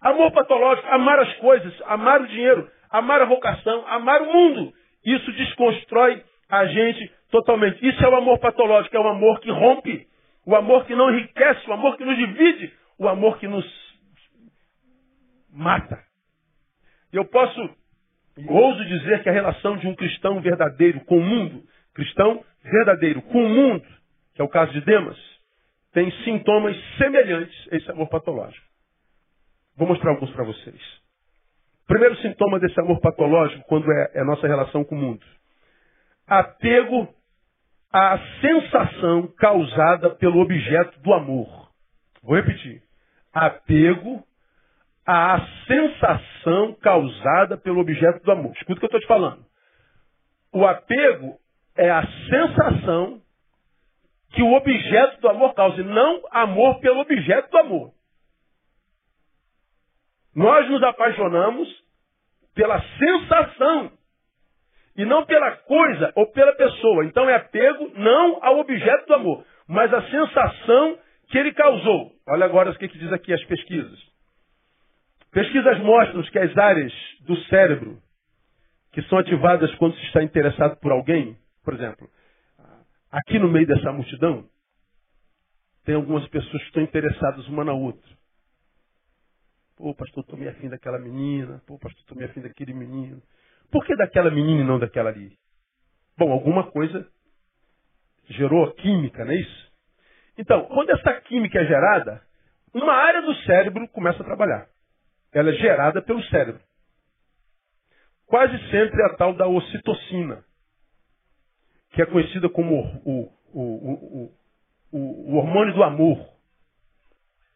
Amor 0.00 0.32
patológico, 0.32 0.88
amar 0.88 1.18
as 1.20 1.36
coisas, 1.36 1.74
amar 1.86 2.20
o 2.20 2.26
dinheiro, 2.28 2.70
amar 2.90 3.20
a 3.20 3.26
vocação, 3.26 3.86
amar 3.88 4.22
o 4.22 4.32
mundo. 4.32 4.72
Isso 5.04 5.30
desconstrói 5.32 6.24
a 6.48 6.66
gente 6.66 7.12
totalmente. 7.30 7.84
Isso 7.86 8.04
é 8.04 8.08
o 8.08 8.16
amor 8.16 8.38
patológico, 8.38 8.96
é 8.96 9.00
o 9.00 9.08
amor 9.08 9.40
que 9.40 9.50
rompe, 9.50 10.06
o 10.44 10.56
amor 10.56 10.86
que 10.86 10.94
não 10.94 11.10
enriquece, 11.10 11.68
o 11.68 11.72
amor 11.72 11.96
que 11.96 12.04
nos 12.04 12.16
divide, 12.16 12.72
o 12.98 13.08
amor 13.08 13.38
que 13.38 13.46
nos 13.46 13.64
mata. 15.50 16.02
Eu 17.12 17.24
posso, 17.24 17.60
ouso 18.48 18.84
dizer 18.86 19.22
que 19.22 19.28
a 19.28 19.32
relação 19.32 19.76
de 19.76 19.86
um 19.86 19.94
cristão 19.94 20.40
verdadeiro 20.40 21.00
com 21.04 21.18
o 21.18 21.22
mundo, 21.22 21.62
cristão 21.94 22.44
verdadeiro 22.62 23.22
com 23.22 23.44
o 23.44 23.48
mundo, 23.48 23.86
que 24.34 24.40
é 24.40 24.44
o 24.44 24.48
caso 24.48 24.72
de 24.72 24.80
Demas, 24.80 25.18
tem 25.92 26.10
sintomas 26.24 26.76
semelhantes 26.96 27.68
a 27.70 27.76
esse 27.76 27.90
amor 27.90 28.08
patológico. 28.08 28.66
Vou 29.76 29.86
mostrar 29.86 30.10
alguns 30.10 30.30
para 30.30 30.44
vocês. 30.44 30.80
Primeiro 31.86 32.16
sintoma 32.16 32.58
desse 32.58 32.78
amor 32.80 33.00
patológico, 33.00 33.64
quando 33.68 33.90
é, 33.92 34.12
é 34.14 34.20
a 34.20 34.24
nossa 34.24 34.46
relação 34.46 34.84
com 34.84 34.94
o 34.94 34.98
mundo. 34.98 35.24
Apego 36.26 37.14
à 37.92 38.18
sensação 38.40 39.26
causada 39.36 40.10
pelo 40.10 40.40
objeto 40.40 40.98
do 41.00 41.12
amor. 41.12 41.70
Vou 42.22 42.36
repetir. 42.36 42.82
Apego 43.32 44.24
à 45.06 45.38
sensação 45.66 46.74
causada 46.80 47.56
pelo 47.58 47.80
objeto 47.80 48.22
do 48.24 48.32
amor. 48.32 48.52
Escuta 48.52 48.72
o 48.72 48.76
que 48.78 48.84
eu 48.84 48.86
estou 48.86 49.00
te 49.00 49.06
falando. 49.06 49.44
O 50.52 50.66
apego 50.66 51.38
é 51.76 51.90
a 51.90 52.06
sensação 52.28 53.20
que 54.30 54.42
o 54.42 54.52
objeto 54.52 55.20
do 55.20 55.28
amor 55.28 55.54
causa, 55.54 55.82
não 55.82 56.22
amor 56.30 56.80
pelo 56.80 57.00
objeto 57.00 57.50
do 57.50 57.58
amor. 57.58 57.92
Nós 60.34 60.70
nos 60.70 60.82
apaixonamos 60.82 61.68
pela 62.54 62.80
sensação 62.98 63.92
e 64.96 65.04
não 65.04 65.24
pela 65.24 65.52
coisa 65.58 66.12
ou 66.14 66.26
pela 66.32 66.52
pessoa. 66.54 67.04
Então 67.04 67.28
é 67.28 67.34
apego 67.34 67.90
não 67.96 68.44
ao 68.44 68.58
objeto 68.58 69.06
do 69.06 69.14
amor, 69.14 69.44
mas 69.66 69.92
a 69.92 70.02
sensação 70.02 70.98
que 71.28 71.38
ele 71.38 71.52
causou. 71.52 72.12
Olha 72.28 72.44
agora 72.44 72.70
o 72.70 72.74
que, 72.76 72.88
que 72.88 72.98
diz 72.98 73.12
aqui 73.12 73.32
as 73.32 73.44
pesquisas. 73.44 73.98
Pesquisas 75.30 75.78
mostram 75.80 76.22
que 76.22 76.38
as 76.38 76.56
áreas 76.58 76.92
do 77.22 77.36
cérebro 77.44 77.98
que 78.92 79.02
são 79.04 79.18
ativadas 79.18 79.74
quando 79.76 79.96
se 79.96 80.04
está 80.04 80.22
interessado 80.22 80.76
por 80.76 80.92
alguém, 80.92 81.38
por 81.64 81.72
exemplo, 81.72 82.08
aqui 83.10 83.38
no 83.38 83.48
meio 83.48 83.66
dessa 83.66 83.90
multidão, 83.90 84.46
tem 85.84 85.94
algumas 85.94 86.26
pessoas 86.28 86.62
que 86.62 86.68
estão 86.68 86.82
interessadas 86.82 87.48
uma 87.48 87.64
na 87.64 87.72
outra. 87.72 88.12
Pô, 89.76 89.94
pastor, 89.94 90.22
estou 90.22 90.38
meio 90.38 90.50
afim 90.50 90.68
daquela 90.68 90.98
menina. 90.98 91.60
Pô, 91.66 91.78
pastor, 91.78 92.00
estou 92.02 92.16
meio 92.16 92.30
afim 92.30 92.40
daquele 92.40 92.72
menino. 92.72 93.20
Por 93.72 93.86
que 93.86 93.96
daquela 93.96 94.30
menina 94.30 94.60
e 94.60 94.64
não 94.64 94.78
daquela 94.78 95.08
ali? 95.08 95.32
Bom, 96.18 96.30
alguma 96.30 96.70
coisa 96.70 97.08
gerou 98.28 98.70
química, 98.74 99.24
não 99.24 99.32
é 99.32 99.36
isso? 99.36 99.72
Então, 100.38 100.66
quando 100.66 100.90
essa 100.90 101.20
química 101.22 101.58
é 101.58 101.66
gerada, 101.66 102.22
uma 102.74 102.92
área 102.92 103.22
do 103.22 103.34
cérebro 103.42 103.88
começa 103.88 104.22
a 104.22 104.26
trabalhar. 104.26 104.68
Ela 105.32 105.50
é 105.50 105.54
gerada 105.54 106.02
pelo 106.02 106.22
cérebro. 106.24 106.60
Quase 108.26 108.56
sempre 108.70 109.02
é 109.02 109.06
a 109.06 109.16
tal 109.16 109.34
da 109.34 109.46
ocitocina, 109.46 110.44
que 111.92 112.02
é 112.02 112.06
conhecida 112.06 112.48
como 112.50 112.74
o, 113.04 113.32
o, 113.52 114.32
o, 114.90 114.98
o 115.32 115.36
hormônio 115.36 115.74
do 115.74 115.82
amor. 115.82 116.32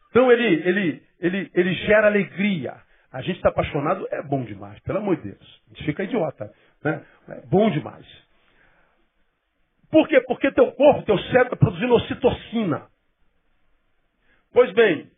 Então 0.09 0.31
ele, 0.31 0.67
ele, 0.67 1.03
ele, 1.19 1.51
ele 1.53 1.73
gera 1.75 2.07
alegria. 2.07 2.75
A 3.11 3.21
gente 3.21 3.37
está 3.37 3.49
apaixonado, 3.49 4.07
é 4.11 4.21
bom 4.21 4.43
demais, 4.43 4.79
pelo 4.81 4.99
amor 4.99 5.15
de 5.17 5.31
Deus. 5.31 5.61
A 5.65 5.69
gente 5.73 5.85
fica 5.85 6.03
idiota. 6.03 6.53
Né? 6.83 7.05
É 7.29 7.41
bom 7.47 7.69
demais. 7.69 8.05
Por 9.89 10.07
quê? 10.07 10.19
Porque 10.21 10.51
teu 10.51 10.71
corpo, 10.73 11.03
teu 11.03 11.17
cérebro 11.17 11.53
está 11.53 11.55
produzindo 11.55 11.93
ocitocina. 11.93 12.87
Pois 14.53 14.71
bem, 14.73 15.09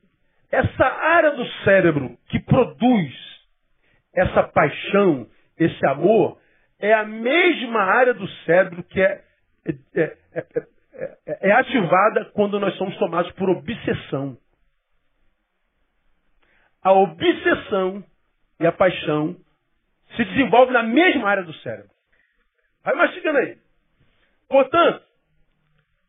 essa 0.52 0.86
área 0.86 1.32
do 1.32 1.46
cérebro 1.64 2.18
que 2.28 2.40
produz 2.40 3.14
essa 4.14 4.44
paixão, 4.44 5.28
esse 5.58 5.86
amor, 5.88 6.40
é 6.80 6.94
a 6.94 7.04
mesma 7.04 7.82
área 7.82 8.14
do 8.14 8.28
cérebro 8.46 8.84
que 8.84 9.02
é, 9.02 9.24
é, 9.96 10.18
é, 10.34 11.50
é 11.50 11.52
ativada 11.52 12.26
quando 12.34 12.60
nós 12.60 12.76
somos 12.76 12.96
tomados 12.98 13.32
por 13.34 13.50
obsessão 13.50 14.38
a 16.84 16.92
obsessão 16.92 18.04
e 18.60 18.68
a 18.68 18.72
paixão 18.72 19.36
se 20.16 20.26
desenvolvem 20.26 20.74
na 20.74 20.84
mesma 20.84 21.30
área 21.30 21.44
do 21.44 21.54
cérebro. 21.56 21.92
Vai 22.84 22.96
mastigando 22.96 23.38
aí. 23.40 23.58
Portanto, 24.48 25.04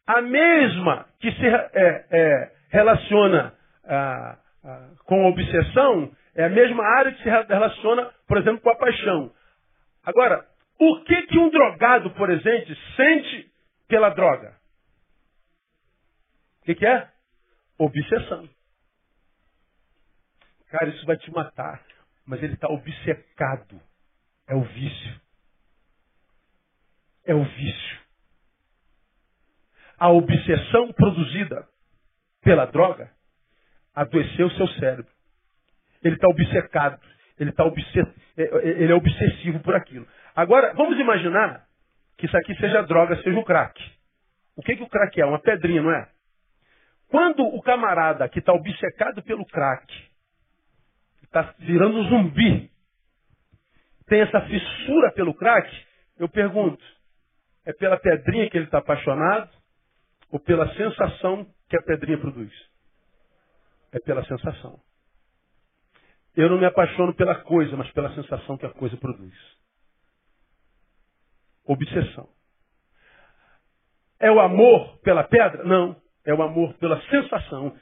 a 0.06 0.22
mesma 0.22 1.06
que 1.20 1.30
se 1.32 1.46
é, 1.46 2.06
é, 2.10 2.52
relaciona 2.70 3.54
ah, 3.84 4.38
ah, 4.64 4.88
com 5.04 5.24
a 5.24 5.28
obsessão 5.28 6.10
é 6.34 6.44
a 6.44 6.48
mesma 6.48 6.84
área 6.84 7.12
que 7.12 7.22
se 7.22 7.28
relaciona, 7.28 8.10
por 8.26 8.38
exemplo, 8.38 8.60
com 8.60 8.70
a 8.70 8.76
paixão. 8.76 9.32
Agora, 10.04 10.46
o 10.78 11.00
que, 11.04 11.22
que 11.22 11.38
um 11.38 11.50
drogado, 11.50 12.10
por 12.12 12.30
exemplo, 12.30 12.74
sente 12.96 13.50
pela 13.88 14.10
droga? 14.10 14.54
O 16.62 16.64
que, 16.64 16.74
que 16.74 16.86
é? 16.86 17.08
Obsessão. 17.78 18.48
Cara, 20.70 20.88
isso 20.88 21.04
vai 21.04 21.16
te 21.16 21.30
matar. 21.30 21.82
Mas 22.26 22.42
ele 22.42 22.54
está 22.54 22.68
obcecado. 22.68 23.80
É 24.46 24.54
o 24.54 24.62
vício. 24.62 25.20
É 27.24 27.34
o 27.34 27.44
vício. 27.44 28.00
A 29.98 30.10
obsessão 30.10 30.92
produzida 30.92 31.68
pela 32.42 32.64
droga 32.66 33.10
adoeceu 33.94 34.50
seu 34.52 34.66
cérebro. 34.68 35.12
Ele 36.02 36.14
está 36.14 36.28
obcecado. 36.28 37.00
Ele, 37.38 37.52
tá 37.52 37.64
obsess... 37.64 38.08
É, 38.36 38.42
é, 38.42 38.68
ele 38.82 38.92
é 38.92 38.94
obsessivo 38.94 39.60
por 39.60 39.74
aquilo. 39.74 40.06
Agora, 40.34 40.72
vamos 40.74 40.98
imaginar 40.98 41.66
que 42.16 42.26
isso 42.26 42.36
aqui 42.36 42.54
seja 42.56 42.82
droga, 42.82 43.16
seja 43.22 43.38
o 43.38 43.44
crack. 43.44 43.80
O 44.56 44.62
que, 44.62 44.76
que 44.76 44.82
o 44.82 44.88
crack 44.88 45.20
é? 45.20 45.24
Uma 45.24 45.40
pedrinha, 45.40 45.82
não 45.82 45.92
é? 45.92 46.08
Quando 47.08 47.42
o 47.42 47.60
camarada 47.62 48.28
que 48.28 48.38
está 48.38 48.52
obcecado 48.52 49.22
pelo 49.22 49.44
crack 49.46 50.09
está 51.30 51.54
virando 51.60 51.96
um 51.96 52.08
zumbi, 52.08 52.70
tem 54.06 54.20
essa 54.20 54.40
fissura 54.42 55.12
pelo 55.12 55.32
crack, 55.32 55.70
eu 56.18 56.28
pergunto, 56.28 56.84
é 57.64 57.72
pela 57.72 57.96
pedrinha 57.98 58.50
que 58.50 58.58
ele 58.58 58.64
está 58.64 58.78
apaixonado 58.78 59.48
ou 60.30 60.40
pela 60.40 60.68
sensação 60.74 61.46
que 61.68 61.76
a 61.76 61.82
pedrinha 61.82 62.18
produz? 62.18 62.52
É 63.92 64.00
pela 64.00 64.24
sensação. 64.24 64.80
Eu 66.36 66.48
não 66.48 66.58
me 66.58 66.66
apaixono 66.66 67.14
pela 67.14 67.36
coisa, 67.36 67.76
mas 67.76 67.90
pela 67.92 68.12
sensação 68.14 68.56
que 68.56 68.66
a 68.66 68.70
coisa 68.70 68.96
produz. 68.96 69.34
Obsessão. 71.64 72.28
É 74.18 74.30
o 74.30 74.40
amor 74.40 74.98
pela 75.00 75.24
pedra? 75.24 75.64
Não. 75.64 75.96
É 76.24 76.34
o 76.34 76.42
amor 76.42 76.74
pela 76.74 77.00
sensação. 77.02 77.76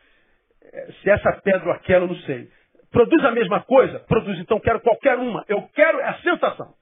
É, 0.63 0.93
se 0.93 1.11
essa 1.11 1.33
pedra 1.43 1.67
ou 1.67 1.73
aquela, 1.73 2.05
eu 2.05 2.09
não 2.09 2.21
sei. 2.23 2.51
Produz 2.91 3.25
a 3.25 3.31
mesma 3.31 3.63
coisa? 3.63 4.01
Produz, 4.01 4.39
então 4.39 4.61
quero 4.61 4.81
qualquer 4.81 5.19
uma. 5.19 5.45
Eu 5.49 5.63
quero 5.75 6.01
é 6.01 6.09
a 6.09 6.19
sensação. 6.21 6.75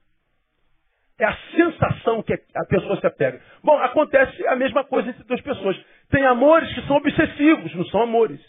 É 1.18 1.24
a 1.24 1.36
sensação 1.54 2.22
que 2.22 2.32
a 2.32 2.64
pessoa 2.68 3.00
se 3.00 3.06
apega. 3.06 3.40
Bom, 3.62 3.78
acontece 3.78 4.46
a 4.48 4.56
mesma 4.56 4.84
coisa 4.84 5.08
entre 5.08 5.24
duas 5.24 5.40
pessoas. 5.40 5.76
Tem 6.10 6.24
amores 6.26 6.72
que 6.74 6.86
são 6.86 6.96
obsessivos, 6.96 7.74
não 7.74 7.84
são 7.86 8.02
amores. 8.02 8.40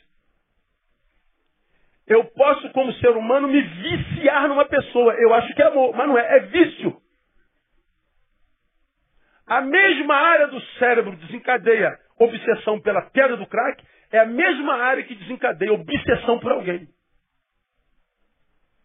Eu 2.06 2.24
posso, 2.26 2.70
como 2.72 2.92
ser 2.94 3.10
humano, 3.10 3.48
me 3.48 3.62
viciar 3.62 4.48
numa 4.48 4.66
pessoa. 4.66 5.14
Eu 5.14 5.34
acho 5.34 5.54
que 5.54 5.62
é 5.62 5.68
amor, 5.68 5.96
mas 5.96 6.08
não 6.08 6.18
é, 6.18 6.38
é 6.38 6.40
vício. 6.42 7.02
A 9.46 9.62
mesma 9.62 10.16
área 10.16 10.48
do 10.48 10.60
cérebro 10.78 11.16
desencadeia 11.16 11.98
obsessão 12.20 12.82
pela 12.82 13.02
pedra 13.12 13.38
do 13.38 13.46
crack, 13.46 13.84
é 14.12 14.20
a 14.20 14.26
mesma 14.26 14.76
área 14.76 15.04
que 15.04 15.16
desencadeia 15.16 15.74
obsessão 15.74 16.40
por 16.40 16.52
alguém. 16.52 16.88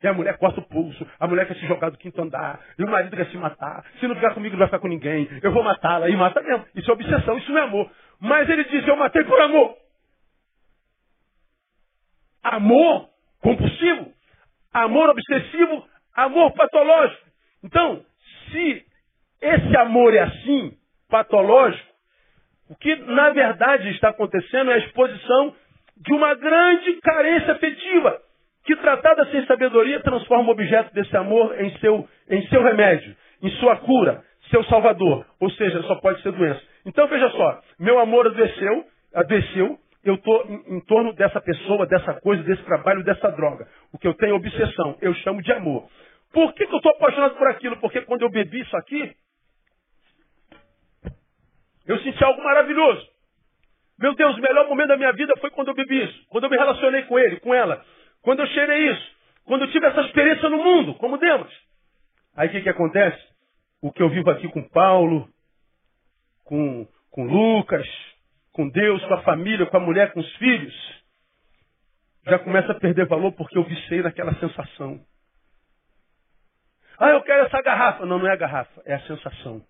E 0.02 0.08
a 0.08 0.12
mulher 0.12 0.36
corta 0.36 0.60
o 0.60 0.64
pulso, 0.64 1.06
a 1.20 1.26
mulher 1.28 1.46
quer 1.46 1.54
se 1.54 1.66
jogar 1.66 1.90
do 1.90 1.98
quinto 1.98 2.20
andar, 2.20 2.58
e 2.78 2.82
o 2.82 2.90
marido 2.90 3.16
quer 3.16 3.26
se 3.26 3.36
matar. 3.36 3.84
Se 4.00 4.08
não 4.08 4.16
ficar 4.16 4.34
comigo, 4.34 4.54
não 4.54 4.58
vai 4.58 4.68
ficar 4.68 4.80
com 4.80 4.88
ninguém. 4.88 5.28
Eu 5.42 5.52
vou 5.52 5.62
matá-la. 5.62 6.08
E 6.08 6.16
mata 6.16 6.42
mesmo. 6.42 6.66
Isso 6.74 6.90
é 6.90 6.94
obsessão, 6.94 7.38
isso 7.38 7.52
não 7.52 7.58
é 7.58 7.62
amor. 7.62 7.90
Mas 8.20 8.48
ele 8.48 8.64
diz, 8.64 8.86
eu 8.86 8.96
matei 8.96 9.22
por 9.24 9.40
amor. 9.40 9.76
Amor 12.42 13.08
compulsivo, 13.40 14.12
amor 14.72 15.10
obsessivo, 15.10 15.86
amor 16.14 16.52
patológico. 16.52 17.22
Então, 17.62 18.04
se 18.50 18.84
esse 19.40 19.76
amor 19.76 20.14
é 20.14 20.20
assim, 20.20 20.76
patológico, 21.08 21.92
o 22.68 22.76
que 22.76 22.94
na 22.96 23.30
verdade 23.30 23.90
está 23.90 24.08
acontecendo 24.08 24.70
é 24.70 24.74
a 24.74 24.78
exposição 24.78 25.54
de 25.96 26.12
uma 26.12 26.34
grande 26.34 26.94
carência 27.00 27.52
afetiva, 27.52 28.20
que 28.64 28.76
tratada 28.76 29.26
sem 29.26 29.44
sabedoria 29.46 30.00
transforma 30.00 30.48
o 30.48 30.52
objeto 30.52 30.92
desse 30.94 31.16
amor 31.16 31.60
em 31.60 31.76
seu, 31.78 32.08
em 32.30 32.46
seu 32.48 32.62
remédio, 32.62 33.14
em 33.42 33.50
sua 33.52 33.76
cura, 33.76 34.22
seu 34.50 34.62
salvador. 34.64 35.26
Ou 35.40 35.50
seja, 35.50 35.82
só 35.82 35.96
pode 35.96 36.22
ser 36.22 36.32
doença. 36.32 36.60
Então 36.86 37.06
veja 37.08 37.28
só, 37.30 37.60
meu 37.78 37.98
amor 37.98 38.26
adoeceu, 38.26 38.84
adoeceu, 39.14 39.78
eu 40.04 40.14
estou 40.14 40.44
em, 40.48 40.76
em, 40.76 40.80
torno 40.80 41.12
dessa 41.12 41.40
pessoa, 41.40 41.86
dessa 41.86 42.14
coisa, 42.20 42.42
desse 42.42 42.62
trabalho, 42.64 43.04
dessa 43.04 43.30
droga. 43.30 43.66
O 43.92 43.98
que 43.98 44.06
eu 44.06 44.14
tenho 44.14 44.32
é 44.32 44.36
obsessão, 44.36 44.96
eu 45.00 45.14
chamo 45.14 45.42
de 45.42 45.52
amor. 45.52 45.88
Por 46.32 46.52
que, 46.54 46.66
que 46.66 46.72
eu 46.72 46.78
estou 46.78 46.92
apaixonado 46.92 47.36
por 47.36 47.46
aquilo? 47.48 47.76
Porque 47.76 48.00
quando 48.02 48.22
eu 48.22 48.30
bebi 48.30 48.60
isso 48.60 48.76
aqui, 48.76 49.12
eu 51.86 51.98
senti 52.00 52.22
algo 52.24 52.42
maravilhoso. 52.42 53.06
Meu 53.98 54.14
Deus, 54.14 54.36
o 54.36 54.40
melhor 54.40 54.68
momento 54.68 54.88
da 54.88 54.96
minha 54.96 55.12
vida 55.12 55.34
foi 55.40 55.50
quando 55.50 55.68
eu 55.68 55.74
bebi 55.74 56.02
isso. 56.02 56.26
Quando 56.28 56.44
eu 56.44 56.50
me 56.50 56.56
relacionei 56.56 57.02
com 57.02 57.18
ele, 57.18 57.38
com 57.40 57.54
ela. 57.54 57.84
Quando 58.22 58.40
eu 58.40 58.46
cheirei 58.48 58.92
isso. 58.92 59.12
Quando 59.44 59.62
eu 59.62 59.70
tive 59.70 59.86
essa 59.86 60.00
experiência 60.02 60.48
no 60.48 60.58
mundo, 60.58 60.94
como 60.94 61.18
Demas. 61.18 61.52
Aí 62.36 62.48
o 62.48 62.50
que, 62.50 62.62
que 62.62 62.68
acontece? 62.68 63.20
O 63.80 63.92
que 63.92 64.02
eu 64.02 64.08
vivo 64.08 64.30
aqui 64.30 64.48
com 64.48 64.62
Paulo, 64.68 65.28
com, 66.44 66.86
com 67.10 67.24
Lucas, 67.24 67.86
com 68.52 68.68
Deus, 68.68 69.04
com 69.04 69.14
a 69.14 69.22
família, 69.22 69.66
com 69.66 69.76
a 69.76 69.80
mulher, 69.80 70.12
com 70.12 70.20
os 70.20 70.36
filhos, 70.36 70.74
já 72.24 72.38
começa 72.38 72.72
a 72.72 72.78
perder 72.78 73.06
valor 73.06 73.32
porque 73.32 73.58
eu 73.58 73.64
vicei 73.64 74.00
naquela 74.02 74.34
sensação. 74.36 75.00
Ah, 76.98 77.10
eu 77.10 77.22
quero 77.22 77.46
essa 77.46 77.60
garrafa. 77.60 78.06
Não, 78.06 78.18
não 78.18 78.28
é 78.28 78.32
a 78.32 78.36
garrafa, 78.36 78.80
é 78.84 78.94
a 78.94 79.00
sensação 79.06 79.64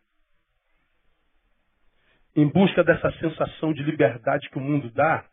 em 2.34 2.48
busca 2.48 2.82
dessa 2.82 3.10
sensação 3.18 3.72
de 3.72 3.82
liberdade 3.82 4.48
que 4.48 4.58
o 4.58 4.60
mundo 4.60 4.90
dá, 4.90 5.24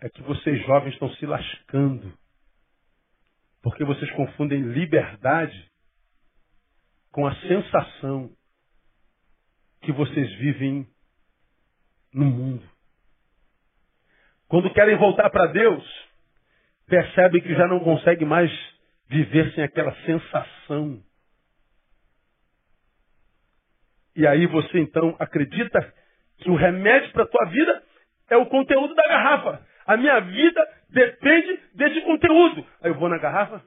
é 0.00 0.08
que 0.08 0.22
vocês 0.22 0.64
jovens 0.66 0.92
estão 0.92 1.10
se 1.14 1.26
lascando. 1.26 2.12
Porque 3.62 3.84
vocês 3.84 4.10
confundem 4.12 4.60
liberdade 4.60 5.70
com 7.10 7.26
a 7.26 7.34
sensação 7.36 8.30
que 9.82 9.92
vocês 9.92 10.32
vivem 10.34 10.86
no 12.12 12.26
mundo. 12.26 12.68
Quando 14.48 14.72
querem 14.72 14.96
voltar 14.96 15.30
para 15.30 15.46
Deus, 15.46 15.84
percebem 16.86 17.42
que 17.42 17.54
já 17.54 17.66
não 17.66 17.80
conseguem 17.80 18.26
mais 18.26 18.50
viver 19.08 19.52
sem 19.54 19.64
aquela 19.64 19.94
sensação 20.04 21.02
e 24.16 24.26
aí 24.26 24.46
você 24.46 24.78
então 24.78 25.16
acredita 25.18 25.92
que 26.38 26.50
o 26.50 26.54
remédio 26.54 27.10
para 27.12 27.24
a 27.24 27.28
tua 27.28 27.44
vida 27.46 27.82
é 28.30 28.36
o 28.36 28.46
conteúdo 28.46 28.94
da 28.94 29.02
garrafa. 29.02 29.66
A 29.86 29.96
minha 29.96 30.20
vida 30.20 30.60
depende 30.90 31.60
desse 31.74 32.00
conteúdo. 32.02 32.66
Aí 32.82 32.90
eu 32.90 32.94
vou 32.94 33.08
na 33.08 33.18
garrafa. 33.18 33.62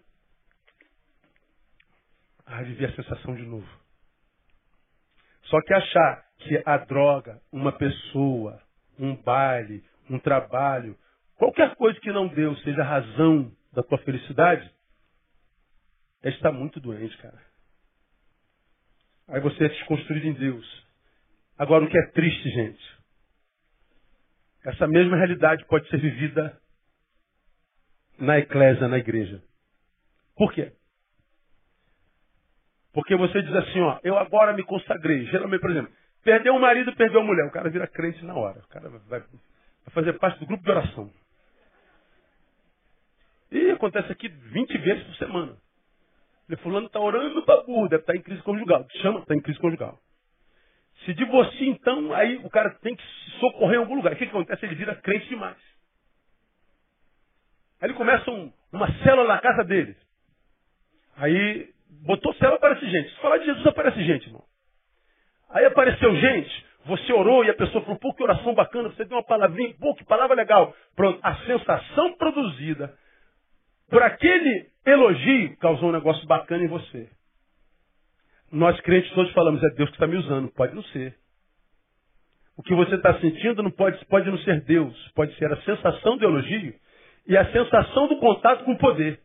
Ah, 2.46 2.62
vivi 2.64 2.86
a 2.86 2.96
sensação 2.96 3.36
de 3.36 3.44
novo. 3.44 3.68
Só 5.44 5.62
que 5.62 5.74
achar 5.74 6.26
que 6.40 6.62
a 6.66 6.78
droga, 6.78 7.42
uma 7.52 7.72
pessoa, 7.72 8.62
um 8.98 9.16
baile, 9.16 9.84
um 10.10 10.20
trabalho, 10.20 10.98
qualquer 11.36 11.76
coisa 11.76 12.00
que 12.00 12.12
não 12.12 12.28
Deus 12.28 12.62
seja 12.64 12.82
a 12.82 12.86
razão 12.86 13.52
da 13.74 13.84
tua 13.84 13.98
felicidade, 14.00 14.70
é 16.24 16.30
estar 16.30 16.52
muito 16.52 16.80
doente, 16.80 17.16
cara. 17.18 17.40
Aí 19.28 19.42
você 19.42 19.66
é 19.66 19.70
desconstruído 19.70 20.28
em 20.28 20.34
Deus. 20.34 20.88
Agora, 21.58 21.84
o 21.84 21.90
que 21.90 21.98
é 21.98 22.08
triste, 22.08 22.50
gente, 22.50 22.97
essa 24.66 24.88
mesma 24.88 25.18
realidade 25.18 25.66
pode 25.66 25.88
ser 25.90 25.98
vivida 25.98 26.60
na 28.20 28.40
eclésia, 28.40 28.88
na 28.88 28.98
igreja. 28.98 29.42
Por 30.36 30.52
quê? 30.54 30.74
Porque 32.94 33.16
você 33.16 33.42
diz 33.42 33.56
assim, 33.56 33.80
ó, 33.82 34.00
eu 34.04 34.18
agora 34.18 34.54
me 34.54 34.64
consagrei. 34.64 35.26
Geralmente, 35.26 35.62
por 35.62 35.70
exemplo, 35.70 35.92
perdeu 36.24 36.56
o 36.56 36.60
marido, 36.60 36.96
perdeu 36.96 37.22
a 37.22 37.24
mulher. 37.24 37.46
O 37.46 37.52
cara 37.52 37.70
vira 37.70 37.88
crente 37.88 38.24
na 38.26 38.34
hora. 38.34 38.60
O 38.60 38.68
cara 38.68 38.90
vai, 38.90 39.00
vai 39.20 39.24
fazer 39.92 40.14
parte 40.14 40.40
do 40.40 40.48
grupo 40.48 40.64
de 40.64 40.72
oração. 40.72 41.12
E 43.52 43.72
acontece 43.72 44.12
aqui 44.12 44.28
20 44.28 44.78
vezes 44.80 45.04
por 45.06 45.16
semana. 45.16 45.58
Ele 46.48 46.58
fulano 46.58 46.88
está 46.88 47.00
orando 47.00 47.44
para 47.44 47.64
burro, 47.64 47.90
deve 47.90 48.02
estar 48.02 48.14
tá 48.14 48.18
em 48.18 48.22
crise 48.22 48.42
conjugal. 48.42 48.86
Chama, 49.02 49.20
está 49.20 49.36
em 49.36 49.42
crise 49.42 49.60
conjugal. 49.60 50.00
Se 51.08 51.14
divorcia, 51.14 51.70
então, 51.70 52.14
aí 52.14 52.36
o 52.44 52.50
cara 52.50 52.70
tem 52.82 52.94
que 52.94 53.04
socorrer 53.40 53.76
em 53.76 53.80
algum 53.80 53.96
lugar. 53.96 54.12
O 54.12 54.16
que, 54.18 54.26
que 54.26 54.30
acontece? 54.30 54.66
Ele 54.66 54.76
vira 54.76 54.94
crente 54.94 55.30
demais. 55.30 55.56
Aí 57.80 57.88
ele 57.88 57.94
começa 57.94 58.30
um, 58.30 58.52
uma 58.74 58.92
célula 59.04 59.36
na 59.36 59.40
casa 59.40 59.64
dele. 59.64 59.96
Aí 61.16 61.70
botou 62.06 62.34
célula, 62.34 62.58
aparece 62.58 62.86
gente. 62.90 63.10
Se 63.10 63.22
falar 63.22 63.38
de 63.38 63.46
Jesus, 63.46 63.66
aparece 63.66 64.04
gente, 64.04 64.26
irmão. 64.28 64.44
Aí 65.50 65.64
apareceu 65.64 66.14
gente, 66.18 66.66
você 66.86 67.14
orou 67.14 67.46
e 67.46 67.52
a 67.52 67.56
pessoa 67.56 67.82
falou, 67.86 67.98
pô, 68.00 68.14
que 68.14 68.24
oração 68.24 68.54
bacana, 68.54 68.90
você 68.90 69.06
deu 69.06 69.16
uma 69.16 69.24
palavrinha, 69.24 69.74
pô, 69.80 69.96
que 69.96 70.04
palavra 70.04 70.36
legal. 70.36 70.76
Pronto, 70.94 71.22
a 71.24 71.36
sensação 71.46 72.18
produzida 72.18 72.94
por 73.90 74.04
aquele 74.04 74.70
elogio, 74.86 75.56
causou 75.60 75.88
um 75.88 75.94
negócio 75.94 76.28
bacana 76.28 76.66
em 76.66 76.68
você. 76.68 77.10
Nós 78.52 78.80
crentes 78.82 79.12
todos 79.14 79.32
falamos, 79.34 79.64
é 79.64 79.70
Deus 79.72 79.90
que 79.90 79.96
está 79.96 80.08
me 80.08 80.18
usando. 80.18 80.50
Pode 80.50 80.74
não 80.74 80.84
ser. 80.84 81.16
O 82.58 82.64
que 82.64 82.74
você 82.74 82.96
está 82.96 83.20
sentindo 83.20 83.62
não 83.62 83.72
pode, 83.72 84.04
pode 84.06 84.30
não 84.30 84.38
ser 84.40 84.62
Deus. 84.62 85.12
Pode 85.14 85.36
ser 85.38 85.52
a 85.52 85.62
sensação 85.62 86.18
do 86.18 86.26
elogio 86.26 86.74
e 87.28 87.38
a 87.38 87.52
sensação 87.52 88.08
do 88.08 88.20
contato 88.20 88.64
com 88.64 88.72
o 88.72 88.78
poder. 88.78 89.20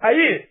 Aí, 0.00 0.48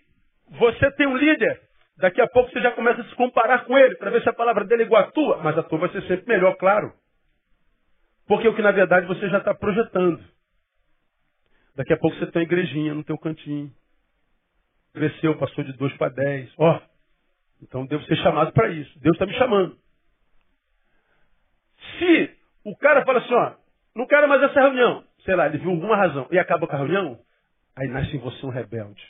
você 0.60 0.92
tem 0.94 1.06
um 1.06 1.18
líder, 1.18 1.62
daqui 1.98 2.22
a 2.22 2.28
pouco 2.28 2.50
você 2.50 2.62
já 2.62 2.72
começa 2.72 3.02
a 3.02 3.06
se 3.06 3.16
comparar 3.16 3.66
com 3.66 3.78
ele, 3.78 3.96
para 3.96 4.10
ver 4.10 4.24
se 4.24 4.30
a 4.30 4.34
palavra 4.34 4.66
dele 4.66 4.84
é 4.84 4.86
igual 4.86 5.04
à 5.04 5.12
tua, 5.12 5.38
mas 5.44 5.58
a 5.58 5.64
tua 5.64 5.80
vai 5.80 5.90
ser 5.90 6.02
sempre 6.04 6.28
melhor, 6.28 6.56
claro. 6.56 6.94
Porque 8.28 8.48
o 8.48 8.56
que 8.56 8.62
na 8.62 8.72
verdade 8.72 9.06
você 9.06 9.30
já 9.30 9.38
está 9.38 9.54
projetando. 9.54 10.24
Daqui 11.76 11.94
a 11.94 11.98
pouco 11.98 12.18
você 12.18 12.26
tem 12.32 12.42
uma 12.42 12.46
igrejinha 12.46 12.94
no 12.94 13.04
teu 13.04 13.18
cantinho. 13.18 13.72
Cresceu, 14.96 15.38
passou 15.38 15.64
de 15.64 15.74
dois 15.74 15.96
para 15.98 16.12
dez. 16.12 16.52
Ó, 16.58 16.82
então 17.62 17.86
devo 17.86 18.04
ser 18.06 18.16
chamado 18.18 18.52
para 18.54 18.70
isso. 18.70 19.00
Deus 19.00 19.16
está 19.16 19.26
me 19.26 19.34
chamando. 19.34 19.78
Se 22.00 22.36
o 22.64 22.76
cara 22.78 23.06
fala 23.06 23.20
assim, 23.20 23.34
ó, 23.34 23.54
não 23.96 24.08
quero 24.08 24.28
mais 24.28 24.42
essa 24.42 24.60
reunião, 24.60 25.04
sei 25.24 25.36
lá, 25.36 25.46
ele 25.46 25.60
viu 25.60 25.72
alguma 25.72 25.96
razão 25.96 26.28
e 26.32 26.40
acaba 26.40 26.66
com 26.66 26.76
a 26.76 26.80
reunião, 26.80 27.20
aí 27.76 27.88
nasce 27.88 28.16
em 28.16 28.20
você 28.20 28.46
um 28.46 28.50
rebelde. 28.50 29.04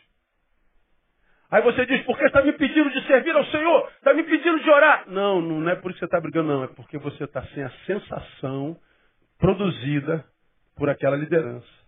Aí 1.49 1.61
você 1.61 1.86
diz, 1.86 2.03
porque 2.03 2.25
está 2.25 2.41
me 2.41 2.51
pedindo 2.53 2.89
de 2.89 3.05
servir 3.07 3.36
ao 3.36 3.45
Senhor? 3.45 3.88
Está 3.97 4.13
me 4.13 4.23
pedindo 4.23 4.59
de 4.59 4.69
orar? 4.69 5.07
Não, 5.07 5.39
não 5.39 5.69
é 5.69 5.75
por 5.75 5.91
isso 5.91 5.99
que 5.99 6.05
você 6.05 6.05
está 6.05 6.19
brigando, 6.19 6.49
não. 6.49 6.63
É 6.63 6.67
porque 6.67 6.97
você 6.97 7.23
está 7.23 7.45
sem 7.47 7.63
a 7.63 7.71
sensação 7.86 8.75
produzida 9.38 10.25
por 10.75 10.89
aquela 10.89 11.15
liderança 11.15 11.86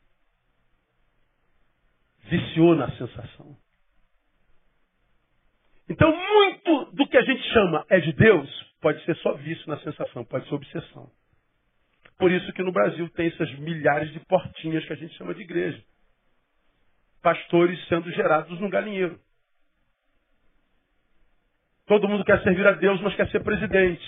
viciou 2.29 2.75
na 2.75 2.89
sensação. 2.91 3.57
Então, 5.89 6.11
muito 6.11 6.91
do 6.91 7.07
que 7.07 7.17
a 7.17 7.21
gente 7.21 7.41
chama 7.53 7.85
é 7.89 7.99
de 7.99 8.13
Deus 8.13 8.67
pode 8.81 9.03
ser 9.05 9.15
só 9.17 9.33
vício 9.33 9.67
na 9.67 9.77
sensação, 9.79 10.25
pode 10.25 10.47
ser 10.47 10.55
obsessão. 10.55 11.09
Por 12.17 12.31
isso 12.31 12.51
que 12.53 12.63
no 12.63 12.71
Brasil 12.71 13.07
tem 13.09 13.27
essas 13.27 13.51
milhares 13.59 14.11
de 14.11 14.19
portinhas 14.21 14.85
que 14.85 14.93
a 14.93 14.95
gente 14.95 15.15
chama 15.15 15.33
de 15.33 15.41
igreja. 15.41 15.81
Pastores 17.21 17.79
sendo 17.88 18.11
gerados 18.11 18.59
no 18.59 18.69
galinheiro. 18.69 19.19
Todo 21.85 22.07
mundo 22.07 22.25
quer 22.25 22.41
servir 22.43 22.65
a 22.67 22.71
Deus, 22.73 22.99
mas 23.01 23.15
quer 23.15 23.29
ser 23.29 23.43
presidente. 23.43 24.03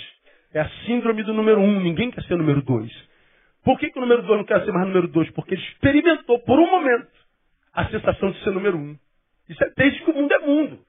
É 0.51 0.59
a 0.59 0.69
síndrome 0.85 1.23
do 1.23 1.33
número 1.33 1.61
um. 1.61 1.79
Ninguém 1.79 2.11
quer 2.11 2.23
ser 2.23 2.35
número 2.35 2.61
dois. 2.61 2.91
Por 3.63 3.79
que, 3.79 3.89
que 3.89 3.97
o 3.97 4.01
número 4.01 4.23
dois 4.23 4.39
não 4.39 4.45
quer 4.45 4.63
ser 4.65 4.71
mais 4.71 4.87
número 4.87 5.07
dois? 5.07 5.29
Porque 5.31 5.53
ele 5.53 5.61
experimentou 5.61 6.39
por 6.39 6.59
um 6.59 6.69
momento 6.69 7.11
a 7.73 7.87
sensação 7.89 8.31
de 8.31 8.43
ser 8.43 8.51
número 8.51 8.77
um. 8.77 8.97
Isso 9.47 9.63
é 9.63 9.71
desde 9.75 10.03
que 10.03 10.11
o 10.11 10.15
mundo 10.15 10.33
é 10.33 10.39
mundo. 10.39 10.85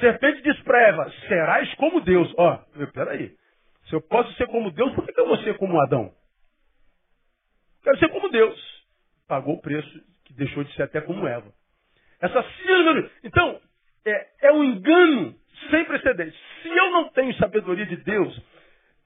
Serpente 0.00 0.42
diz 0.42 0.58
para 0.62 0.88
Eva, 0.88 1.12
serás 1.28 1.72
como 1.74 2.00
Deus. 2.00 2.32
Ó, 2.36 2.54
oh, 2.54 2.86
peraí. 2.92 3.34
Se 3.88 3.94
eu 3.94 4.00
posso 4.00 4.32
ser 4.34 4.46
como 4.48 4.70
Deus, 4.70 4.94
por 4.94 5.06
que 5.06 5.18
eu 5.18 5.26
vou 5.26 5.38
ser 5.38 5.56
como 5.56 5.80
Adão? 5.80 6.12
Quero 7.82 7.98
ser 7.98 8.08
como 8.08 8.28
Deus. 8.28 8.58
Pagou 9.26 9.54
o 9.54 9.60
preço 9.60 9.88
que 10.24 10.34
deixou 10.34 10.64
de 10.64 10.72
ser 10.74 10.82
até 10.82 11.00
como 11.00 11.26
Eva. 11.26 11.50
Essa 12.20 12.44
síndrome. 12.62 13.10
Então, 13.24 13.60
é, 14.06 14.48
é 14.48 14.52
um 14.52 14.64
engano 14.64 15.34
sem 15.70 15.84
precedentes. 15.84 16.38
Se 16.62 16.68
eu 16.68 16.90
não 16.90 17.08
tenho 17.10 17.34
sabedoria 17.34 17.86
de 17.86 17.96
Deus, 17.96 18.40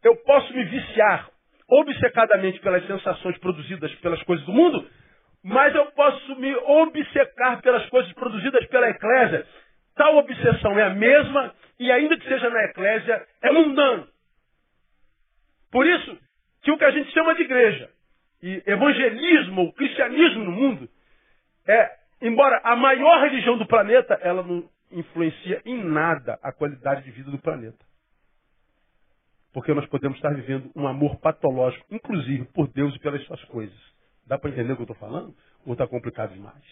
eu 0.02 0.16
posso 0.16 0.52
me 0.52 0.64
viciar 0.64 1.30
obcecadamente 1.68 2.60
pelas 2.60 2.86
sensações 2.86 3.38
produzidas 3.38 3.94
pelas 3.96 4.22
coisas 4.24 4.44
do 4.44 4.52
mundo 4.52 4.86
mas 5.42 5.74
eu 5.74 5.86
posso 5.86 6.36
me 6.36 6.54
obcecar 6.54 7.60
pelas 7.62 7.84
coisas 7.88 8.12
produzidas 8.12 8.64
pela 8.66 8.88
eclésia. 8.88 9.44
Tal 9.94 10.16
obsessão 10.16 10.78
é 10.78 10.84
a 10.84 10.94
mesma 10.94 11.54
e 11.78 11.90
ainda 11.90 12.16
que 12.16 12.28
seja 12.28 12.48
na 12.48 12.64
eclésia, 12.64 13.26
é 13.42 13.52
mundano. 13.52 14.08
Por 15.70 15.86
isso 15.86 16.18
que 16.62 16.70
o 16.70 16.78
que 16.78 16.84
a 16.84 16.90
gente 16.90 17.10
chama 17.12 17.34
de 17.34 17.42
igreja 17.42 17.90
e 18.42 18.62
evangelismo, 18.66 19.62
ou 19.62 19.72
cristianismo 19.72 20.44
no 20.44 20.52
mundo, 20.52 20.88
é, 21.66 21.90
embora 22.20 22.60
a 22.64 22.76
maior 22.76 23.22
religião 23.22 23.56
do 23.56 23.66
planeta, 23.66 24.14
ela 24.22 24.42
não 24.42 24.68
influencia 24.90 25.62
em 25.64 25.82
nada 25.82 26.38
a 26.42 26.52
qualidade 26.52 27.02
de 27.02 27.10
vida 27.10 27.30
do 27.30 27.38
planeta. 27.38 27.78
Porque 29.52 29.74
nós 29.74 29.86
podemos 29.86 30.16
estar 30.16 30.34
vivendo 30.34 30.70
um 30.74 30.86
amor 30.86 31.16
patológico, 31.16 31.84
inclusive 31.90 32.44
por 32.46 32.68
Deus 32.68 32.94
e 32.94 32.98
pelas 32.98 33.22
suas 33.24 33.42
coisas. 33.44 33.76
Dá 34.26 34.38
para 34.38 34.50
entender 34.50 34.72
o 34.72 34.76
que 34.76 34.82
eu 34.82 34.92
estou 34.92 34.96
falando? 34.96 35.34
Ou 35.66 35.72
está 35.72 35.86
complicado 35.86 36.32
demais? 36.32 36.64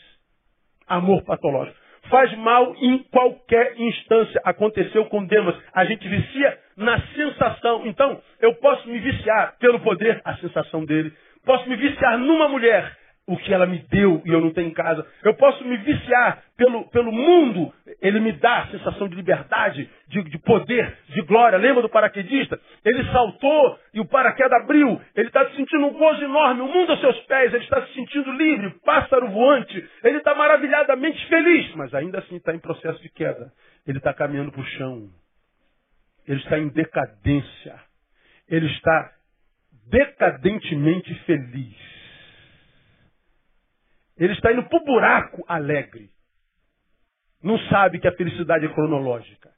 Amor 0.87 1.23
patológico. 1.25 1.79
Faz 2.09 2.37
mal 2.39 2.75
em 2.81 2.99
qualquer 3.11 3.75
instância. 3.79 4.41
Aconteceu 4.45 5.05
com 5.07 5.25
Demas. 5.25 5.57
A 5.73 5.85
gente 5.85 6.09
vicia 6.09 6.59
na 6.77 7.01
sensação. 7.15 7.87
Então, 7.87 8.21
eu 8.41 8.55
posso 8.55 8.89
me 8.89 8.99
viciar 8.99 9.57
pelo 9.59 9.81
poder, 9.81 10.21
a 10.25 10.37
sensação 10.37 10.85
dele. 10.85 11.13
Posso 11.45 11.69
me 11.69 11.77
viciar 11.77 12.19
numa 12.19 12.49
mulher, 12.49 12.97
o 13.27 13.37
que 13.37 13.55
ela 13.55 13.67
me 13.67 13.79
deu 13.91 14.21
e 14.25 14.31
eu 14.31 14.41
não 14.41 14.53
tenho 14.53 14.69
em 14.69 14.73
casa. 14.73 15.07
Eu 15.23 15.35
posso 15.35 15.65
me 15.65 15.77
viciar 15.77 16.43
pelo, 16.57 16.89
pelo 16.91 17.13
mundo, 17.13 17.73
ele 18.03 18.19
me 18.19 18.33
dá 18.33 18.59
a 18.59 18.67
sensação 18.69 19.09
de 19.09 19.15
liberdade, 19.15 19.89
de, 20.09 20.23
de 20.25 20.39
poder, 20.39 20.99
de 21.09 21.23
glória. 21.23 21.57
Lembra 21.57 21.83
do 21.83 21.89
paraquedista? 21.89 22.59
Ele 22.85 23.05
saltou 23.13 23.79
e 23.95 24.01
o 24.01 24.05
paraquedas 24.05 24.61
abriu. 24.61 25.01
Ele 25.15 25.29
está 25.29 25.49
se 25.49 25.57
sentindo 25.57 25.87
um 25.87 25.93
gozo 25.93 26.25
enorme, 26.25 26.63
o 26.63 26.67
mundo 26.67 26.91
aos 26.91 27.01
seus 27.01 27.19
pés, 27.21 27.55
ele 27.55 27.63
está 27.63 27.87
se 27.87 27.95
sentindo 27.95 28.33
livre, 28.33 28.71
pássaro 28.85 29.29
voante. 29.29 29.89
Ele 30.03 30.19
está 30.19 30.35
maravilhadamente 30.35 31.25
feliz, 31.27 31.75
mas 31.77 31.95
ainda 31.95 32.19
assim 32.19 32.37
está 32.37 32.55
em 32.55 32.59
processo 32.59 33.01
de 33.01 33.11
queda. 33.11 33.53
Ele 33.87 33.99
está 33.99 34.13
caminhando 34.13 34.51
para 34.51 34.61
o 34.61 34.67
chão. 34.67 35.09
Ele 36.27 36.41
está 36.41 36.59
em 36.59 36.69
decadência. 36.69 37.75
Ele 38.49 38.67
está 38.67 39.13
decadentemente 39.89 41.15
feliz. 41.25 42.00
Ele 44.21 44.35
está 44.35 44.53
indo 44.53 44.63
para 44.65 44.79
o 44.79 44.85
buraco 44.85 45.43
alegre. 45.49 46.11
Não 47.43 47.59
sabe 47.71 47.99
que 47.99 48.07
a 48.07 48.13
felicidade 48.13 48.67
é 48.67 48.69
cronológica. 48.69 49.49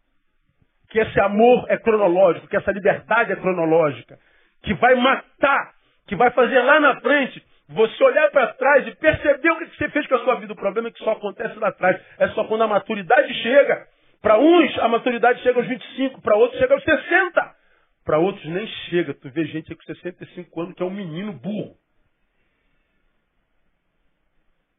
Que 0.88 1.00
esse 1.00 1.20
amor 1.20 1.66
é 1.68 1.76
cronológico, 1.76 2.46
que 2.46 2.56
essa 2.56 2.70
liberdade 2.70 3.32
é 3.32 3.36
cronológica. 3.36 4.16
Que 4.62 4.72
vai 4.74 4.94
matar, 4.94 5.72
que 6.06 6.14
vai 6.14 6.30
fazer 6.30 6.60
lá 6.60 6.78
na 6.78 7.00
frente 7.00 7.44
você 7.68 8.04
olhar 8.04 8.30
para 8.30 8.54
trás 8.54 8.86
e 8.86 8.94
perceber 8.94 9.50
o 9.50 9.58
que 9.58 9.76
você 9.76 9.88
fez 9.88 10.06
com 10.06 10.14
a 10.14 10.24
sua 10.24 10.36
vida. 10.36 10.52
O 10.52 10.56
problema 10.56 10.88
é 10.88 10.92
que 10.92 11.02
só 11.02 11.12
acontece 11.12 11.58
lá 11.58 11.68
atrás. 11.68 12.00
É 12.18 12.28
só 12.28 12.44
quando 12.44 12.62
a 12.62 12.68
maturidade 12.68 13.34
chega. 13.42 13.88
Para 14.20 14.38
uns, 14.38 14.78
a 14.78 14.86
maturidade 14.86 15.42
chega 15.42 15.58
aos 15.58 15.66
25, 15.66 16.20
para 16.20 16.36
outros 16.36 16.60
chega 16.60 16.74
aos 16.74 16.84
60. 16.84 17.56
Para 18.04 18.18
outros 18.18 18.44
nem 18.46 18.66
chega. 18.88 19.12
Tu 19.14 19.28
vê 19.30 19.44
gente 19.46 19.74
com 19.74 19.82
65 19.82 20.60
anos 20.60 20.74
que 20.74 20.82
é 20.82 20.86
um 20.86 20.90
menino 20.90 21.32
burro. 21.32 21.81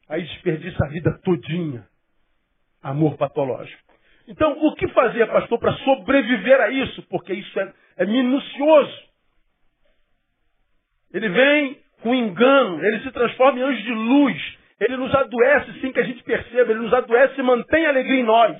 Aí 0.08 0.22
desperdiça 0.22 0.84
a 0.84 0.88
vida 0.88 1.18
todinha. 1.24 1.86
Amor 2.82 3.16
patológico. 3.16 3.82
Então, 4.26 4.52
o 4.66 4.74
que 4.74 4.88
fazia, 4.88 5.26
pastor, 5.26 5.58
para 5.58 5.72
sobreviver 5.78 6.60
a 6.60 6.70
isso? 6.70 7.02
Porque 7.08 7.32
isso 7.32 7.60
é, 7.60 7.72
é 7.98 8.06
minucioso. 8.06 9.04
Ele 11.12 11.28
vem 11.28 11.78
com 12.02 12.14
engano, 12.14 12.84
ele 12.84 13.00
se 13.00 13.10
transforma 13.12 13.58
em 13.58 13.62
anjo 13.62 13.82
de 13.82 13.92
luz. 13.92 14.58
Ele 14.80 14.96
nos 14.96 15.14
adoece 15.14 15.80
sem 15.80 15.92
que 15.92 16.00
a 16.00 16.04
gente 16.04 16.22
perceba, 16.22 16.72
ele 16.72 16.80
nos 16.80 16.92
adoece 16.92 17.38
e 17.38 17.42
mantém 17.42 17.86
a 17.86 17.90
alegria 17.90 18.20
em 18.20 18.24
nós. 18.24 18.58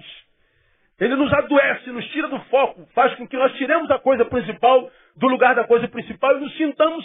Ele 0.99 1.17
nos 1.17 1.33
adoece, 1.33 1.91
nos 1.91 2.07
tira 2.11 2.29
do 2.29 2.39
foco, 2.45 2.87
faz 2.95 3.15
com 3.17 3.27
que 3.27 3.37
nós 3.37 3.53
tiremos 3.57 3.91
a 3.91 3.99
coisa 3.99 4.25
principal 4.25 4.91
do 5.17 5.27
lugar 5.27 5.55
da 5.55 5.65
coisa 5.65 5.89
principal 5.89 6.37
e 6.37 6.41
nos 6.41 6.57
sintamos 6.57 7.05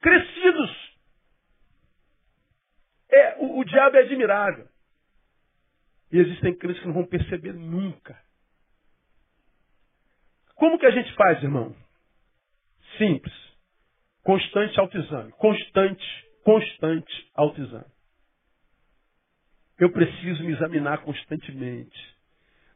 crescidos. 0.00 0.93
É, 3.10 3.36
o, 3.38 3.60
o 3.60 3.64
diabo 3.64 3.96
é 3.96 4.00
admirável. 4.00 4.68
E 6.12 6.18
existem 6.18 6.54
crentes 6.54 6.80
que 6.80 6.86
não 6.86 6.94
vão 6.94 7.06
perceber 7.06 7.52
nunca. 7.52 8.18
Como 10.54 10.78
que 10.78 10.86
a 10.86 10.90
gente 10.90 11.12
faz, 11.14 11.42
irmão? 11.42 11.74
Simples. 12.96 13.34
Constante 14.22 14.78
autoexame. 14.78 15.32
Constante, 15.32 16.26
constante 16.44 17.30
autoexame. 17.34 17.92
Eu 19.78 19.90
preciso 19.90 20.44
me 20.44 20.52
examinar 20.52 20.98
constantemente. 20.98 22.14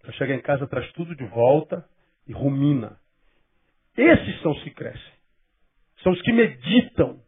Para 0.00 0.12
chegar 0.12 0.34
em 0.34 0.42
casa, 0.42 0.66
traz 0.66 0.90
tudo 0.92 1.14
de 1.14 1.24
volta 1.26 1.88
e 2.26 2.32
rumina. 2.32 2.98
Esses 3.96 4.40
são 4.42 4.50
os 4.50 4.62
que 4.64 4.70
crescem. 4.70 5.12
São 6.02 6.12
os 6.12 6.22
que 6.22 6.32
meditam. 6.32 7.20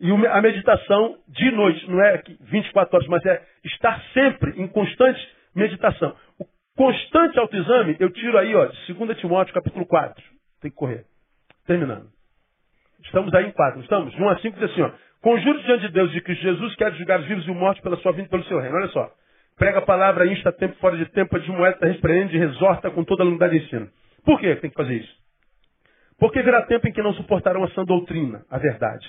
E 0.00 0.10
a 0.10 0.40
meditação 0.40 1.18
de 1.28 1.50
noite, 1.50 1.90
não 1.90 2.00
é 2.00 2.22
24 2.40 2.96
horas, 2.96 3.08
mas 3.08 3.24
é 3.26 3.42
estar 3.64 4.00
sempre 4.12 4.60
em 4.60 4.68
constante 4.68 5.20
meditação. 5.54 6.14
O 6.38 6.46
constante 6.76 7.38
autoexame, 7.38 7.96
eu 7.98 8.10
tiro 8.10 8.38
aí, 8.38 8.54
ó, 8.54 8.66
de 8.66 8.94
2 8.94 9.18
Timóteo, 9.18 9.54
capítulo 9.54 9.84
4. 9.86 10.22
Tem 10.60 10.70
que 10.70 10.76
correr. 10.76 11.04
Terminando. 11.66 12.08
Estamos 13.04 13.34
aí 13.34 13.46
em 13.46 13.52
4, 13.52 13.80
estamos? 13.80 14.14
1 14.14 14.28
a 14.28 14.38
5 14.38 14.58
diz 14.58 14.70
assim, 14.70 14.82
ó. 14.82 14.90
Conjuro 15.20 15.60
diante 15.62 15.86
de 15.88 15.92
Deus 15.92 16.12
de 16.12 16.20
que 16.20 16.34
Jesus 16.34 16.76
quer 16.76 16.94
julgar 16.94 17.20
os 17.20 17.26
vivos 17.26 17.46
e 17.46 17.50
os 17.50 17.56
mortos 17.56 17.82
pela 17.82 17.96
sua 17.96 18.12
vida 18.12 18.28
e 18.28 18.30
pelo 18.30 18.44
seu 18.44 18.60
reino. 18.60 18.76
Olha 18.76 18.88
só. 18.88 19.10
Prega 19.56 19.78
a 19.78 19.82
palavra, 19.82 20.26
insta 20.26 20.52
tempo, 20.52 20.76
fora 20.76 20.96
de 20.96 21.06
tempo, 21.06 21.34
admoesta, 21.34 21.86
repreende, 21.86 22.38
resorta 22.38 22.90
com 22.90 23.02
toda 23.02 23.24
a 23.24 23.48
de 23.48 23.56
ensino. 23.56 23.90
Por 24.24 24.38
que 24.38 24.54
tem 24.56 24.70
que 24.70 24.76
fazer 24.76 24.94
isso? 24.94 25.27
Porque 26.18 26.42
virá 26.42 26.62
tempo 26.62 26.88
em 26.88 26.92
que 26.92 27.02
não 27.02 27.14
suportarão 27.14 27.62
a 27.62 27.70
sã 27.70 27.84
doutrina, 27.84 28.44
a 28.50 28.58
verdade. 28.58 29.06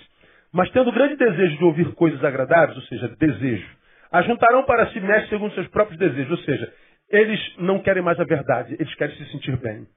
Mas 0.51 0.70
tendo 0.72 0.91
grande 0.91 1.16
desejo 1.16 1.57
de 1.57 1.64
ouvir 1.64 1.93
coisas 1.95 2.24
agradáveis, 2.24 2.78
ou 2.78 2.84
seja, 2.84 3.07
desejo, 3.20 3.68
ajuntarão 4.12 4.64
para 4.64 4.91
si 4.91 4.99
mestres 4.99 5.30
segundo 5.30 5.53
seus 5.53 5.68
próprios 5.68 5.99
desejos, 5.99 6.32
ou 6.32 6.45
seja, 6.45 6.74
eles 7.10 7.39
não 7.57 7.80
querem 7.80 8.03
mais 8.03 8.20
a 8.20 8.24
verdade, 8.24 8.76
eles 8.80 8.93
querem 8.95 9.16
se 9.16 9.32
sentir 9.32 9.57
bem. 9.57 9.88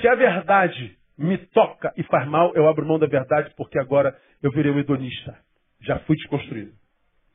Se 0.00 0.08
a 0.08 0.14
verdade 0.14 0.96
me 1.16 1.38
toca 1.38 1.92
e 1.96 2.02
faz 2.04 2.26
mal, 2.26 2.52
eu 2.54 2.68
abro 2.68 2.86
mão 2.86 2.98
da 2.98 3.06
verdade 3.06 3.52
porque 3.56 3.78
agora 3.78 4.16
eu 4.42 4.50
virei 4.50 4.72
um 4.72 4.78
hedonista. 4.78 5.36
Já 5.80 5.98
fui 6.00 6.16
desconstruído. 6.16 6.72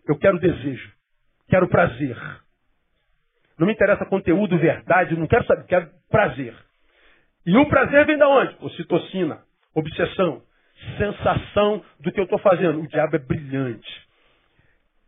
Eu 0.08 0.18
quero 0.18 0.40
desejo, 0.40 0.92
quero 1.50 1.68
prazer. 1.68 2.18
Não 3.58 3.68
me 3.68 3.74
interessa 3.74 4.06
conteúdo, 4.06 4.58
verdade, 4.58 5.18
não 5.18 5.28
quero 5.28 5.46
saber, 5.46 5.66
quero 5.66 5.90
prazer. 6.10 6.56
E 7.48 7.58
o 7.58 7.66
prazer 7.70 8.06
vem 8.06 8.18
da 8.18 8.28
onde? 8.28 8.58
Ocitocina, 8.60 9.42
obsessão, 9.74 10.44
sensação 10.98 11.82
do 12.02 12.12
que 12.12 12.20
eu 12.20 12.26
estou 12.26 12.38
fazendo. 12.40 12.82
O 12.82 12.88
diabo 12.90 13.16
é 13.16 13.20
brilhante. 13.20 14.08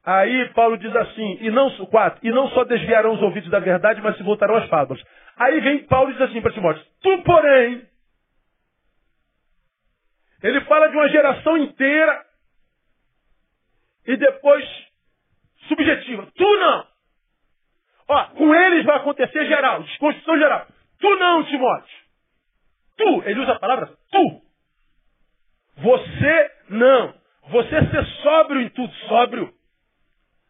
Aí 0.05 0.49
Paulo 0.53 0.77
diz 0.77 0.95
assim, 0.95 1.37
e 1.41 1.51
não, 1.51 1.69
e 2.23 2.31
não 2.31 2.49
só 2.51 2.63
desviarão 2.63 3.13
os 3.15 3.21
ouvidos 3.21 3.49
da 3.51 3.59
verdade, 3.59 4.01
mas 4.01 4.15
se 4.15 4.23
voltarão 4.23 4.55
às 4.55 4.69
fábulas. 4.69 5.03
Aí 5.35 5.59
vem 5.59 5.83
Paulo 5.83 6.11
e 6.11 6.13
diz 6.13 6.21
assim 6.21 6.41
para 6.41 6.53
Timóteo, 6.53 6.81
tu 7.01 7.21
porém, 7.23 7.85
ele 10.41 10.61
fala 10.61 10.87
de 10.87 10.95
uma 10.95 11.09
geração 11.09 11.57
inteira 11.57 12.25
e 14.07 14.15
depois 14.15 14.65
subjetiva. 15.67 16.25
Tu 16.33 16.57
não. 16.57 16.87
Ó, 18.07 18.23
com 18.29 18.55
eles 18.55 18.85
vai 18.85 18.95
acontecer 18.95 19.45
geral, 19.45 19.83
desconstrução 19.83 20.39
geral. 20.39 20.65
Tu 21.01 21.15
não, 21.17 21.43
Timóteo. 21.43 22.08
Tu, 22.99 23.23
ele 23.25 23.39
usa 23.39 23.53
a 23.53 23.59
palavra 23.59 23.89
tu. 24.11 24.41
Você 25.77 26.51
não. 26.69 27.13
Você 27.49 27.89
ser 27.89 28.05
sóbrio 28.21 28.61
em 28.61 28.69
tudo, 28.69 28.93
sóbrio. 29.07 29.53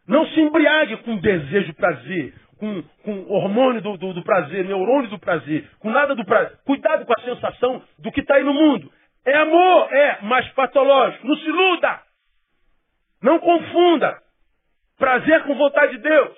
Não 0.08 0.26
se 0.30 0.42
embriague 0.42 0.98
com 0.98 1.16
desejo, 1.18 1.72
prazer, 1.76 2.34
com, 2.58 2.82
com 3.04 3.32
hormônio 3.32 3.82
do, 3.82 3.96
do, 3.98 4.14
do, 4.14 4.24
prazer, 4.24 4.66
neurônio 4.66 5.12
do 5.12 5.20
prazer, 5.20 5.70
com 5.80 5.92
nada 5.92 6.16
do 6.16 6.26
prazer. 6.26 6.58
Cuidado 6.66 7.06
com 7.06 7.14
a 7.14 7.24
sensação 7.24 7.84
do 8.00 8.12
que 8.12 8.22
está 8.22 8.36
aí 8.36 8.44
no 8.44 8.54
mundo. 8.54 8.92
É 9.24 9.38
amor, 9.38 9.94
é, 9.94 10.18
mas 10.24 10.50
patológico. 10.54 11.28
Não 11.28 11.38
se 11.38 11.46
iluda. 11.46 12.02
Não 13.22 13.40
confunda. 13.40 14.18
Prazer 14.98 15.44
com 15.44 15.54
vontade 15.54 15.98
de 15.98 16.00
Deus. 16.00 16.38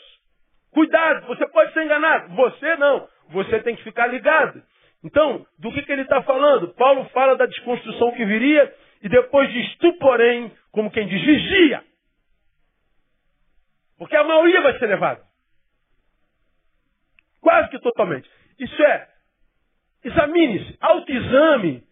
Cuidado, 0.71 1.25
você 1.27 1.47
pode 1.47 1.71
ser 1.71 1.85
enganado. 1.85 2.35
Você 2.35 2.75
não. 2.75 3.07
Você 3.29 3.61
tem 3.61 3.77
que 3.77 3.83
ficar 3.83 4.07
ligado. 4.07 4.61
Então, 5.03 5.45
do 5.57 5.71
que, 5.71 5.81
que 5.81 5.91
ele 5.91 6.03
está 6.03 6.21
falando? 6.23 6.73
Paulo 6.75 7.05
fala 7.09 7.35
da 7.35 7.45
desconstrução 7.45 8.11
que 8.11 8.25
viria 8.25 8.73
e 9.01 9.09
depois 9.09 9.51
diz, 9.51 9.75
tu 9.77 9.93
porém, 9.97 10.51
como 10.71 10.91
quem 10.91 11.07
diz, 11.07 11.21
vigia. 11.21 11.83
Porque 13.97 14.15
a 14.15 14.23
maioria 14.23 14.61
vai 14.61 14.77
ser 14.77 14.87
levada. 14.87 15.23
Quase 17.41 17.69
que 17.69 17.79
totalmente. 17.79 18.29
Isso 18.59 18.83
é, 18.83 19.07
examine-se. 20.03 20.77
Autoexame 20.79 21.83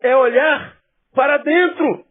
é 0.00 0.16
olhar 0.16 0.76
para 1.14 1.38
dentro. 1.38 2.04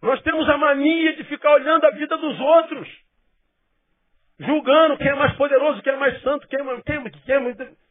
Nós 0.00 0.22
temos 0.22 0.48
a 0.48 0.56
mania 0.56 1.16
de 1.16 1.24
ficar 1.24 1.54
olhando 1.54 1.86
a 1.86 1.90
vida 1.90 2.16
dos 2.16 2.38
outros. 2.38 2.88
Julgando 4.38 4.98
quem 4.98 5.08
é 5.08 5.14
mais 5.14 5.34
poderoso, 5.36 5.82
quem 5.82 5.92
é 5.92 5.96
mais 5.96 6.20
santo, 6.22 6.46
quem 6.46 6.60
é 6.60 6.62
mais... 6.62 6.82
Quem, 6.82 7.02
quem 7.10 7.34
é. 7.34 7.83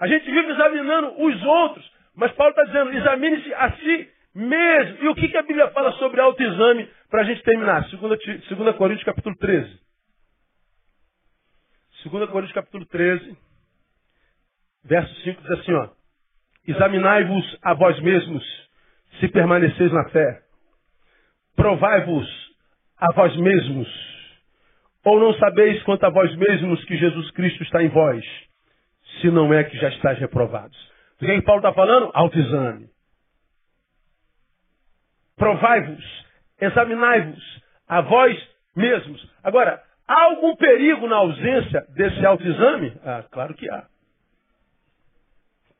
A 0.00 0.06
gente 0.08 0.24
vive 0.24 0.50
examinando 0.50 1.22
os 1.22 1.42
outros. 1.44 1.90
Mas 2.16 2.32
Paulo 2.32 2.50
está 2.50 2.64
dizendo, 2.64 2.92
examine-se 2.92 3.54
a 3.54 3.72
si 3.72 4.10
mesmo. 4.34 5.04
E 5.04 5.08
o 5.08 5.14
que, 5.14 5.28
que 5.28 5.36
a 5.36 5.42
Bíblia 5.42 5.68
fala 5.68 5.92
sobre 5.92 6.20
autoexame 6.20 6.88
para 7.10 7.20
a 7.20 7.24
gente 7.24 7.42
terminar? 7.42 7.86
2 7.88 8.76
Coríntios 8.76 9.04
capítulo 9.04 9.36
13. 9.36 9.80
2 12.04 12.30
Coríntios 12.30 12.54
capítulo 12.54 12.86
13, 12.86 13.36
verso 14.84 15.14
5 15.22 15.42
diz 15.42 15.50
assim, 15.50 15.72
ó. 15.74 15.88
Examinai-vos 16.66 17.58
a 17.62 17.74
vós 17.74 18.00
mesmos, 18.00 18.42
se 19.18 19.28
permaneceis 19.28 19.92
na 19.92 20.08
fé. 20.08 20.40
Provai-vos 21.56 22.26
a 22.96 23.12
vós 23.12 23.36
mesmos. 23.36 23.88
Ou 25.04 25.20
não 25.20 25.34
sabeis 25.34 25.82
quanto 25.82 26.04
a 26.04 26.10
vós 26.10 26.34
mesmos 26.36 26.82
que 26.84 26.96
Jesus 26.96 27.30
Cristo 27.32 27.62
está 27.62 27.82
em 27.82 27.88
vós, 27.88 28.24
se 29.20 29.30
não 29.30 29.52
é 29.52 29.64
que 29.64 29.76
já 29.76 29.88
estáis 29.88 30.18
reprovados. 30.18 30.76
Do 31.18 31.26
que, 31.26 31.34
que 31.34 31.42
Paulo 31.42 31.60
está 31.60 31.72
falando? 31.72 32.10
Autoexame. 32.14 32.88
Provai-vos, 35.36 36.26
examinai-vos 36.60 37.62
a 37.88 38.00
vós 38.02 38.36
mesmos. 38.76 39.26
Agora, 39.42 39.82
há 40.06 40.24
algum 40.24 40.54
perigo 40.56 41.06
na 41.06 41.16
ausência 41.16 41.86
desse 41.94 42.24
autoexame? 42.24 42.92
Ah, 43.04 43.24
claro 43.30 43.54
que 43.54 43.68
há. 43.70 43.86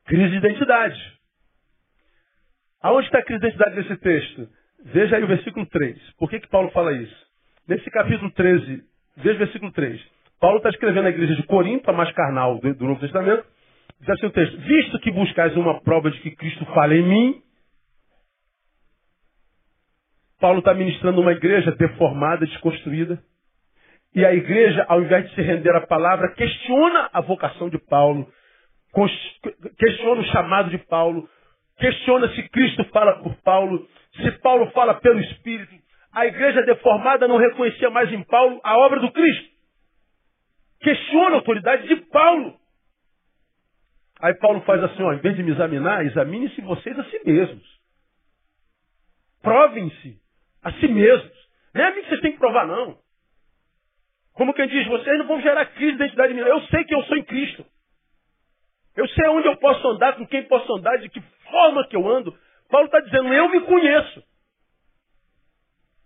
Crise 0.05 0.29
de 0.29 0.37
identidade. 0.37 1.19
Aonde 2.81 3.05
está 3.05 3.19
a 3.19 3.23
crise 3.23 3.39
de 3.39 3.47
identidade 3.47 3.75
nesse 3.75 3.97
texto? 3.97 4.49
Veja 4.85 5.15
aí 5.15 5.23
o 5.23 5.27
versículo 5.27 5.65
3. 5.67 6.13
Por 6.13 6.29
que, 6.29 6.39
que 6.39 6.49
Paulo 6.49 6.71
fala 6.71 6.93
isso? 6.93 7.27
Nesse 7.67 7.89
capítulo 7.91 8.31
13, 8.31 8.83
veja 9.17 9.35
o 9.35 9.39
versículo 9.39 9.71
3. 9.71 10.01
Paulo 10.41 10.57
está 10.57 10.69
escrevendo 10.69 11.05
a 11.05 11.11
igreja 11.11 11.35
de 11.35 11.43
Corinto, 11.43 11.87
a 11.87 11.93
mais 11.93 12.11
carnal 12.13 12.59
do 12.59 12.83
Novo 12.83 12.99
Testamento. 12.99 13.45
Diz 13.99 14.09
assim 14.09 14.25
o 14.25 14.31
texto: 14.31 14.57
Visto 14.57 14.99
que 14.99 15.11
buscais 15.11 15.55
uma 15.55 15.79
prova 15.81 16.09
de 16.09 16.19
que 16.19 16.31
Cristo 16.31 16.65
fala 16.73 16.95
em 16.95 17.03
mim, 17.03 17.41
Paulo 20.39 20.57
está 20.57 20.73
ministrando 20.73 21.21
uma 21.21 21.31
igreja 21.31 21.71
deformada, 21.73 22.47
desconstruída. 22.47 23.21
E 24.15 24.25
a 24.25 24.33
igreja, 24.33 24.83
ao 24.89 25.01
invés 25.03 25.29
de 25.29 25.35
se 25.35 25.41
render 25.43 25.73
à 25.75 25.81
palavra, 25.81 26.33
questiona 26.33 27.07
a 27.13 27.21
vocação 27.21 27.69
de 27.69 27.77
Paulo, 27.77 28.27
questiona 29.77 30.21
o 30.21 30.25
chamado 30.25 30.71
de 30.71 30.79
Paulo, 30.79 31.29
questiona 31.77 32.27
se 32.29 32.49
Cristo 32.49 32.83
fala 32.85 33.21
por 33.21 33.35
Paulo, 33.43 33.87
se 34.15 34.31
Paulo 34.39 34.71
fala 34.71 34.95
pelo 34.95 35.19
Espírito. 35.19 35.71
A 36.11 36.25
igreja 36.25 36.63
deformada 36.63 37.27
não 37.27 37.37
reconhecia 37.37 37.91
mais 37.91 38.11
em 38.11 38.23
Paulo 38.23 38.59
a 38.63 38.75
obra 38.79 38.99
do 38.99 39.11
Cristo. 39.11 39.51
Questiona 40.81 41.35
a 41.35 41.39
autoridade 41.39 41.87
de 41.87 41.95
Paulo. 42.07 42.59
Aí 44.19 44.33
Paulo 44.35 44.61
faz 44.61 44.83
assim, 44.83 45.01
ó, 45.03 45.13
em 45.13 45.19
vez 45.19 45.35
de 45.35 45.43
me 45.43 45.51
examinar, 45.51 46.05
examine-se 46.05 46.61
vocês 46.61 46.97
a 46.97 47.03
si 47.05 47.21
mesmos. 47.25 47.81
Provem-se 49.41 50.19
a 50.61 50.71
si 50.73 50.87
mesmos. 50.87 51.31
Não 51.73 51.83
é 51.83 51.87
a 51.87 51.95
mim 51.95 52.01
que 52.01 52.09
vocês 52.09 52.21
têm 52.21 52.33
que 52.33 52.39
provar, 52.39 52.67
não. 52.67 52.97
Como 54.33 54.53
quem 54.53 54.67
diz, 54.67 54.87
vocês 54.87 55.17
não 55.17 55.27
vão 55.27 55.41
gerar 55.41 55.65
crise 55.67 55.97
de 55.97 56.03
identidade 56.03 56.33
minha. 56.33 56.45
Eu 56.45 56.61
sei 56.67 56.83
que 56.83 56.93
eu 56.93 57.03
sou 57.03 57.17
em 57.17 57.23
Cristo. 57.23 57.65
Eu 58.95 59.07
sei 59.09 59.27
onde 59.29 59.47
eu 59.47 59.57
posso 59.57 59.87
andar, 59.87 60.15
com 60.15 60.27
quem 60.27 60.43
posso 60.43 60.71
andar, 60.73 60.97
de 60.97 61.09
que 61.09 61.21
forma 61.49 61.87
que 61.87 61.95
eu 61.95 62.07
ando. 62.09 62.37
Paulo 62.69 62.85
está 62.85 62.99
dizendo, 62.99 63.33
eu 63.33 63.49
me 63.49 63.61
conheço. 63.61 64.23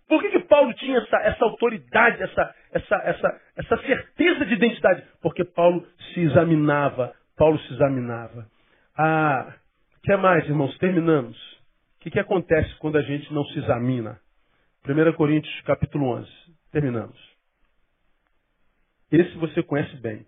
Por 0.08 0.22
que, 0.22 0.30
que 0.30 0.40
Paulo 0.40 0.72
tinha 0.74 0.98
essa, 0.98 1.16
essa 1.18 1.44
autoridade, 1.44 2.22
essa, 2.22 2.54
essa, 2.72 2.96
essa, 2.96 3.40
essa 3.56 3.76
certeza 3.78 4.46
de 4.46 4.54
identidade? 4.54 5.02
Porque 5.20 5.44
Paulo 5.44 5.84
se 6.12 6.20
examinava 6.20 7.12
Paulo 7.36 7.58
se 7.60 7.74
examinava. 7.74 8.50
Ah, 8.96 9.54
o 9.98 10.00
que 10.00 10.12
é 10.12 10.16
mais, 10.16 10.44
irmãos? 10.46 10.76
Terminamos. 10.78 11.36
O 11.36 12.00
que, 12.00 12.10
que 12.10 12.18
acontece 12.18 12.74
quando 12.78 12.96
a 12.96 13.02
gente 13.02 13.32
não 13.32 13.44
se 13.44 13.58
examina? 13.58 14.18
1 14.88 15.12
Coríntios 15.14 15.60
capítulo 15.62 16.06
11. 16.06 16.30
Terminamos. 16.72 17.18
Esse 19.12 19.36
você 19.36 19.62
conhece 19.62 19.94
bem. 19.96 20.24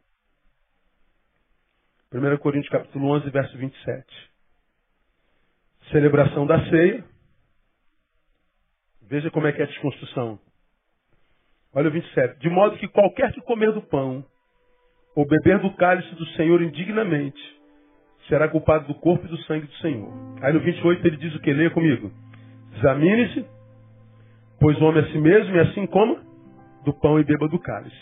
1 2.12 2.36
Coríntios 2.38 2.70
capítulo 2.70 3.08
11, 3.08 3.30
verso 3.30 3.56
27. 3.56 4.30
Celebração 5.90 6.46
da 6.46 6.62
ceia. 6.68 7.04
Veja 9.08 9.30
como 9.30 9.46
é 9.46 9.52
que 9.52 9.60
é 9.60 9.64
a 9.64 9.68
desconstrução. 9.68 10.38
Olha 11.74 11.88
o 11.88 11.92
27. 11.92 12.38
De 12.40 12.50
modo 12.50 12.76
que 12.76 12.88
qualquer 12.88 13.32
que 13.32 13.40
comer 13.40 13.72
do 13.72 13.82
pão 13.82 14.24
ou 15.14 15.26
beber 15.26 15.58
do 15.58 15.74
cálice 15.74 16.14
do 16.14 16.26
Senhor 16.28 16.62
indignamente, 16.62 17.40
será 18.28 18.48
culpado 18.48 18.86
do 18.86 18.94
corpo 18.94 19.26
e 19.26 19.28
do 19.28 19.38
sangue 19.38 19.66
do 19.66 19.74
Senhor. 19.78 20.12
Aí 20.40 20.52
no 20.52 20.60
28 20.60 21.06
ele 21.06 21.16
diz 21.16 21.34
o 21.34 21.40
que? 21.40 21.52
Leia 21.52 21.70
comigo. 21.70 22.12
Examine-se, 22.76 23.44
pois 24.60 24.80
o 24.80 24.84
homem 24.84 25.02
é 25.02 25.06
a 25.06 25.10
si 25.10 25.18
mesmo 25.18 25.56
e 25.56 25.58
assim 25.58 25.86
coma 25.86 26.22
do 26.84 26.92
pão 26.92 27.18
e 27.18 27.24
beba 27.24 27.48
do 27.48 27.58
cálice. 27.58 27.96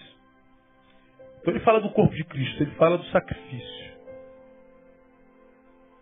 Então 1.41 1.55
ele 1.55 1.65
fala 1.65 1.81
do 1.81 1.91
corpo 1.91 2.15
de 2.15 2.25
Cristo, 2.25 2.63
ele 2.63 2.73
fala 2.73 2.99
do 2.99 3.05
sacrifício. 3.07 3.87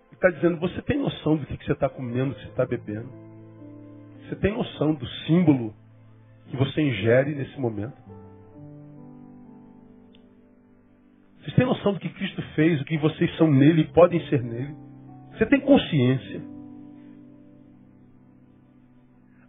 Ele 0.08 0.14
está 0.14 0.30
dizendo, 0.30 0.58
você 0.58 0.80
tem 0.82 0.98
noção 0.98 1.36
do 1.36 1.46
que 1.46 1.64
você 1.64 1.72
está 1.72 1.88
comendo, 1.88 2.30
do 2.30 2.34
que 2.34 2.42
você 2.42 2.48
está 2.48 2.64
bebendo? 2.66 3.33
Você 4.24 4.36
tem 4.36 4.54
noção 4.54 4.94
do 4.94 5.06
símbolo 5.26 5.74
que 6.48 6.56
você 6.56 6.80
ingere 6.80 7.34
nesse 7.34 7.58
momento? 7.60 7.96
Vocês 11.40 11.54
têm 11.56 11.66
noção 11.66 11.92
do 11.92 12.00
que 12.00 12.08
Cristo 12.08 12.40
fez, 12.54 12.80
o 12.80 12.84
que 12.84 12.96
vocês 12.96 13.36
são 13.36 13.50
nele 13.50 13.82
e 13.82 13.92
podem 13.92 14.18
ser 14.28 14.42
nele? 14.42 14.74
Você 15.32 15.44
tem 15.46 15.60
consciência? 15.60 16.40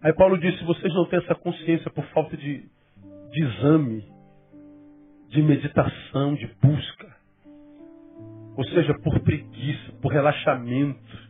Aí 0.02 0.14
Paulo 0.14 0.38
disse: 0.38 0.64
vocês 0.66 0.94
não 0.94 1.06
têm 1.06 1.20
essa 1.20 1.36
consciência 1.36 1.90
por 1.92 2.04
falta 2.08 2.36
de, 2.36 2.70
de 3.32 3.44
exame, 3.44 4.06
de 5.30 5.42
meditação, 5.42 6.36
de 6.36 6.48
busca. 6.62 7.16
Ou 8.58 8.64
seja, 8.66 8.94
por 9.04 9.20
preguiça, 9.22 9.94
por 10.02 10.12
relaxamento, 10.12 11.30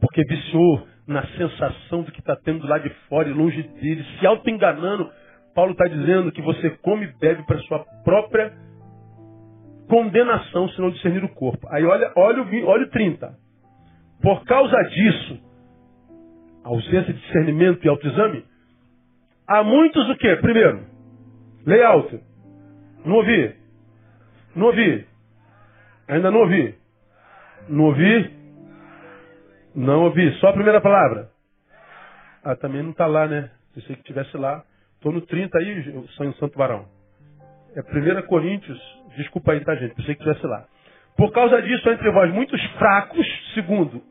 porque 0.00 0.22
viciou 0.24 0.88
na 1.10 1.26
sensação 1.26 2.02
do 2.02 2.12
que 2.12 2.20
está 2.20 2.36
tendo 2.36 2.64
lá 2.68 2.78
de 2.78 2.88
fora 3.08 3.28
e 3.28 3.32
longe 3.32 3.60
dele, 3.62 4.06
se 4.18 4.26
auto-enganando. 4.26 5.10
Paulo 5.52 5.72
está 5.72 5.84
dizendo 5.88 6.30
que 6.30 6.40
você 6.40 6.70
come 6.82 7.04
e 7.06 7.18
bebe 7.18 7.42
para 7.42 7.58
sua 7.62 7.84
própria 8.04 8.52
condenação 9.88 10.68
se 10.68 10.80
não 10.80 10.90
discernir 10.90 11.24
o 11.24 11.34
corpo. 11.34 11.66
Aí 11.68 11.84
olha, 11.84 12.12
olha, 12.14 12.42
o, 12.42 12.66
olha 12.66 12.84
o 12.84 12.90
30. 12.90 13.28
Por 14.22 14.44
causa 14.44 14.76
disso, 14.84 15.40
ausência 16.62 17.12
de 17.12 17.20
discernimento 17.20 17.84
e 17.84 17.88
autoexame, 17.88 18.44
há 19.48 19.64
muitos 19.64 20.08
o 20.08 20.16
quê? 20.16 20.36
Primeiro, 20.36 20.86
leia 21.66 21.88
alto. 21.88 22.20
Não 23.04 23.16
ouvi. 23.16 23.56
Não 24.54 24.66
ouvi. 24.66 25.04
Ainda 26.06 26.30
não 26.30 26.38
ouvi. 26.38 26.74
Não 27.68 27.84
ouvi. 27.86 28.39
Não 29.74 30.04
ouvi. 30.04 30.32
Só 30.34 30.48
a 30.48 30.52
primeira 30.52 30.80
palavra. 30.80 31.30
Ah, 32.44 32.56
também 32.56 32.82
não 32.82 32.90
está 32.90 33.06
lá, 33.06 33.26
né? 33.26 33.50
Se 33.74 33.80
você 33.80 33.94
que 33.94 34.00
estivesse 34.00 34.36
lá. 34.36 34.64
Estou 34.96 35.12
no 35.12 35.22
30 35.22 35.58
aí, 35.58 36.08
Sonho 36.10 36.34
Santo 36.34 36.58
Varão. 36.58 36.86
É 37.74 37.80
1 37.80 38.26
Coríntios 38.26 38.78
Desculpa 39.16 39.52
aí, 39.52 39.60
tá, 39.64 39.74
gente? 39.74 39.94
Pensei 39.94 40.14
que 40.14 40.22
estivesse 40.22 40.46
lá. 40.46 40.66
Por 41.16 41.32
causa 41.32 41.60
disso, 41.62 41.88
entre 41.90 42.10
vós 42.10 42.32
muitos 42.32 42.62
fracos, 42.72 43.26
segundo, 43.54 44.02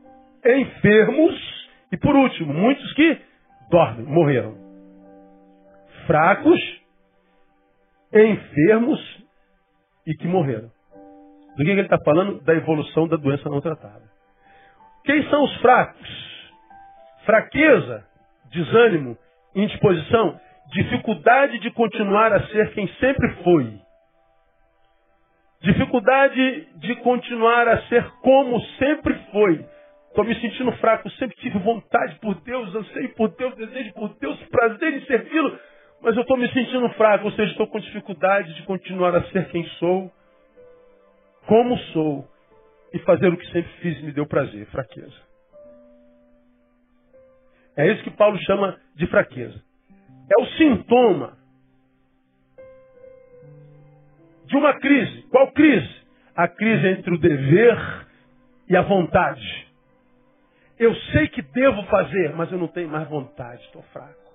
enfermos, 0.45 1.70
e 1.91 1.97
por 1.97 2.16
último, 2.16 2.53
muitos 2.53 2.93
que 2.93 3.18
dormem, 3.72 4.05
morreram. 4.05 4.55
Fracos, 6.05 6.60
enfermos 8.14 8.99
e 10.05 10.14
que 10.16 10.28
morreram. 10.28 10.72
Do 11.57 11.64
que 11.64 11.72
ele 11.72 11.82
está 11.82 11.97
falando? 12.03 12.41
Da 12.41 12.53
evolução 12.53 13.07
da 13.07 13.18
doença 13.18 13.49
não 13.49 13.62
tratada. 13.62 14.09
Quem 15.04 15.28
são 15.30 15.43
os 15.43 15.56
fracos? 15.58 16.10
Fraqueza, 17.26 18.06
desânimo, 18.52 19.18
indisposição, 19.56 20.39
dificuldade 20.72 21.60
de 21.60 21.72
continuar 21.72 22.34
a 22.34 22.47
ser 22.47 22.74
quem 22.74 22.88
sempre 23.00 23.30
foi. 23.43 23.80
Dificuldade 25.62 26.68
de 26.76 26.95
continuar 26.97 27.68
a 27.68 27.82
ser 27.84 28.04
como 28.22 28.62
sempre 28.78 29.14
foi. 29.32 29.66
Estou 30.08 30.24
me 30.24 30.36
sentindo 30.39 30.72
fraco, 30.74 31.10
sempre 31.12 31.36
tive 31.38 31.60
vontade 31.60 32.16
por 32.16 32.36
Deus, 32.41 32.74
anseio 32.76 33.10
por 33.16 33.30
Deus, 33.30 33.56
desejo 33.56 33.93
por 33.93 34.10
Deus, 34.20 34.39
prazer 34.50 34.93
em 34.93 35.06
servi-lo, 35.06 35.60
mas 36.02 36.16
eu 36.16 36.22
estou 36.22 36.38
me 36.38 36.52
sentindo 36.52 36.89
fraco, 36.89 37.26
ou 37.26 37.32
seja, 37.34 37.52
estou 37.52 37.68
com 37.68 37.80
dificuldade 37.80 38.54
de 38.56 38.64
continuar 38.64 39.16
a 39.16 39.24
ser 39.26 39.50
quem 39.50 39.64
sou, 39.78 40.12
como 41.45 41.78
sou, 41.93 42.28
e 42.94 43.00
fazer 43.00 43.28
o 43.28 43.38
que 43.38 43.46
sempre 43.48 43.72
fiz 43.82 44.02
me 44.02 44.12
deu 44.12 44.26
prazer, 44.26 44.66
fraqueza. 44.68 45.30
É 47.78 47.92
isso 47.92 48.04
que 48.04 48.12
Paulo 48.12 48.38
chama 48.40 48.80
de 48.96 49.08
fraqueza. 49.08 49.62
É 50.32 50.42
o 50.42 50.46
sintoma 50.58 51.38
de 54.46 54.58
uma 54.58 54.74
crise. 54.80 55.22
Qual 55.30 55.52
crise? 55.52 56.00
A 56.36 56.48
crise 56.48 56.88
entre 56.88 57.14
o 57.14 57.18
dever 57.18 58.08
e 58.68 58.76
a 58.76 58.82
vontade. 58.82 59.68
Eu 60.78 60.94
sei 61.12 61.28
que 61.28 61.42
devo 61.42 61.84
fazer, 61.84 62.34
mas 62.36 62.52
eu 62.52 62.58
não 62.58 62.68
tenho 62.68 62.90
mais 62.90 63.08
vontade, 63.08 63.62
estou 63.64 63.82
fraco. 63.94 64.30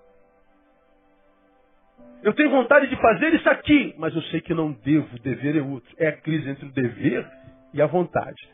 Eu 2.23 2.33
tenho 2.33 2.51
vontade 2.51 2.87
de 2.89 2.97
fazer 2.97 3.35
isso 3.35 3.49
aqui, 3.51 3.95
mas 3.99 4.15
eu 4.15 4.23
sei 4.25 4.41
que 4.41 4.55
não 4.55 4.73
devo, 4.73 5.19
dever 5.21 5.57
é 5.57 5.63
outro. 5.63 5.95
É 5.99 6.09
a 6.09 6.17
crise 6.17 6.49
entre 6.49 6.67
o 6.67 6.73
dever 6.73 7.27
e 7.75 7.83
a 7.83 7.87
vontade. 7.87 8.49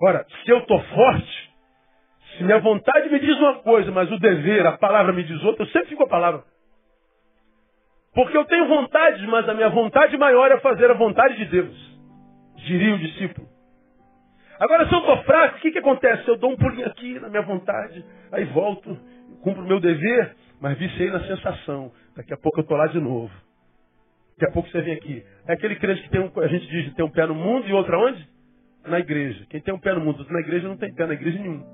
Ora, 0.00 0.26
se 0.42 0.50
eu 0.50 0.58
estou 0.58 0.82
forte, 0.82 1.54
se 2.36 2.42
minha 2.42 2.58
vontade 2.58 3.08
me 3.10 3.20
diz 3.20 3.36
uma 3.38 3.56
coisa, 3.56 3.92
mas 3.92 4.10
o 4.10 4.18
dever, 4.18 4.66
a 4.66 4.76
palavra 4.76 5.12
me 5.12 5.22
diz 5.22 5.42
outra, 5.44 5.62
eu 5.62 5.68
sempre 5.68 5.90
fico 5.90 6.02
a 6.02 6.08
palavra. 6.08 6.42
Porque 8.14 8.36
eu 8.36 8.44
tenho 8.46 8.66
vontade, 8.66 9.26
mas 9.26 9.46
a 9.48 9.54
minha 9.54 9.68
vontade 9.68 10.16
maior 10.16 10.50
é 10.50 10.58
fazer 10.60 10.90
a 10.90 10.94
vontade 10.94 11.36
de 11.36 11.44
Deus. 11.44 11.96
Diria 12.56 12.94
o 12.94 12.98
discípulo. 12.98 13.46
Agora, 14.58 14.88
se 14.88 14.94
eu 14.94 15.00
estou 15.00 15.22
fraco, 15.24 15.58
o 15.58 15.60
que, 15.60 15.70
que 15.70 15.78
acontece? 15.78 16.26
Eu 16.26 16.38
dou 16.38 16.50
um 16.50 16.56
pulinho 16.56 16.86
aqui 16.86 17.20
na 17.20 17.28
minha 17.28 17.42
vontade, 17.42 18.02
aí 18.32 18.44
volto, 18.46 18.98
cumpro 19.42 19.62
o 19.62 19.66
meu 19.66 19.78
dever, 19.78 20.34
mas 20.60 20.78
viciei 20.78 21.10
na 21.10 21.20
sensação. 21.20 21.92
Daqui 22.16 22.32
a 22.32 22.38
pouco 22.38 22.60
eu 22.60 22.62
estou 22.62 22.78
lá 22.78 22.86
de 22.86 22.98
novo. 22.98 23.30
Daqui 24.38 24.50
a 24.50 24.52
pouco 24.52 24.68
você 24.68 24.82
vem 24.82 24.94
aqui. 24.94 25.24
É 25.48 25.54
aquele 25.54 25.76
crente 25.76 26.02
que 26.02 26.10
tem 26.10 26.20
um, 26.20 26.30
a 26.40 26.46
gente 26.46 26.66
diz 26.66 26.92
tem 26.94 27.04
um 27.04 27.10
pé 27.10 27.26
no 27.26 27.34
mundo 27.34 27.66
e 27.66 27.72
outro 27.72 27.96
aonde? 27.96 28.28
Na 28.86 29.00
igreja. 29.00 29.46
Quem 29.48 29.62
tem 29.62 29.72
um 29.72 29.78
pé 29.78 29.94
no 29.94 30.00
mundo, 30.00 30.18
outro 30.18 30.32
na 30.32 30.40
igreja, 30.40 30.68
não 30.68 30.76
tem 30.76 30.94
pé 30.94 31.06
na 31.06 31.14
igreja 31.14 31.38
nenhum. 31.38 31.64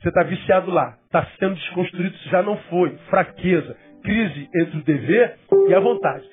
Você 0.00 0.08
está 0.08 0.24
viciado 0.24 0.70
lá. 0.72 0.98
Está 1.04 1.24
sendo 1.38 1.54
desconstruído, 1.54 2.16
já 2.30 2.42
não 2.42 2.56
foi. 2.68 2.90
Fraqueza. 3.08 3.76
Crise 4.02 4.50
entre 4.52 4.78
o 4.78 4.82
dever 4.82 5.38
e 5.68 5.74
a 5.74 5.80
vontade. 5.80 6.28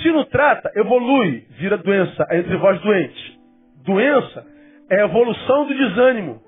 Se 0.00 0.10
não 0.10 0.24
trata, 0.24 0.70
evolui, 0.74 1.46
vira 1.50 1.76
doença 1.76 2.26
é 2.30 2.38
entre 2.38 2.56
vós 2.56 2.80
doentes. 2.80 3.38
Doença 3.84 4.46
é 4.90 5.02
a 5.02 5.04
evolução 5.04 5.66
do 5.66 5.74
desânimo. 5.74 6.42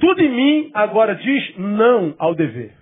Tudo 0.00 0.22
em 0.22 0.30
mim 0.30 0.70
agora 0.72 1.14
diz 1.16 1.56
não 1.58 2.14
ao 2.18 2.34
dever. 2.34 2.72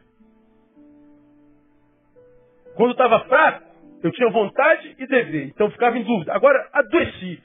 Quando 2.77 2.93
estava 2.93 3.21
fraco, 3.21 3.66
eu 4.07 4.13
tinha 4.13 4.31
vontade 4.31 4.95
e 4.99 5.07
dever. 5.07 5.49
Então 5.49 5.71
ficava 5.71 5.99
em 5.99 6.05
dúvida. 6.05 6.33
Agora 6.33 6.69
adoeci. 6.73 7.43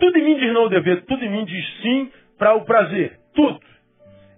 Tudo 0.00 0.16
em 0.18 0.24
mim 0.24 0.38
diz 0.38 0.52
não 0.52 0.62
ao 0.62 0.68
dever, 0.68 1.04
tudo 1.04 1.22
em 1.24 1.30
mim 1.30 1.44
diz 1.44 1.82
sim 1.82 2.10
para 2.38 2.54
o 2.54 2.64
prazer. 2.64 3.18
Tudo. 3.34 3.60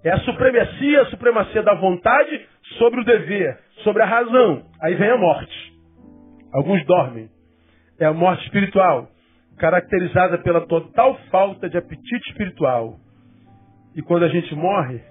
É 0.03 0.11
a 0.11 0.18
supremacia, 0.21 1.03
a 1.03 1.07
supremacia 1.07 1.62
da 1.62 1.75
vontade 1.75 2.47
sobre 2.79 3.01
o 3.01 3.05
dever, 3.05 3.59
sobre 3.85 4.03
a 4.03 4.07
razão. 4.07 4.64
Aí 4.83 4.95
vem 4.95 5.11
a 5.11 5.16
morte. 5.16 5.73
Alguns 6.53 6.85
dormem. 6.87 7.29
É 7.99 8.07
a 8.07 8.12
morte 8.12 8.43
espiritual, 8.45 9.09
caracterizada 9.59 10.39
pela 10.39 10.66
total 10.66 11.18
falta 11.31 11.68
de 11.68 11.77
apetite 11.77 12.31
espiritual. 12.31 12.97
E 13.95 14.01
quando 14.01 14.25
a 14.25 14.29
gente 14.29 14.55
morre, 14.55 15.03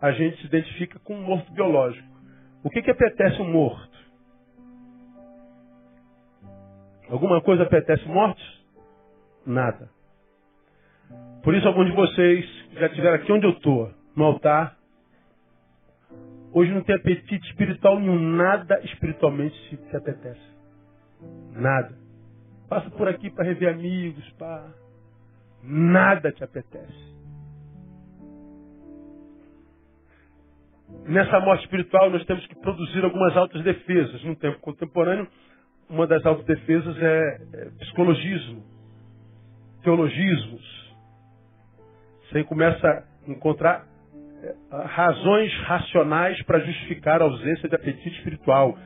a 0.00 0.10
gente 0.12 0.40
se 0.40 0.46
identifica 0.46 0.98
com 1.00 1.14
um 1.14 1.22
morto 1.22 1.52
biológico. 1.52 2.08
O 2.64 2.70
que, 2.70 2.80
que 2.80 2.90
apetece 2.90 3.40
um 3.42 3.52
morto? 3.52 3.97
Alguma 7.10 7.40
coisa 7.40 7.62
apetece 7.62 8.06
mortos? 8.06 8.66
Nada. 9.46 9.88
Por 11.42 11.54
isso, 11.54 11.66
alguns 11.66 11.86
de 11.86 11.96
vocês 11.96 12.44
já 12.72 12.86
estiveram 12.86 13.16
aqui 13.16 13.32
onde 13.32 13.46
eu 13.46 13.52
estou, 13.52 13.90
no 14.14 14.24
altar. 14.24 14.76
Hoje 16.52 16.72
não 16.72 16.82
tem 16.82 16.96
apetite 16.96 17.46
espiritual 17.48 17.98
nenhum, 17.98 18.18
nada 18.18 18.80
espiritualmente 18.84 19.56
se 19.68 19.96
apetece. 19.96 20.40
Nada. 21.52 21.96
Passa 22.68 22.90
por 22.90 23.08
aqui 23.08 23.30
para 23.30 23.44
rever 23.44 23.72
amigos, 23.72 24.28
pá. 24.32 24.70
Nada 25.62 26.30
te 26.32 26.44
apetece. 26.44 27.16
Nessa 31.06 31.40
morte 31.40 31.64
espiritual, 31.64 32.10
nós 32.10 32.24
temos 32.24 32.46
que 32.46 32.54
produzir 32.56 33.04
algumas 33.04 33.36
altas 33.36 33.62
defesas. 33.62 34.22
No 34.24 34.36
tempo 34.36 34.58
contemporâneo, 34.60 35.26
uma 35.88 36.06
das 36.06 36.24
autodefesas 36.24 36.96
é, 36.98 37.40
é 37.54 37.64
psicologismo, 37.80 38.62
teologismos. 39.82 40.88
Você 42.24 42.44
começa 42.44 42.86
a 42.86 43.30
encontrar 43.30 43.86
é, 44.42 44.54
razões 44.86 45.52
racionais 45.62 46.40
para 46.42 46.60
justificar 46.60 47.22
a 47.22 47.24
ausência 47.24 47.68
de 47.68 47.74
apetite 47.74 48.16
espiritual. 48.18 48.76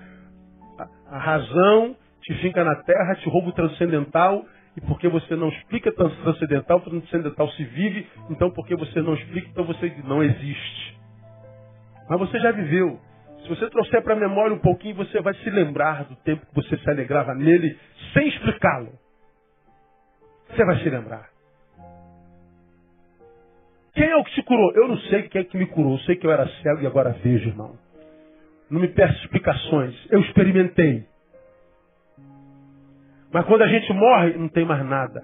A, 0.78 1.16
a 1.16 1.18
razão 1.18 1.96
te 2.22 2.34
finca 2.34 2.64
na 2.64 2.76
terra, 2.76 3.16
te 3.16 3.28
rouba 3.28 3.48
o 3.48 3.52
transcendental, 3.52 4.44
e 4.76 4.80
porque 4.80 5.08
você 5.08 5.36
não 5.36 5.48
explica 5.48 5.92
transcendental, 5.92 6.80
transcendental 6.80 7.48
se 7.50 7.64
vive, 7.64 8.06
então 8.30 8.50
porque 8.50 8.74
você 8.74 9.02
não 9.02 9.14
explica, 9.14 9.48
então 9.48 9.64
você 9.64 9.94
não 10.04 10.22
existe. 10.22 10.98
Mas 12.08 12.18
você 12.18 12.38
já 12.38 12.52
viveu. 12.52 12.98
Se 13.42 13.48
você 13.48 13.68
trouxer 13.70 14.02
para 14.02 14.14
a 14.14 14.18
memória 14.18 14.54
um 14.54 14.60
pouquinho, 14.60 14.94
você 14.94 15.20
vai 15.20 15.34
se 15.34 15.50
lembrar 15.50 16.04
do 16.04 16.16
tempo 16.16 16.46
que 16.46 16.54
você 16.54 16.76
se 16.76 16.88
alegrava 16.88 17.34
nele 17.34 17.76
sem 18.12 18.28
explicá-lo. 18.28 18.92
Você 20.48 20.64
vai 20.64 20.78
se 20.78 20.88
lembrar. 20.88 21.28
Quem 23.94 24.08
é 24.08 24.16
o 24.16 24.24
que 24.24 24.32
te 24.34 24.42
curou? 24.42 24.72
Eu 24.74 24.88
não 24.88 24.96
sei 24.98 25.22
quem 25.24 25.40
é 25.40 25.44
que 25.44 25.56
me 25.56 25.66
curou. 25.66 25.94
Eu 25.94 25.98
sei 26.00 26.16
que 26.16 26.26
eu 26.26 26.30
era 26.30 26.46
cego 26.62 26.82
e 26.82 26.86
agora 26.86 27.10
vejo, 27.22 27.48
irmão. 27.48 27.76
Não 28.70 28.80
me 28.80 28.88
peça 28.88 29.12
explicações. 29.14 29.94
Eu 30.10 30.20
experimentei. 30.20 31.04
Mas 33.32 33.44
quando 33.46 33.62
a 33.62 33.68
gente 33.68 33.92
morre, 33.92 34.34
não 34.34 34.48
tem 34.48 34.64
mais 34.64 34.84
nada. 34.86 35.22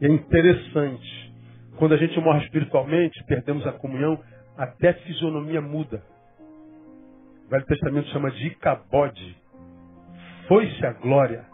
E 0.00 0.06
é 0.06 0.08
interessante. 0.08 1.32
Quando 1.78 1.94
a 1.94 1.96
gente 1.96 2.18
morre 2.20 2.44
espiritualmente, 2.44 3.22
perdemos 3.24 3.66
a 3.66 3.72
comunhão, 3.72 4.18
até 4.56 4.90
a 4.90 4.94
fisionomia 4.94 5.60
muda. 5.60 6.02
O 7.46 7.48
Velho 7.48 7.64
Testamento 7.66 8.08
chama 8.08 8.30
de 8.32 8.48
Icabode. 8.48 9.36
Foi-se 10.48 10.84
a 10.84 10.92
glória. 10.92 11.44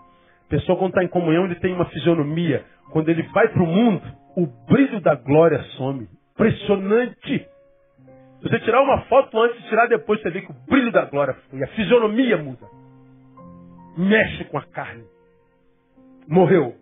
A 0.47 0.49
pessoa, 0.49 0.79
quando 0.79 0.91
está 0.91 1.05
em 1.05 1.09
comunhão, 1.09 1.45
ele 1.45 1.57
tem 1.57 1.75
uma 1.75 1.85
fisionomia. 1.87 2.65
Quando 2.91 3.09
ele 3.11 3.23
vai 3.25 3.49
para 3.49 3.63
o 3.63 3.67
mundo, 3.67 4.03
o 4.37 4.47
brilho 4.47 5.01
da 5.01 5.15
glória 5.15 5.63
some. 5.77 6.09
Impressionante. 6.33 7.47
Se 8.41 8.49
você 8.49 8.59
tirar 8.61 8.83
uma 8.83 9.03
foto 9.03 9.39
antes 9.39 9.61
e 9.61 9.69
tirar 9.69 9.87
depois, 9.87 10.21
você 10.21 10.31
vê 10.31 10.41
que 10.41 10.51
o 10.51 10.57
brilho 10.67 10.91
da 10.91 11.05
glória 11.05 11.35
foi. 11.51 11.63
A 11.63 11.69
fisionomia 11.69 12.39
muda. 12.39 12.67
Mexe 13.97 14.45
com 14.45 14.57
a 14.57 14.63
carne. 14.63 15.05
Morreu. 16.27 16.75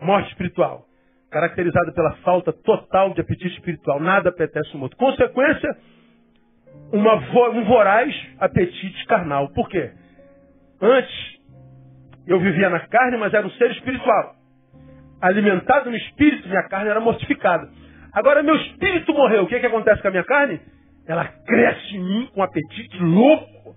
Morte 0.00 0.30
espiritual. 0.30 0.86
Caracterizada 1.30 1.92
pela 1.92 2.16
falta 2.16 2.52
total 2.52 3.12
de 3.12 3.20
apetite 3.20 3.54
espiritual. 3.54 4.00
Nada 4.00 4.30
apetece 4.30 4.74
o 4.74 4.78
morto. 4.78 4.96
Consequência, 4.96 5.76
uma, 6.94 7.16
um 7.50 7.64
voraz 7.64 8.14
apetite 8.38 9.04
carnal. 9.06 9.48
Por 9.48 9.68
quê? 9.68 9.90
Antes, 10.80 11.40
eu 12.24 12.38
vivia 12.38 12.70
na 12.70 12.80
carne, 12.86 13.16
mas 13.16 13.34
era 13.34 13.44
um 13.44 13.50
ser 13.50 13.70
espiritual. 13.72 14.36
Alimentado 15.20 15.90
no 15.90 15.96
espírito, 15.96 16.48
minha 16.48 16.62
carne 16.68 16.90
era 16.90 17.00
mortificada. 17.00 17.68
Agora, 18.12 18.44
meu 18.44 18.54
espírito 18.54 19.12
morreu. 19.12 19.42
O 19.42 19.46
que, 19.48 19.58
que 19.58 19.66
acontece 19.66 20.00
com 20.00 20.08
a 20.08 20.10
minha 20.12 20.24
carne? 20.24 20.60
Ela 21.06 21.24
cresce 21.24 21.96
em 21.96 22.00
mim 22.00 22.30
com 22.32 22.40
um 22.40 22.42
apetite 22.44 22.96
louco. 23.02 23.74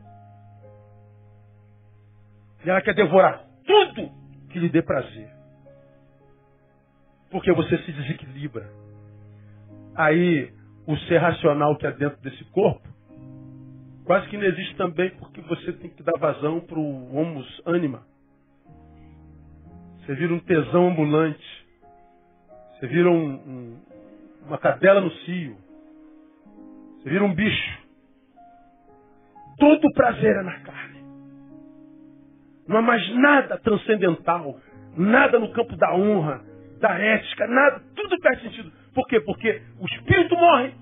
E 2.63 2.70
ela 2.70 2.82
quer 2.82 2.93
devorar 2.93 3.41
tudo 3.65 4.11
que 4.51 4.59
lhe 4.59 4.70
dê 4.70 4.84
prazer. 4.84 5.30
Porque 7.32 7.51
você 7.51 7.78
se 7.80 7.91
desequilibra. 7.91 8.70
Aí, 9.95 10.51
o 10.86 10.95
ser 11.07 11.18
racional 11.18 11.76
que 11.78 11.88
é 11.88 11.91
dentro 11.91 12.22
desse 12.22 12.43
corpo, 12.51 12.88
quase 14.08 14.30
que 14.30 14.38
não 14.38 14.45
existe 14.45 14.74
também 14.78 15.10
porque 15.20 15.41
você 15.41 15.74
tem 15.74 15.89
que 15.89 16.01
dar 16.01 16.18
vazão 16.18 16.62
para 16.62 16.80
o 16.80 17.16
homus 17.16 17.62
anima. 17.66 18.03
Você 19.99 20.16
vira 20.16 20.34
um 20.34 20.39
tesão 20.39 20.88
ambulante. 20.88 21.68
Você 22.72 22.88
vira 22.88 23.12
um, 23.12 23.34
um, 23.34 23.82
uma 24.45 24.58
cadela 24.58 25.01
no 25.01 25.12
cio. 25.12 25.58
Você 26.97 27.10
vira 27.10 27.24
um 27.26 27.36
bicho. 27.36 27.80
Todo 29.60 29.91
prazer 29.93 30.38
é 30.38 30.43
na 30.43 30.58
carne. 30.62 31.03
Não 32.66 32.78
há 32.78 32.82
mais 32.82 33.16
nada 33.16 33.58
transcendental, 33.58 34.58
nada 34.95 35.39
no 35.39 35.51
campo 35.51 35.76
da 35.76 35.93
honra, 35.93 36.41
da 36.80 36.97
ética, 36.97 37.47
nada, 37.47 37.82
tudo 37.95 38.18
perde 38.20 38.43
sentido. 38.43 38.72
Por 38.93 39.05
quê? 39.08 39.20
Porque 39.22 39.62
o 39.80 39.86
espírito 39.86 40.36
morre, 40.36 40.74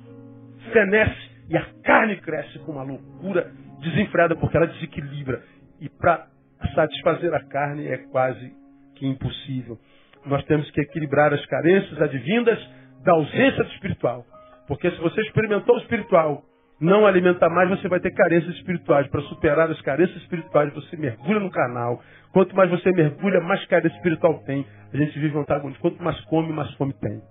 fenece 0.71 1.34
e 1.49 1.57
a 1.57 1.65
carne 1.83 2.17
cresce 2.17 2.59
com 2.59 2.71
uma 2.73 2.83
loucura 2.83 3.51
desenfreada, 3.81 4.35
porque 4.35 4.57
ela 4.57 4.67
desequilibra. 4.67 5.43
E 5.79 5.89
para 5.89 6.27
satisfazer 6.73 7.33
a 7.33 7.43
carne 7.45 7.87
é 7.87 7.97
quase 7.97 8.51
que 8.95 9.05
impossível. 9.05 9.77
Nós 10.25 10.43
temos 10.45 10.69
que 10.71 10.81
equilibrar 10.81 11.33
as 11.33 11.45
carências 11.45 12.01
advindas 12.01 12.57
da 13.03 13.13
ausência 13.13 13.63
do 13.63 13.69
espiritual. 13.71 14.25
Porque 14.67 14.89
se 14.89 14.97
você 14.97 15.21
experimentou 15.21 15.75
o 15.75 15.79
espiritual, 15.79 16.43
não 16.79 17.05
alimentar 17.05 17.49
mais, 17.49 17.69
você 17.69 17.87
vai 17.87 17.99
ter 17.99 18.11
carências 18.11 18.55
espirituais. 18.55 19.07
Para 19.07 19.21
superar 19.21 19.69
as 19.69 19.79
carências 19.81 20.17
espirituais, 20.23 20.73
você 20.73 20.97
mergulha 20.97 21.39
no 21.39 21.51
canal. 21.51 22.01
Quanto 22.33 22.55
mais 22.55 22.69
você 22.71 22.91
mergulha, 22.91 23.39
mais 23.41 23.63
carência 23.67 23.95
espiritual 23.95 24.39
tem. 24.45 24.65
A 24.91 24.97
gente 24.97 25.17
vive 25.19 25.37
um 25.37 25.41
antagonismo. 25.41 25.81
Quanto 25.81 26.03
mais 26.03 26.19
come, 26.21 26.51
mais 26.51 26.73
fome 26.73 26.93
tem. 26.93 27.21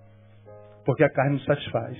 Porque 0.87 1.03
a 1.03 1.11
carne 1.11 1.33
não 1.33 1.41
satisfaz. 1.41 1.97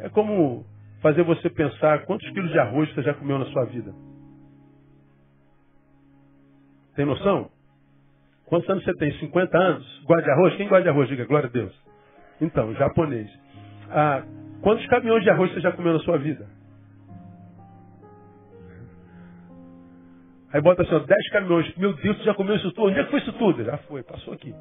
É 0.00 0.08
como 0.08 0.64
fazer 1.00 1.22
você 1.22 1.48
pensar 1.50 2.04
quantos 2.04 2.28
quilos 2.30 2.50
de 2.50 2.58
arroz 2.58 2.92
você 2.92 3.02
já 3.02 3.14
comeu 3.14 3.38
na 3.38 3.46
sua 3.46 3.64
vida. 3.66 3.94
Tem 6.94 7.04
noção? 7.04 7.50
Quantos 8.46 8.68
anos 8.70 8.82
você 8.82 8.94
tem? 8.94 9.12
50 9.18 9.56
anos? 9.56 10.04
De 10.06 10.30
arroz? 10.30 10.56
Quem 10.56 10.68
de 10.68 10.88
arroz? 10.88 11.08
Diga 11.08 11.24
glória 11.26 11.48
a 11.48 11.52
Deus. 11.52 11.72
Então, 12.40 12.74
japonês. 12.74 13.30
Ah, 13.90 14.22
quantos 14.62 14.86
caminhões 14.86 15.22
de 15.22 15.30
arroz 15.30 15.52
você 15.52 15.60
já 15.60 15.70
comeu 15.72 15.92
na 15.92 16.00
sua 16.00 16.18
vida? 16.18 16.46
Aí 20.52 20.62
bota 20.62 20.82
assim, 20.82 20.94
ó, 20.94 20.98
10 21.00 21.30
caminhões. 21.30 21.76
Meu 21.76 21.92
Deus, 21.92 22.16
você 22.16 22.24
já 22.24 22.34
comeu 22.34 22.56
isso 22.56 22.72
tudo? 22.72 22.88
Onde 22.88 22.98
é 22.98 23.04
que 23.04 23.10
foi 23.10 23.20
isso 23.20 23.32
tudo? 23.34 23.62
Já 23.64 23.76
foi, 23.78 24.02
passou 24.02 24.32
aqui. 24.32 24.54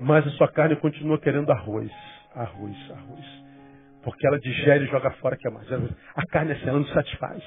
Mas 0.00 0.26
a 0.26 0.30
sua 0.30 0.48
carne 0.48 0.76
continua 0.76 1.18
querendo 1.18 1.50
arroz, 1.50 1.90
arroz, 2.34 2.76
arroz. 2.90 3.41
Porque 4.02 4.26
ela 4.26 4.38
digere 4.38 4.84
e 4.84 4.88
joga 4.88 5.10
fora 5.12 5.36
que 5.36 5.46
é 5.46 5.50
mais. 5.50 5.66
A 6.14 6.26
carne 6.26 6.52
assim, 6.52 6.68
ela 6.68 6.78
não 6.78 6.86
satisfaz. 6.86 7.42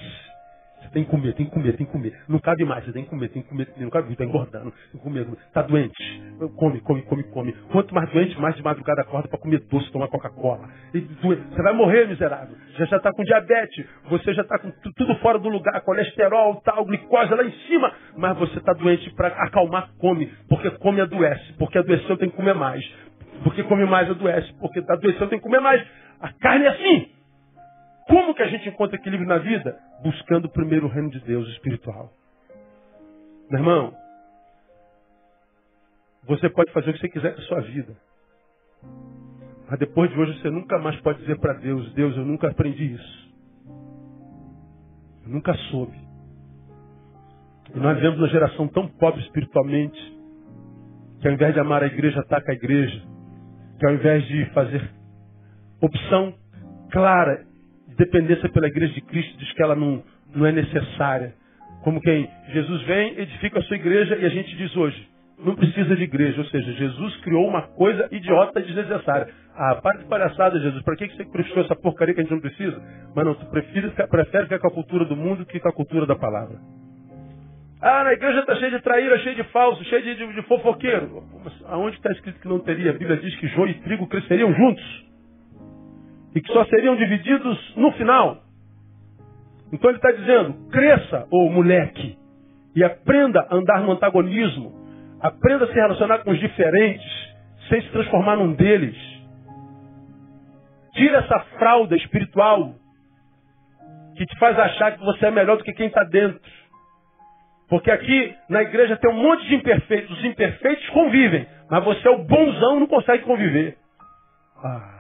Você 0.85 0.91
tem 0.91 1.03
que 1.03 1.09
comer, 1.09 1.33
tem 1.33 1.45
que 1.45 1.51
comer, 1.51 1.77
tem 1.77 1.85
que 1.85 1.91
comer. 1.91 2.13
Não 2.27 2.39
cabe 2.39 2.63
mais, 2.63 2.85
você 2.85 2.91
tem 2.91 3.03
que 3.03 3.09
comer, 3.09 3.29
tem 3.29 3.41
que 3.41 3.49
comer, 3.49 3.67
não 3.77 3.89
cabe, 3.89 4.11
está 4.11 4.23
engordando, 4.23 4.71
tem 4.91 4.99
que 4.99 5.03
comer, 5.03 5.27
está 5.47 5.61
doente. 5.63 6.23
Come, 6.57 6.79
come, 6.81 7.01
come, 7.01 7.23
come. 7.23 7.53
Quanto 7.71 7.93
mais 7.95 8.09
doente, 8.11 8.39
mais 8.39 8.55
de 8.55 8.63
madrugada 8.63 9.01
acorda 9.01 9.27
para 9.27 9.39
comer 9.39 9.61
doce, 9.61 9.91
tomar 9.91 10.07
Coca-Cola. 10.09 10.69
Você 10.93 11.61
vai 11.61 11.73
morrer, 11.73 12.07
miserável. 12.07 12.55
Já 12.77 12.85
já 12.85 12.97
está 12.97 13.11
com 13.11 13.23
diabetes, 13.23 13.85
você 14.09 14.33
já 14.33 14.43
está 14.43 14.59
com 14.59 14.71
tudo 14.95 15.15
fora 15.15 15.39
do 15.39 15.49
lugar, 15.49 15.81
colesterol, 15.81 16.61
tal, 16.63 16.85
glicose 16.85 17.33
lá 17.33 17.43
em 17.43 17.51
cima. 17.67 17.91
Mas 18.15 18.37
você 18.37 18.59
está 18.59 18.73
doente 18.73 19.11
para 19.15 19.29
acalmar, 19.29 19.89
come. 19.97 20.27
Porque 20.47 20.69
come 20.71 21.01
adoece. 21.01 21.53
Porque 21.53 21.79
adoeceu 21.79 22.17
tem 22.17 22.29
que 22.29 22.35
comer 22.35 22.53
mais. 22.53 22.83
Porque 23.43 23.63
come 23.63 23.85
mais 23.85 24.09
adoece. 24.09 24.53
Porque 24.59 24.79
adoeceu 24.87 25.27
tem 25.27 25.39
que 25.39 25.43
comer 25.43 25.61
mais. 25.61 25.83
A 26.19 26.31
carne 26.33 26.65
é 26.65 26.69
assim. 26.69 27.09
Como 28.07 28.35
que 28.35 28.43
a 28.43 28.47
gente 28.47 28.69
encontra 28.69 28.95
equilíbrio 28.95 29.27
na 29.27 29.39
vida? 29.39 29.77
Buscando 30.03 30.49
primeiro 30.49 30.85
o 30.85 30.89
reino 30.89 31.09
de 31.09 31.19
Deus 31.21 31.47
espiritual. 31.49 32.11
Meu 33.49 33.59
irmão, 33.59 33.93
você 36.23 36.49
pode 36.49 36.71
fazer 36.71 36.89
o 36.89 36.93
que 36.93 36.99
você 36.99 37.09
quiser 37.09 37.35
com 37.35 37.41
a 37.41 37.45
sua 37.45 37.61
vida. 37.61 37.95
Mas 39.69 39.79
depois 39.79 40.11
de 40.11 40.19
hoje 40.19 40.39
você 40.39 40.49
nunca 40.49 40.77
mais 40.77 40.99
pode 41.01 41.19
dizer 41.19 41.39
para 41.39 41.53
Deus, 41.53 41.91
Deus, 41.93 42.15
eu 42.15 42.25
nunca 42.25 42.49
aprendi 42.49 42.93
isso. 42.93 43.33
Eu 45.23 45.29
nunca 45.29 45.53
soube. 45.69 45.97
E 47.73 47.79
nós 47.79 47.95
vivemos 47.95 48.19
uma 48.19 48.29
geração 48.29 48.67
tão 48.67 48.87
pobre 48.87 49.21
espiritualmente, 49.21 49.99
que 51.19 51.27
ao 51.27 51.33
invés 51.33 51.53
de 51.53 51.59
amar 51.59 51.81
a 51.83 51.87
igreja, 51.87 52.19
ataca 52.19 52.51
a 52.51 52.55
igreja. 52.55 53.01
Que 53.79 53.85
ao 53.87 53.93
invés 53.93 54.23
de 54.27 54.45
fazer 54.51 54.94
opção 55.81 56.33
clara 56.91 57.45
dependência 57.97 58.49
pela 58.49 58.67
igreja 58.67 58.93
de 58.93 59.01
Cristo 59.01 59.37
diz 59.37 59.51
que 59.53 59.63
ela 59.63 59.75
não, 59.75 60.03
não 60.33 60.45
é 60.45 60.51
necessária. 60.51 61.33
Como 61.83 62.01
quem? 62.01 62.27
Jesus 62.51 62.81
vem, 62.83 63.19
edifica 63.19 63.59
a 63.59 63.63
sua 63.63 63.75
igreja 63.75 64.15
e 64.15 64.25
a 64.25 64.29
gente 64.29 64.55
diz 64.55 64.75
hoje, 64.75 65.07
não 65.37 65.55
precisa 65.55 65.95
de 65.95 66.03
igreja. 66.03 66.39
Ou 66.41 66.47
seja, 66.47 66.71
Jesus 66.73 67.15
criou 67.17 67.47
uma 67.47 67.61
coisa 67.61 68.07
idiota 68.11 68.59
e 68.59 68.63
desnecessária. 68.63 69.27
Ah, 69.55 69.75
para 69.75 69.99
de 69.99 70.05
palhaçada, 70.05 70.59
Jesus. 70.59 70.83
Para 70.83 70.95
que 70.95 71.07
você 71.07 71.25
criou 71.25 71.63
essa 71.63 71.75
porcaria 71.75 72.13
que 72.13 72.21
a 72.21 72.23
gente 72.23 72.33
não 72.33 72.41
precisa? 72.41 72.81
Mas 73.15 73.25
não, 73.25 73.35
tu 73.35 73.45
prefere, 73.47 73.89
prefere 73.89 74.43
ficar 74.45 74.59
com 74.59 74.67
a 74.67 74.71
cultura 74.71 75.05
do 75.05 75.15
mundo 75.15 75.45
que 75.45 75.59
com 75.59 75.69
a 75.69 75.73
cultura 75.73 76.05
da 76.05 76.15
palavra. 76.15 76.57
Ah, 77.81 78.03
na 78.03 78.13
igreja 78.13 78.39
está 78.39 78.55
cheia 78.55 78.71
de 78.71 78.81
traíra, 78.81 79.19
cheia 79.19 79.35
de 79.35 79.43
falso, 79.51 79.83
cheia 79.85 80.01
de, 80.01 80.15
de, 80.15 80.33
de 80.33 80.41
fofoqueiro. 80.43 81.23
Aonde 81.67 81.97
está 81.97 82.11
escrito 82.11 82.39
que 82.39 82.47
não 82.47 82.59
teria? 82.59 82.91
A 82.91 82.93
Bíblia 82.93 83.17
diz 83.17 83.35
que 83.35 83.47
joio 83.49 83.71
e 83.71 83.81
trigo 83.81 84.07
cresceriam 84.07 84.51
juntos 84.53 85.05
e 86.35 86.41
que 86.41 86.51
só 86.51 86.65
seriam 86.65 86.97
divididos 86.97 87.75
no 87.77 87.93
final. 87.93 88.43
Então 89.71 89.89
ele 89.89 89.97
está 89.97 90.11
dizendo: 90.11 90.69
cresça, 90.69 91.25
ô 91.31 91.49
moleque, 91.49 92.17
e 92.75 92.83
aprenda 92.83 93.47
a 93.49 93.55
andar 93.55 93.81
no 93.81 93.93
antagonismo, 93.93 94.73
aprenda 95.21 95.63
a 95.63 95.67
se 95.69 95.73
relacionar 95.73 96.19
com 96.19 96.31
os 96.31 96.39
diferentes, 96.39 97.09
sem 97.69 97.81
se 97.81 97.89
transformar 97.89 98.35
num 98.35 98.53
deles. 98.53 98.95
Tira 100.93 101.19
essa 101.19 101.39
fralda 101.57 101.95
espiritual 101.95 102.75
que 104.17 104.25
te 104.25 104.37
faz 104.37 104.57
achar 104.57 104.97
que 104.97 105.03
você 105.03 105.25
é 105.25 105.31
melhor 105.31 105.57
do 105.57 105.63
que 105.63 105.73
quem 105.73 105.87
está 105.87 106.03
dentro. 106.03 106.39
Porque 107.67 107.91
aqui 107.91 108.35
na 108.47 108.61
igreja 108.61 108.95
tem 108.95 109.09
um 109.09 109.21
monte 109.21 109.45
de 109.47 109.55
imperfeitos. 109.55 110.17
Os 110.17 110.23
imperfeitos 110.23 110.87
convivem, 110.89 111.47
mas 111.69 111.83
você 111.83 112.07
é 112.07 112.11
o 112.11 112.23
bonzão 112.23 112.79
não 112.79 112.87
consegue 112.87 113.23
conviver. 113.23 113.77
Ah. 114.63 114.94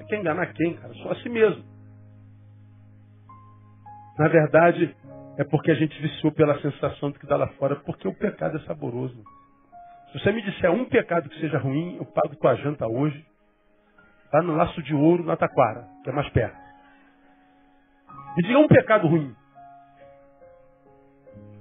Você 0.00 0.06
quer 0.06 0.20
enganar 0.20 0.46
quem, 0.54 0.74
cara? 0.76 0.94
Só 0.94 1.10
a 1.10 1.16
si 1.16 1.28
mesmo. 1.28 1.62
Na 4.18 4.28
verdade, 4.28 4.96
é 5.36 5.44
porque 5.44 5.70
a 5.70 5.74
gente 5.74 6.00
viciou 6.00 6.32
pela 6.32 6.58
sensação 6.60 7.10
de 7.10 7.18
que 7.18 7.26
dá 7.26 7.36
lá 7.36 7.48
fora, 7.58 7.76
porque 7.76 8.08
o 8.08 8.14
pecado 8.14 8.56
é 8.56 8.60
saboroso. 8.60 9.22
Se 10.10 10.18
você 10.18 10.32
me 10.32 10.40
disser 10.40 10.70
um 10.70 10.86
pecado 10.86 11.28
que 11.28 11.38
seja 11.38 11.58
ruim, 11.58 11.96
eu 11.96 12.06
pago 12.06 12.34
tua 12.36 12.54
janta 12.56 12.86
hoje, 12.86 13.24
lá 14.32 14.42
no 14.42 14.56
Laço 14.56 14.82
de 14.82 14.94
Ouro, 14.94 15.22
na 15.22 15.36
Taquara, 15.36 15.86
que 16.02 16.08
é 16.08 16.12
mais 16.12 16.28
perto. 16.30 16.56
Me 18.36 18.42
diga 18.42 18.58
um 18.58 18.68
pecado 18.68 19.06
ruim. 19.06 19.36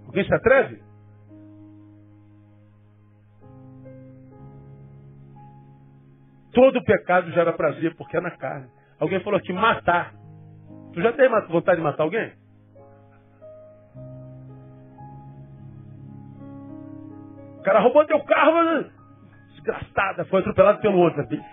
Alguém 0.06 0.24
se 0.24 0.34
atreve? 0.34 0.82
Todo 6.54 6.84
pecado 6.84 7.32
gera 7.32 7.54
prazer, 7.54 7.96
porque 7.96 8.18
é 8.18 8.22
na 8.22 8.32
carne. 8.32 8.70
Alguém 9.00 9.20
falou 9.22 9.40
aqui, 9.40 9.54
matar. 9.54 10.14
Tu 10.94 11.02
já 11.02 11.14
tem 11.14 11.30
vontade 11.48 11.78
de 11.78 11.84
matar 11.84 12.04
alguém? 12.04 12.34
O 17.60 17.62
cara 17.62 17.80
roubou 17.82 18.06
teu 18.06 18.24
carro, 18.24 18.54
mas... 18.54 18.92
desgraçada, 19.52 20.26
foi 20.26 20.40
atropelado 20.40 20.82
pelo 20.82 20.98
outro. 20.98 21.26
Bem 21.28 21.44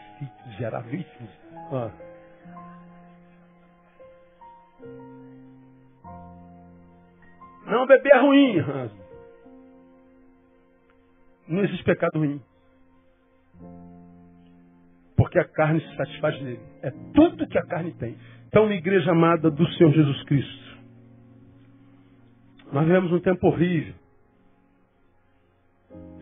miserável. 0.46 1.04
Ah. 1.72 1.90
Não, 7.66 7.86
beber 7.86 8.14
é 8.14 8.18
ruim. 8.18 8.56
Não 11.48 11.64
existe 11.64 11.84
pecado 11.84 12.18
ruim 12.18 12.40
porque 15.16 15.38
a 15.38 15.44
carne 15.44 15.80
se 15.80 15.96
satisfaz 15.96 16.40
nele. 16.42 16.60
É 16.82 16.90
tudo 17.14 17.46
que 17.46 17.58
a 17.58 17.66
carne 17.66 17.92
tem. 17.92 18.16
Então, 18.48 18.70
igreja 18.70 19.10
amada 19.10 19.50
do 19.50 19.66
Senhor 19.72 19.92
Jesus 19.92 20.22
Cristo, 20.24 20.76
nós 22.72 22.84
vivemos 22.84 23.12
um 23.12 23.20
tempo 23.20 23.46
horrível. 23.46 23.94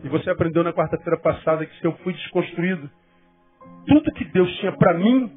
E 0.03 0.09
você 0.09 0.29
aprendeu 0.29 0.63
na 0.63 0.71
quarta-feira 0.71 1.19
passada 1.19 1.65
que 1.65 1.77
se 1.79 1.85
eu 1.85 1.93
fui 1.97 2.13
desconstruído, 2.13 2.89
tudo 3.87 4.13
que 4.13 4.25
Deus 4.25 4.51
tinha 4.59 4.71
para 4.71 4.93
mim 4.93 5.31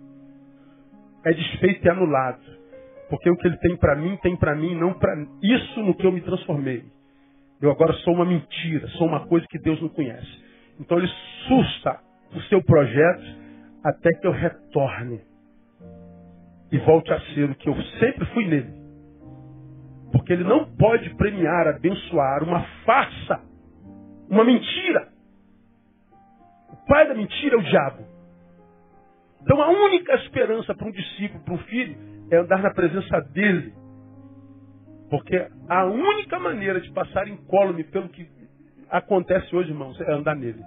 é 1.24 1.32
desfeito 1.32 1.86
e 1.86 1.90
anulado. 1.90 2.42
Porque 3.08 3.30
o 3.30 3.36
que 3.36 3.48
Ele 3.48 3.56
tem 3.56 3.76
para 3.76 3.96
mim, 3.96 4.16
tem 4.18 4.36
para 4.36 4.54
mim, 4.54 4.74
não 4.74 4.92
para 4.92 5.14
isso 5.42 5.82
no 5.82 5.94
que 5.94 6.06
eu 6.06 6.12
me 6.12 6.20
transformei. 6.20 6.84
Eu 7.60 7.70
agora 7.70 7.92
sou 7.94 8.14
uma 8.14 8.24
mentira, 8.24 8.86
sou 8.90 9.06
uma 9.06 9.26
coisa 9.26 9.46
que 9.48 9.58
Deus 9.58 9.80
não 9.80 9.88
conhece. 9.88 10.44
Então 10.78 10.98
ele 10.98 11.08
susta 11.48 11.98
o 12.34 12.40
seu 12.42 12.62
projeto 12.62 13.47
até 13.84 14.12
que 14.12 14.26
eu 14.26 14.32
retorne 14.32 15.20
e 16.70 16.78
volte 16.78 17.12
a 17.12 17.20
ser 17.34 17.50
o 17.50 17.54
que 17.54 17.68
eu 17.68 17.74
sempre 17.98 18.26
fui 18.26 18.46
nele. 18.46 18.78
Porque 20.12 20.32
ele 20.32 20.44
não 20.44 20.64
pode 20.76 21.14
premiar, 21.16 21.68
abençoar 21.68 22.42
uma 22.42 22.62
farsa, 22.84 23.40
uma 24.28 24.44
mentira. 24.44 25.08
O 26.70 26.76
pai 26.86 27.06
da 27.08 27.14
mentira 27.14 27.56
é 27.56 27.58
o 27.58 27.62
diabo. 27.62 28.04
Então 29.42 29.62
a 29.62 29.70
única 29.70 30.14
esperança 30.16 30.74
para 30.74 30.86
um 30.86 30.92
discípulo, 30.92 31.44
para 31.44 31.54
um 31.54 31.58
filho, 31.58 31.96
é 32.30 32.36
andar 32.36 32.62
na 32.62 32.70
presença 32.72 33.20
dele. 33.32 33.72
Porque 35.10 35.48
a 35.68 35.86
única 35.86 36.38
maneira 36.38 36.80
de 36.80 36.90
passar 36.92 37.26
incólume 37.28 37.84
pelo 37.84 38.08
que 38.10 38.28
acontece 38.90 39.54
hoje, 39.54 39.70
irmãos, 39.70 39.98
é 40.00 40.12
andar 40.12 40.34
nele. 40.34 40.62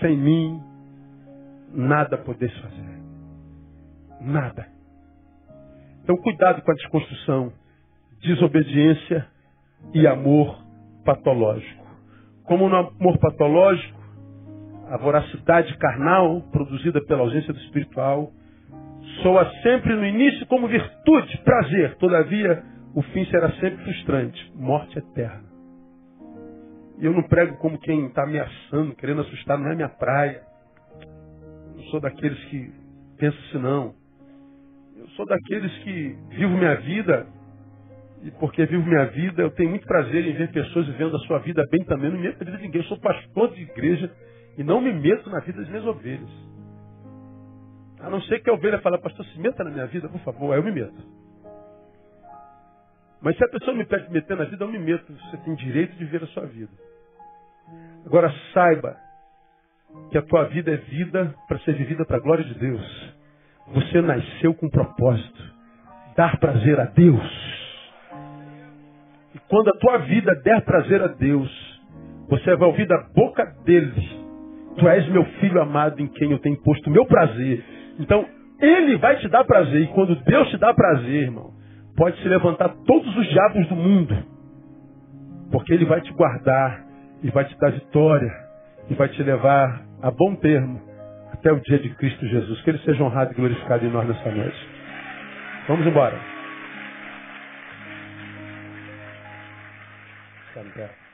Sem 0.00 0.16
mim, 0.16 0.60
nada 1.72 2.16
podeis 2.18 2.52
fazer. 2.58 3.00
Nada. 4.20 4.66
Então, 6.02 6.16
cuidado 6.16 6.62
com 6.62 6.70
a 6.70 6.74
desconstrução, 6.74 7.52
desobediência 8.20 9.26
e 9.92 10.06
amor 10.06 10.62
patológico. 11.04 11.84
Como 12.44 12.68
no 12.68 12.76
amor 12.76 13.18
patológico, 13.18 13.98
a 14.88 14.96
voracidade 14.96 15.76
carnal, 15.78 16.42
produzida 16.52 17.04
pela 17.04 17.22
ausência 17.22 17.52
do 17.52 17.58
espiritual, 17.60 18.30
soa 19.22 19.50
sempre 19.62 19.94
no 19.94 20.04
início 20.04 20.46
como 20.46 20.68
virtude, 20.68 21.38
prazer, 21.38 21.96
todavia 21.96 22.62
o 22.94 23.02
fim 23.02 23.24
será 23.26 23.50
sempre 23.52 23.84
frustrante 23.84 24.52
morte 24.54 24.98
eterna. 24.98 25.44
E 26.98 27.04
eu 27.04 27.12
não 27.12 27.22
prego 27.24 27.56
como 27.58 27.78
quem 27.78 28.06
está 28.06 28.22
ameaçando, 28.22 28.94
querendo 28.94 29.20
assustar, 29.20 29.58
não 29.58 29.70
é 29.70 29.74
minha 29.74 29.88
praia. 29.88 30.42
Não 31.76 31.82
sou 31.84 32.00
daqueles 32.00 32.42
que 32.46 32.72
pensam 33.18 33.40
assim, 33.48 33.58
não. 33.58 33.94
Eu 34.96 35.06
sou 35.08 35.26
daqueles 35.26 35.72
que 35.78 36.16
vivo 36.30 36.56
minha 36.56 36.74
vida, 36.76 37.26
e 38.22 38.30
porque 38.32 38.64
vivo 38.66 38.84
minha 38.84 39.04
vida, 39.06 39.42
eu 39.42 39.50
tenho 39.50 39.70
muito 39.70 39.86
prazer 39.86 40.26
em 40.26 40.32
ver 40.32 40.50
pessoas 40.50 40.86
vivendo 40.86 41.16
a 41.16 41.20
sua 41.20 41.38
vida 41.38 41.62
bem 41.70 41.84
também. 41.84 42.10
Não 42.10 42.18
me 42.18 42.24
meto 42.24 42.38
na 42.38 42.44
vida 42.44 42.56
de 42.56 42.62
ninguém. 42.64 42.80
Eu 42.80 42.88
sou 42.88 42.98
pastor 42.98 43.54
de 43.54 43.62
igreja 43.62 44.10
e 44.56 44.64
não 44.64 44.80
me 44.80 44.92
meto 44.92 45.28
na 45.30 45.40
vida 45.40 45.60
das 45.60 45.68
minhas 45.68 45.86
ovelhas. 45.86 46.30
A 48.00 48.10
não 48.10 48.20
ser 48.22 48.40
que 48.40 48.50
a 48.50 48.52
ovelha 48.52 48.80
fale, 48.80 48.98
pastor, 48.98 49.24
se 49.26 49.38
meta 49.38 49.64
na 49.64 49.70
minha 49.70 49.86
vida, 49.86 50.08
por 50.08 50.20
favor, 50.20 50.52
aí 50.52 50.58
eu 50.58 50.64
me 50.64 50.72
meto. 50.72 50.96
Mas 53.20 53.36
se 53.36 53.44
a 53.44 53.48
pessoa 53.48 53.76
me 53.76 53.84
pede 53.84 54.10
meter 54.10 54.36
na 54.36 54.44
vida, 54.44 54.64
eu 54.64 54.68
me 54.68 54.78
meto. 54.78 55.12
Você 55.12 55.36
tem 55.38 55.54
direito 55.54 55.96
de 55.96 56.04
ver 56.04 56.22
a 56.22 56.26
sua 56.28 56.46
vida. 56.46 56.72
Agora 58.04 58.32
saiba 58.52 58.96
que 60.10 60.18
a 60.18 60.22
tua 60.22 60.44
vida 60.44 60.72
é 60.72 60.76
vida 60.76 61.34
para 61.48 61.58
ser 61.60 61.74
vivida 61.74 62.04
para 62.04 62.16
a 62.16 62.20
glória 62.20 62.44
de 62.44 62.54
Deus. 62.54 63.14
Você 63.74 64.00
nasceu 64.00 64.54
com 64.54 64.66
um 64.66 64.70
propósito. 64.70 65.54
Dar 66.16 66.38
prazer 66.38 66.80
a 66.80 66.84
Deus. 66.84 67.56
E 69.34 69.38
quando 69.48 69.68
a 69.68 69.78
tua 69.78 69.98
vida 69.98 70.34
der 70.42 70.64
prazer 70.64 71.02
a 71.02 71.08
Deus, 71.08 71.50
você 72.28 72.56
vai 72.56 72.68
ouvir 72.68 72.86
da 72.86 72.98
boca 73.14 73.44
dele. 73.64 73.92
Tu 74.78 74.88
és 74.88 75.08
meu 75.08 75.24
filho 75.40 75.60
amado 75.60 76.00
em 76.00 76.06
quem 76.06 76.30
eu 76.30 76.38
tenho 76.38 76.60
posto 76.62 76.90
meu 76.90 77.04
prazer. 77.06 77.62
Então, 77.98 78.24
ele 78.60 78.96
vai 78.98 79.16
te 79.16 79.28
dar 79.28 79.44
prazer. 79.44 79.82
E 79.82 79.88
quando 79.88 80.14
Deus 80.24 80.48
te 80.48 80.58
dá 80.58 80.72
prazer, 80.72 81.24
irmão, 81.24 81.52
pode 81.96 82.20
se 82.22 82.28
levantar 82.28 82.68
todos 82.86 83.16
os 83.16 83.26
diabos 83.28 83.68
do 83.68 83.76
mundo. 83.76 84.16
Porque 85.50 85.72
ele 85.72 85.84
vai 85.84 86.00
te 86.00 86.12
guardar 86.12 86.84
e 87.22 87.30
vai 87.30 87.44
te 87.44 87.58
dar 87.58 87.72
vitória 87.72 88.45
e 88.88 88.94
vai 88.94 89.08
te 89.08 89.22
levar 89.22 89.82
a 90.02 90.10
bom 90.10 90.34
termo 90.36 90.80
até 91.32 91.52
o 91.52 91.60
dia 91.60 91.78
de 91.78 91.90
Cristo 91.96 92.26
Jesus. 92.26 92.60
Que 92.62 92.70
ele 92.70 92.78
seja 92.78 93.02
honrado 93.02 93.32
e 93.32 93.34
glorificado 93.34 93.84
em 93.84 93.90
nós 93.90 94.06
nessa 94.08 94.30
noite. 94.30 94.68
Vamos 95.68 95.86
embora. 95.86 96.18
Está 100.48 101.05